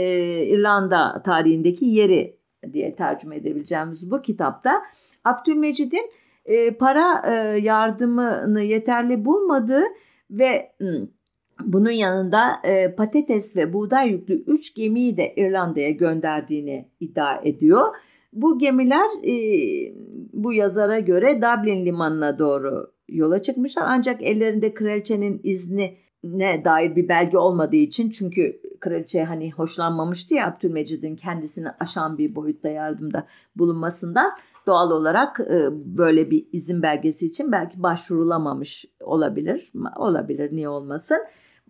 İrlanda 0.46 1.22
tarihindeki 1.26 1.86
yeri 1.86 2.36
diye 2.74 2.96
tercüme 2.96 3.36
edebileceğimiz 3.36 4.12
bu 4.12 4.22
kitapta 4.22 4.82
Abdülmecid'in 5.24 6.12
e, 6.46 6.72
para 6.72 7.22
e, 7.28 7.60
yardımını 7.60 8.62
yeterli 8.62 9.26
bulmadığı 9.26 9.84
ve 10.32 10.72
bunun 11.66 11.92
yanında 11.92 12.62
e, 12.64 12.96
patates 12.96 13.56
ve 13.58 13.74
buğday 13.74 14.10
yüklü 14.10 14.34
3 14.34 14.76
gemiyi 14.76 15.18
de 15.18 15.34
İrlanda'ya 15.36 15.92
gönderdiğini 15.92 16.90
iddia 17.00 17.42
ediyor. 17.44 17.96
Bu 18.34 18.60
gemiler 18.60 19.10
e, 19.24 19.34
bu 20.34 20.54
yazara 20.54 21.00
göre 21.00 21.42
Dublin 21.42 21.86
limanına 21.86 22.40
doğru 22.40 22.92
yola 23.10 23.42
çıkmışlar. 23.42 23.84
Ancak 23.88 24.22
ellerinde 24.22 24.74
kraliçenin 24.74 25.42
izni 25.44 25.98
ne 26.24 26.66
dair 26.66 26.96
bir 26.96 27.10
belge 27.10 27.38
olmadığı 27.38 27.76
için 27.76 28.10
çünkü 28.10 28.62
kraliçe 28.80 29.24
hani 29.24 29.52
hoşlanmamıştı 29.52 30.36
ya 30.36 30.48
Abdülmecid'in 30.48 31.16
kendisini 31.16 31.68
aşan 31.80 32.18
bir 32.18 32.36
boyutta 32.36 32.70
yardımda 32.70 33.28
bulunmasından 33.56 34.32
doğal 34.68 34.92
olarak 34.92 35.40
e, 35.40 35.70
böyle 35.72 36.32
bir 36.32 36.48
izin 36.52 36.82
belgesi 36.82 37.26
için 37.26 37.52
belki 37.52 37.84
başvurulamamış 37.84 38.86
olabilir. 39.00 39.72
Olabilir 39.96 40.56
niye 40.56 40.70
olmasın. 40.70 41.18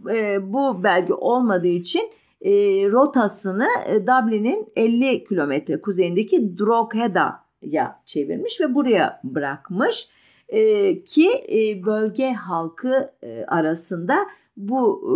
E, 0.10 0.54
bu 0.54 0.84
belge 0.84 1.14
olmadığı 1.14 1.68
için 1.68 2.10
e, 2.42 2.52
rotasını 2.92 3.68
Dublin'in 3.90 4.68
50 4.76 5.24
kilometre 5.24 5.82
kuzeyindeki 5.82 6.58
Droghedda'ya 6.58 8.00
çevirmiş 8.06 8.62
ve 8.62 8.76
buraya 8.76 9.22
bırakmış. 9.24 10.10
ki 11.06 11.30
bölge 11.86 12.32
halkı 12.32 13.12
arasında 13.48 14.16
bu 14.58 15.02
e, 15.04 15.14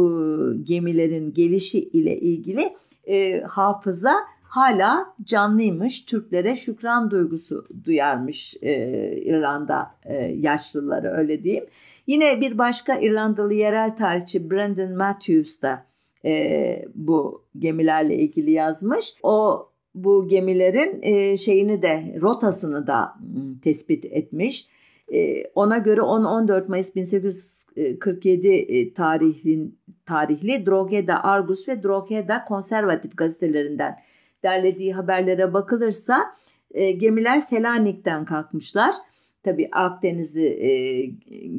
gemilerin 0.64 1.34
gelişi 1.34 1.80
ile 1.80 2.20
ilgili 2.20 2.76
e, 3.08 3.42
hafıza 3.42 4.14
hala 4.44 5.14
canlıymış. 5.24 6.06
Türklere 6.06 6.56
şükran 6.56 7.12
duygusu 7.12 7.66
duyarmış 7.84 8.56
e, 8.62 8.72
İrlanda 9.18 9.92
e, 10.06 10.16
yaşlıları 10.24 11.12
öyle 11.12 11.44
diyeyim. 11.44 11.66
Yine 12.08 12.42
bir 12.42 12.58
başka 12.58 12.96
İrlandalı 12.96 13.54
yerel 13.54 13.96
tarihçi 13.96 14.52
Brendan 14.52 14.92
Matthews 14.92 15.62
da 15.62 15.86
e, 16.26 16.86
bu 16.96 17.44
gemilerle 17.60 18.16
ilgili 18.16 18.52
yazmış. 18.52 19.14
O 19.24 19.68
bu 19.96 20.28
gemilerin 20.28 21.02
e, 21.02 21.38
şeyini 21.38 21.82
de 21.82 22.18
rotasını 22.22 22.88
da 22.88 23.14
tespit 23.64 24.06
etmiş 24.06 24.68
ona 25.56 25.78
göre 25.78 26.02
10-14 26.02 26.68
Mayıs 26.68 26.96
1847 26.96 28.94
tarihin, 28.94 29.80
tarihli 30.06 30.66
Drogheda 30.66 31.24
Argus 31.24 31.68
ve 31.68 31.84
Drogheda 31.84 32.46
Konservatif 32.46 33.18
gazetelerinden 33.18 33.96
derlediği 34.44 34.94
haberlere 34.94 35.54
bakılırsa 35.54 36.36
gemiler 36.98 37.40
Selanik'ten 37.40 38.26
kalkmışlar 38.26 38.96
Tabi 39.46 39.70
Akdeniz'i 39.72 40.46
e, 40.46 41.06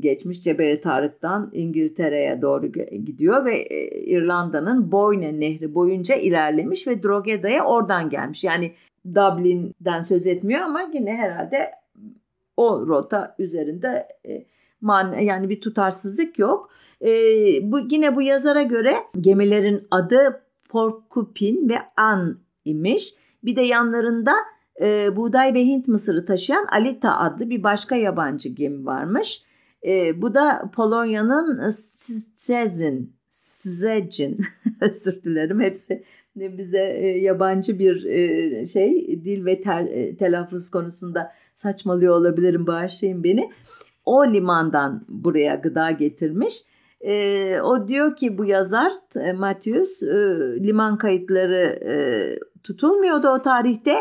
geçmiş 0.00 0.42
Cebeli 0.42 0.80
Tarık'tan 0.80 1.50
İngiltere'ye 1.52 2.42
doğru 2.42 2.66
gidiyor 3.04 3.44
ve 3.44 3.56
e, 3.56 4.00
İrlanda'nın 4.00 4.92
Boyne 4.92 5.40
Nehri 5.40 5.74
boyunca 5.74 6.14
ilerlemiş 6.14 6.86
ve 6.86 7.02
Drogeda'ya 7.02 7.64
oradan 7.64 8.10
gelmiş. 8.10 8.44
Yani 8.44 8.72
Dublin'den 9.14 10.02
söz 10.02 10.26
etmiyor 10.26 10.60
ama 10.60 10.90
yine 10.94 11.14
herhalde 11.14 11.70
o 12.56 12.86
rota 12.86 13.34
üzerinde 13.38 14.08
e, 14.28 14.44
man 14.80 15.18
yani 15.18 15.48
bir 15.48 15.60
tutarsızlık 15.60 16.38
yok. 16.38 16.70
E, 17.02 17.08
bu 17.72 17.78
yine 17.90 18.16
bu 18.16 18.22
yazara 18.22 18.62
göre 18.62 18.94
gemilerin 19.20 19.86
adı 19.90 20.42
Porcupine 20.68 21.74
ve 21.74 21.78
An 21.96 22.38
imiş. 22.64 23.14
Bir 23.44 23.56
de 23.56 23.62
yanlarında 23.62 24.32
e, 24.80 25.16
buğday 25.16 25.54
ve 25.54 25.64
Hint 25.64 25.88
mısırı 25.88 26.26
taşıyan 26.26 26.66
Alita 26.72 27.18
adlı 27.18 27.50
bir 27.50 27.62
başka 27.62 27.96
yabancı 27.96 28.48
gemi 28.48 28.86
varmış. 28.86 29.42
E, 29.86 30.22
bu 30.22 30.34
da 30.34 30.70
Polonya'nın 30.74 31.70
Szczecin, 31.70 33.12
Szczecin 33.32 34.38
özür 34.80 35.22
dilerim 35.22 35.60
hepsi 35.60 36.04
bize 36.36 36.96
e, 36.98 37.06
yabancı 37.06 37.78
bir 37.78 38.04
e, 38.04 38.66
şey 38.66 39.20
dil 39.24 39.46
ve 39.46 39.60
ter, 39.62 39.84
e, 39.84 40.16
telaffuz 40.16 40.70
konusunda 40.70 41.32
saçmalıyor 41.54 42.16
olabilirim 42.16 42.66
bağışlayın 42.66 43.24
beni. 43.24 43.50
O 44.04 44.26
limandan 44.26 45.04
buraya 45.08 45.54
gıda 45.54 45.90
getirmiş. 45.90 46.62
E, 47.00 47.60
o 47.60 47.88
diyor 47.88 48.16
ki 48.16 48.38
bu 48.38 48.44
yazar 48.44 48.92
Matthews 49.34 50.02
e, 50.02 50.16
liman 50.60 50.98
kayıtları 50.98 51.80
tutulmuyordu 52.62 53.28
o 53.28 53.42
tarihte 53.42 53.96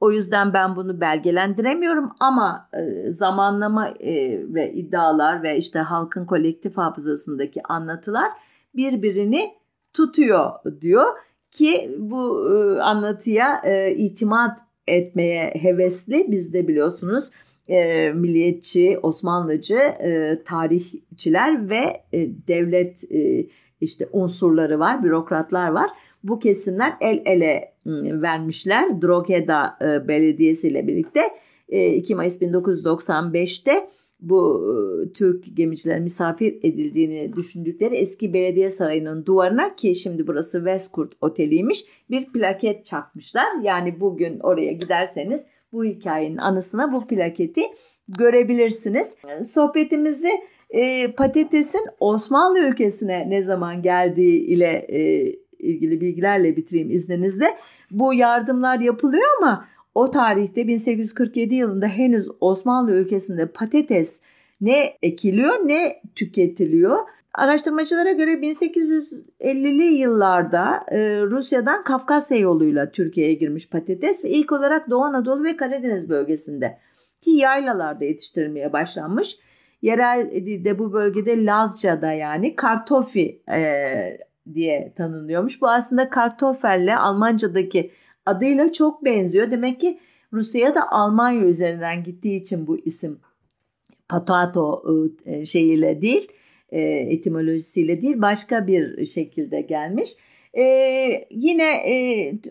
o 0.00 0.12
yüzden 0.12 0.52
ben 0.52 0.76
bunu 0.76 1.00
belgelendiremiyorum 1.00 2.10
ama 2.20 2.68
e, 2.72 3.10
zamanlama 3.10 3.88
e, 3.88 4.40
ve 4.54 4.72
iddialar 4.72 5.42
ve 5.42 5.56
işte 5.56 5.78
halkın 5.78 6.24
kolektif 6.24 6.76
hafızasındaki 6.76 7.62
anlatılar 7.62 8.30
birbirini 8.76 9.50
tutuyor 9.92 10.50
diyor 10.80 11.06
ki 11.50 11.96
bu 11.98 12.50
e, 12.52 12.80
anlatıya 12.80 13.62
itimat 13.90 14.58
etmeye 14.86 15.54
hevesli 15.54 16.26
biz 16.30 16.54
de 16.54 16.68
biliyorsunuz 16.68 17.30
milliyetçi, 18.14 18.98
Osmanlıcı 19.02 19.78
tarihçiler 20.44 21.70
ve 21.70 22.02
devlet 22.48 23.04
işte 23.80 24.08
unsurları 24.12 24.78
var, 24.78 25.04
bürokratlar 25.04 25.68
var. 25.68 25.90
Bu 26.28 26.38
kesimler 26.38 26.92
el 27.00 27.22
ele 27.24 27.72
vermişler 28.22 29.02
Drogheda 29.02 29.78
Belediyesi 30.08 30.68
ile 30.68 30.86
birlikte 30.86 31.20
2 31.68 32.14
Mayıs 32.14 32.42
1995'te 32.42 33.88
bu 34.20 34.66
Türk 35.14 35.56
gemicilerin 35.56 36.02
misafir 36.02 36.58
edildiğini 36.62 37.32
düşündükleri 37.36 37.96
eski 37.96 38.32
belediye 38.32 38.70
sarayının 38.70 39.26
duvarına 39.26 39.74
ki 39.74 39.94
şimdi 39.94 40.26
burası 40.26 40.58
Westcourt 40.58 41.12
Oteli'ymiş 41.20 41.84
bir 42.10 42.32
plaket 42.32 42.84
çakmışlar. 42.84 43.62
Yani 43.62 44.00
bugün 44.00 44.40
oraya 44.40 44.72
giderseniz 44.72 45.42
bu 45.72 45.84
hikayenin 45.84 46.36
anısına 46.36 46.92
bu 46.92 47.06
plaketi 47.06 47.62
görebilirsiniz. 48.08 49.16
Sohbetimizi 49.44 50.30
e, 50.70 51.12
patatesin 51.12 51.86
Osmanlı 52.00 52.58
ülkesine 52.58 53.30
ne 53.30 53.42
zaman 53.42 53.82
geldiği 53.82 54.46
ile 54.46 54.86
e, 54.88 55.32
ilgili 55.58 56.00
bilgilerle 56.00 56.56
bitireyim 56.56 56.90
izninizle. 56.90 57.46
Bu 57.90 58.14
yardımlar 58.14 58.80
yapılıyor 58.80 59.24
ama 59.38 59.64
o 59.94 60.10
tarihte 60.10 60.68
1847 60.68 61.54
yılında 61.54 61.86
henüz 61.86 62.28
Osmanlı 62.40 62.92
ülkesinde 62.92 63.46
patates 63.46 64.22
ne 64.60 64.96
ekiliyor 65.02 65.54
ne 65.54 66.02
tüketiliyor. 66.14 66.98
Araştırmacılara 67.34 68.12
göre 68.12 68.32
1850'li 68.32 69.84
yıllarda 69.84 70.84
e, 70.88 70.98
Rusya'dan 71.22 71.84
Kafkasya 71.84 72.38
yoluyla 72.38 72.90
Türkiye'ye 72.90 73.34
girmiş 73.34 73.68
patates 73.68 74.24
ve 74.24 74.28
ilk 74.28 74.52
olarak 74.52 74.90
Doğu 74.90 75.02
Anadolu 75.02 75.44
ve 75.44 75.56
Karadeniz 75.56 76.08
bölgesinde 76.08 76.78
ki 77.20 77.30
yaylalarda 77.30 78.04
yetiştirilmeye 78.04 78.72
başlanmış. 78.72 79.38
Yerel 79.82 80.30
de 80.64 80.78
bu 80.78 80.92
bölgede 80.92 81.44
Lazca'da 81.44 82.12
yani 82.12 82.56
kartofi 82.56 83.42
e, 83.52 84.18
diye 84.54 84.92
tanınıyormuş. 84.96 85.62
Bu 85.62 85.68
aslında 85.68 86.10
kartofelle 86.10 86.96
Almanca'daki 86.96 87.90
adıyla 88.26 88.72
çok 88.72 89.04
benziyor. 89.04 89.50
Demek 89.50 89.80
ki 89.80 89.98
Rusya'ya 90.32 90.74
da 90.74 90.92
Almanya 90.92 91.44
üzerinden 91.44 92.04
gittiği 92.04 92.40
için 92.40 92.66
bu 92.66 92.78
isim 92.78 93.18
patato 94.08 94.82
e, 95.24 95.44
şeyiyle 95.44 96.02
değil, 96.02 96.28
e, 96.70 96.80
etimolojisiyle 96.80 98.02
değil 98.02 98.22
başka 98.22 98.66
bir 98.66 99.06
şekilde 99.06 99.60
gelmiş. 99.60 100.16
Ee, 100.58 101.24
yine 101.30 101.70
e, 101.70 101.94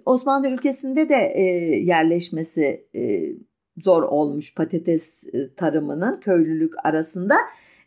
Osmanlı 0.05 0.49
ülkesinde 0.49 1.09
de 1.09 1.33
e, 1.35 1.41
yerleşmesi 1.83 2.85
e, 2.95 3.31
zor 3.77 4.03
olmuş 4.03 4.55
patates 4.55 5.27
e, 5.33 5.53
tarımının 5.55 6.19
köylülük 6.19 6.73
arasında. 6.85 7.35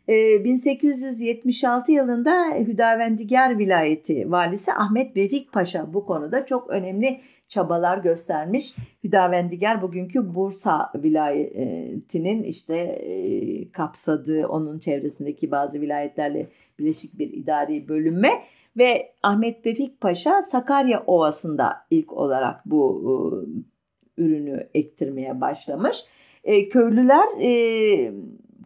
1876 0.09 1.91
e, 1.91 1.95
yılında 1.95 2.45
Hüdavendigar 2.59 3.59
vilayeti 3.59 4.31
valisi 4.31 4.73
Ahmet 4.73 5.15
Vefik 5.15 5.51
Paşa 5.51 5.93
bu 5.93 6.05
konuda 6.05 6.45
çok 6.45 6.69
önemli 6.69 7.21
çabalar 7.47 7.97
göstermiş. 7.97 8.75
Hüdavendigar 9.03 9.81
bugünkü 9.81 10.35
Bursa 10.35 10.91
vilayetinin 10.95 12.43
işte 12.43 12.75
e, 12.77 13.71
kapsadığı 13.71 14.47
onun 14.47 14.79
çevresindeki 14.79 15.51
bazı 15.51 15.81
vilayetlerle 15.81 16.47
birleşik 16.79 17.19
bir 17.19 17.33
idari 17.33 17.87
bölünme 17.87 18.29
ve 18.77 19.11
Ahmet 19.23 19.65
Vefik 19.65 20.01
Paşa 20.01 20.41
Sakarya 20.41 21.03
Ovası'nda 21.07 21.77
ilk 21.91 22.13
olarak 22.13 22.65
bu 22.65 23.45
ürünü 24.17 24.67
ektirmeye 24.73 25.41
başlamış. 25.41 26.05
E, 26.43 26.69
köylüler 26.69 27.41
e, 27.41 28.11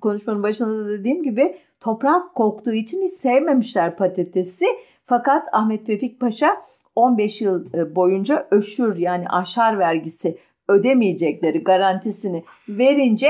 konuşmanın 0.03 0.43
başında 0.43 0.85
da 0.85 0.89
dediğim 0.89 1.23
gibi 1.23 1.57
toprak 1.81 2.35
koktuğu 2.35 2.73
için 2.73 3.01
hiç 3.01 3.13
sevmemişler 3.13 3.95
patatesi. 3.95 4.65
Fakat 5.05 5.47
Ahmet 5.51 5.89
Vefik 5.89 6.19
Paşa 6.19 6.47
15 6.95 7.41
yıl 7.41 7.73
e, 7.73 7.95
boyunca 7.95 8.47
öşür 8.51 8.97
yani 8.97 9.27
aşar 9.29 9.79
vergisi 9.79 10.37
ödemeyecekleri 10.67 11.63
garantisini 11.63 12.43
verince 12.69 13.29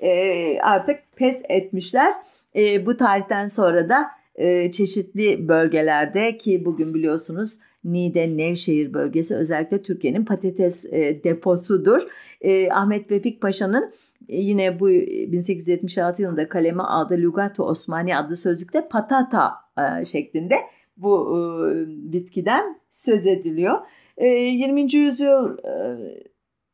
e, 0.00 0.58
artık 0.60 1.00
pes 1.16 1.42
etmişler. 1.48 2.14
E, 2.56 2.86
bu 2.86 2.96
tarihten 2.96 3.46
sonra 3.46 3.88
da 3.88 4.06
e, 4.36 4.70
çeşitli 4.70 5.48
bölgelerde 5.48 6.36
ki 6.36 6.64
bugün 6.64 6.94
biliyorsunuz 6.94 7.58
Niğde, 7.84 8.36
Nevşehir 8.36 8.94
bölgesi 8.94 9.36
özellikle 9.36 9.82
Türkiye'nin 9.82 10.24
patates 10.24 10.86
e, 10.92 11.24
deposudur. 11.24 12.02
E, 12.40 12.70
Ahmet 12.70 13.10
Vefik 13.10 13.40
Paşa'nın 13.40 13.92
yine 14.28 14.80
bu 14.80 14.88
1876 14.88 16.22
yılında 16.22 16.48
kaleme 16.48 16.82
aldığı 16.82 17.18
Lugato 17.18 17.64
Osmani 17.64 18.16
adlı 18.16 18.36
sözlükte 18.36 18.88
patata 18.88 19.52
e, 19.78 20.04
şeklinde 20.04 20.56
bu 20.96 21.38
e, 21.38 21.84
bitkiden 22.12 22.80
söz 22.90 23.26
ediliyor. 23.26 23.78
E, 24.16 24.26
20. 24.26 24.94
yüzyıl 24.94 25.58
e, 25.58 25.98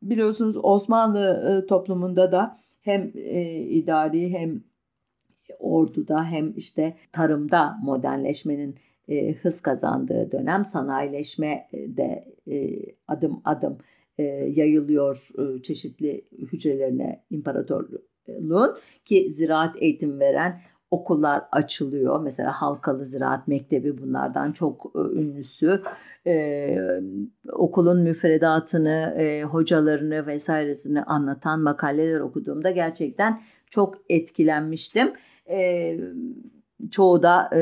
biliyorsunuz 0.03 0.57
Osmanlı 0.63 1.63
e, 1.63 1.67
toplumunda 1.67 2.33
da 2.33 2.59
hem 2.83 3.13
e, 3.15 3.61
idari 3.61 4.33
hem 4.33 4.63
orduda 5.59 6.25
hem 6.25 6.53
işte 6.57 6.97
tarımda 7.13 7.77
modernleşmenin 7.83 8.77
e, 9.09 9.33
hız 9.33 9.61
kazandığı 9.61 10.33
dönem 10.33 10.65
sanayileşme 10.65 11.69
e, 11.73 11.97
de 11.97 12.35
e, 12.51 12.79
adım 13.09 13.41
adım 13.45 13.79
e, 14.19 14.23
yayılıyor 14.55 15.29
e, 15.39 15.63
çeşitli 15.63 16.25
hücrelerine 16.33 17.25
imparatorluğun 17.31 18.77
ki 19.05 19.33
ziraat 19.33 19.77
eğitim 19.83 20.21
veren 20.21 20.61
okullar 20.91 21.43
açılıyor. 21.53 22.21
Mesela 22.21 22.53
Halkalı 22.53 23.05
Ziraat 23.05 23.49
Mektebi 23.49 23.99
bunlardan 23.99 24.53
çok 24.53 24.93
e, 24.95 24.99
ünlüsü. 24.99 25.83
Ee, 26.27 26.79
okulun 27.53 28.01
müfredatını, 28.01 29.15
e, 29.19 29.43
hocalarını 29.43 30.27
vesairesini 30.27 31.03
anlatan 31.03 31.61
makaleler 31.61 32.21
okuduğumda 32.21 32.71
gerçekten 32.71 33.41
çok 33.71 33.95
etkilenmiştim. 34.09 35.13
Ee, 35.51 35.99
çoğu 36.91 37.23
da 37.23 37.51
e, 37.53 37.61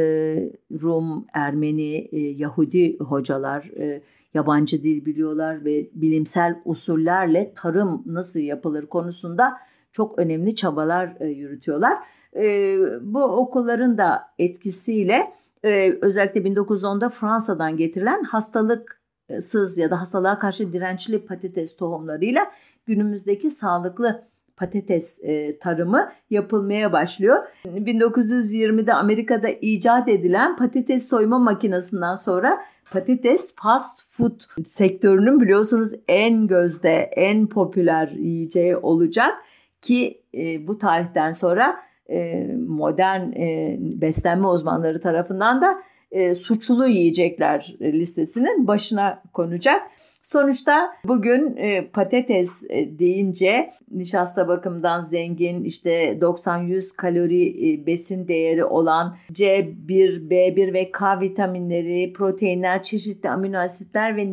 Rum, 0.82 1.26
Ermeni, 1.32 2.08
e, 2.12 2.18
Yahudi 2.18 2.98
hocalar 2.98 3.62
e, 3.64 4.02
yabancı 4.34 4.82
dil 4.82 5.04
biliyorlar 5.04 5.64
ve 5.64 5.88
bilimsel 5.94 6.60
usullerle 6.64 7.52
tarım 7.56 8.02
nasıl 8.06 8.40
yapılır 8.40 8.86
konusunda 8.86 9.58
çok 9.92 10.18
önemli 10.18 10.54
çabalar 10.54 11.16
e, 11.20 11.26
yürütüyorlar. 11.26 11.98
E, 12.36 12.76
bu 13.00 13.22
okulların 13.22 13.98
da 13.98 14.22
etkisiyle 14.38 15.32
e, 15.64 15.98
özellikle 16.00 16.40
1910'da 16.40 17.08
Fransa'dan 17.08 17.76
getirilen 17.76 18.22
hastalıksız 18.22 19.78
ya 19.78 19.90
da 19.90 20.00
hastalığa 20.00 20.38
karşı 20.38 20.72
dirençli 20.72 21.26
patates 21.26 21.76
tohumlarıyla 21.76 22.50
günümüzdeki 22.86 23.50
sağlıklı 23.50 24.28
patates 24.58 25.24
e, 25.24 25.58
tarımı 25.58 26.12
yapılmaya 26.30 26.92
başlıyor. 26.92 27.38
1920'de 27.64 28.94
Amerika'da 28.94 29.48
icat 29.48 30.08
edilen 30.08 30.56
patates 30.56 31.08
soyma 31.08 31.38
makinesinden 31.38 32.14
sonra 32.14 32.58
patates 32.90 33.54
fast 33.54 34.16
food 34.16 34.40
sektörünün 34.64 35.40
biliyorsunuz 35.40 35.92
en 36.08 36.46
gözde, 36.46 36.94
en 37.16 37.46
popüler 37.46 38.08
yiyeceği 38.08 38.76
olacak 38.76 39.34
ki 39.82 40.20
e, 40.34 40.66
bu 40.66 40.78
tarihten 40.78 41.32
sonra 41.32 41.76
e, 42.10 42.46
modern 42.68 43.32
e, 43.32 43.76
beslenme 43.80 44.46
uzmanları 44.46 45.00
tarafından 45.00 45.62
da 45.62 45.82
e, 46.10 46.34
suçlu 46.34 46.86
yiyecekler 46.86 47.76
listesinin 47.80 48.66
başına 48.66 49.22
konacak. 49.32 49.82
Sonuçta 50.22 50.92
bugün 51.04 51.56
e, 51.56 51.90
patates 51.92 52.64
e, 52.70 52.98
deyince 52.98 53.70
nişasta 53.90 54.48
bakımından 54.48 55.00
zengin 55.00 55.64
işte 55.64 56.18
90-100 56.20 56.96
kalori 56.96 57.72
e, 57.72 57.86
besin 57.86 58.28
değeri 58.28 58.64
olan 58.64 59.16
C1, 59.32 60.28
B1 60.28 60.72
ve 60.72 60.90
K 60.90 61.20
vitaminleri, 61.20 62.12
proteinler, 62.12 62.82
çeşitli 62.82 63.30
amino 63.30 63.58
asitler 63.58 64.16
ve 64.16 64.32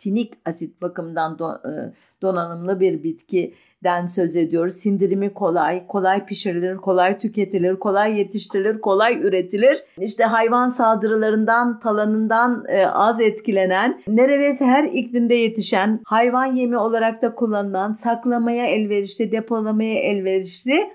nikotinik 0.00 0.32
asit 0.46 0.82
bakımından 0.82 1.34
e, 1.34 1.92
donanımlı 2.22 2.80
bir 2.80 3.02
bitki 3.02 3.54
den 3.84 4.06
söz 4.06 4.36
ediyoruz. 4.36 4.74
Sindirimi 4.74 5.34
kolay, 5.34 5.86
kolay 5.86 6.26
pişirilir, 6.26 6.76
kolay 6.76 7.18
tüketilir, 7.18 7.76
kolay 7.76 8.18
yetiştirilir, 8.18 8.80
kolay 8.80 9.14
üretilir. 9.22 9.84
İşte 9.98 10.24
hayvan 10.24 10.68
saldırılarından, 10.68 11.80
talanından 11.80 12.64
e, 12.68 12.86
az 12.86 13.20
etkilenen, 13.20 14.02
neredeyse 14.08 14.64
her 14.64 14.84
iklimde 14.84 15.34
yetişen, 15.34 16.00
hayvan 16.04 16.54
yemi 16.54 16.78
olarak 16.78 17.22
da 17.22 17.34
kullanılan, 17.34 17.92
saklamaya 17.92 18.66
elverişli, 18.66 19.32
depolamaya 19.32 20.00
elverişli 20.00 20.90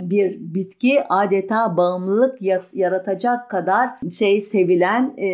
bir 0.00 0.36
bitki 0.40 1.04
adeta 1.08 1.76
bağımlılık 1.76 2.38
yaratacak 2.72 3.50
kadar 3.50 3.90
şey 4.10 4.40
sevilen 4.40 5.14
e, 5.18 5.28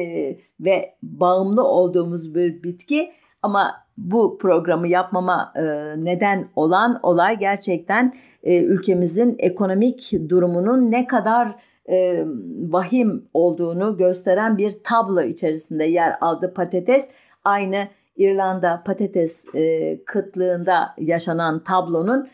ve 0.60 0.94
bağımlı 1.02 1.64
olduğumuz 1.64 2.34
bir 2.34 2.62
bitki 2.62 3.12
ama 3.42 3.74
bu 3.98 4.38
programı 4.38 4.88
yapmama 4.88 5.52
e, 5.56 5.62
neden 6.04 6.48
olan 6.56 7.00
olay 7.02 7.38
gerçekten 7.38 8.14
e, 8.42 8.62
ülkemizin 8.62 9.36
ekonomik 9.38 10.12
durumunun 10.28 10.90
ne 10.90 11.06
kadar 11.06 11.56
e, 11.90 12.24
vahim 12.68 13.24
olduğunu 13.34 13.96
gösteren 13.96 14.58
bir 14.58 14.74
tablo 14.84 15.22
içerisinde 15.22 15.84
yer 15.84 16.16
aldı 16.20 16.54
patates. 16.54 17.10
Aynı 17.44 17.88
İrlanda 18.16 18.82
patates 18.86 19.54
e, 19.54 19.98
kıtlığında 20.04 20.94
yaşanan 20.98 21.64
tablonun 21.64 22.28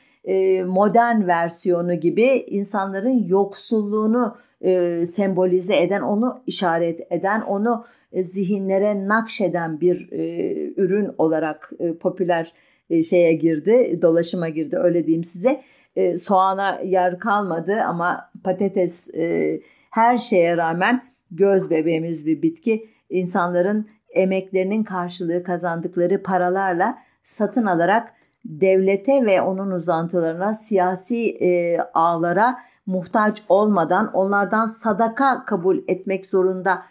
modern 0.66 1.26
versiyonu 1.26 1.94
gibi 1.94 2.26
insanların 2.46 3.26
yoksulluğunu 3.28 4.36
e, 4.60 5.02
sembolize 5.06 5.76
eden, 5.76 6.00
onu 6.00 6.42
işaret 6.46 7.12
eden, 7.12 7.40
onu 7.40 7.84
e, 8.12 8.22
zihinlere 8.22 9.08
nakşeden 9.08 9.80
bir 9.80 10.12
e, 10.12 10.52
ürün 10.76 11.10
olarak 11.18 11.70
e, 11.78 11.92
popüler 11.92 12.52
e, 12.90 13.02
şeye 13.02 13.32
girdi, 13.34 13.98
dolaşıma 14.02 14.48
girdi 14.48 14.76
öyle 14.76 15.06
diyeyim 15.06 15.24
size. 15.24 15.62
E, 15.96 16.16
soğana 16.16 16.80
yer 16.80 17.18
kalmadı 17.18 17.74
ama 17.86 18.30
patates 18.44 19.14
e, 19.14 19.60
her 19.90 20.18
şeye 20.18 20.56
rağmen 20.56 21.02
göz 21.30 21.70
bebeğimiz 21.70 22.26
bir 22.26 22.42
bitki. 22.42 22.88
İnsanların 23.10 23.88
emeklerinin 24.10 24.84
karşılığı 24.84 25.42
kazandıkları 25.42 26.22
paralarla 26.22 26.98
satın 27.22 27.66
alarak 27.66 28.12
devlete 28.48 29.26
ve 29.26 29.42
onun 29.42 29.70
uzantılarına, 29.70 30.54
siyasi 30.54 31.28
e, 31.28 31.78
ağlara 31.94 32.56
muhtaç 32.86 33.42
olmadan, 33.48 34.10
onlardan 34.12 34.66
sadaka 34.66 35.44
kabul 35.44 35.78
etmek 35.88 36.26
zorunda 36.26 36.82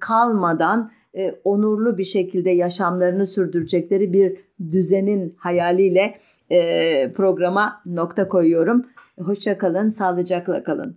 kalmadan 0.00 0.90
e, 1.16 1.34
onurlu 1.44 1.98
bir 1.98 2.04
şekilde 2.04 2.50
yaşamlarını 2.50 3.26
sürdürecekleri 3.26 4.12
bir 4.12 4.36
düzenin 4.70 5.34
hayaliyle 5.38 6.14
e, 6.50 7.12
programa 7.12 7.82
nokta 7.86 8.28
koyuyorum. 8.28 8.86
Hoşça 9.18 9.58
kalın, 9.58 9.88
sağlıcakla 9.88 10.62
kalın. 10.62 10.90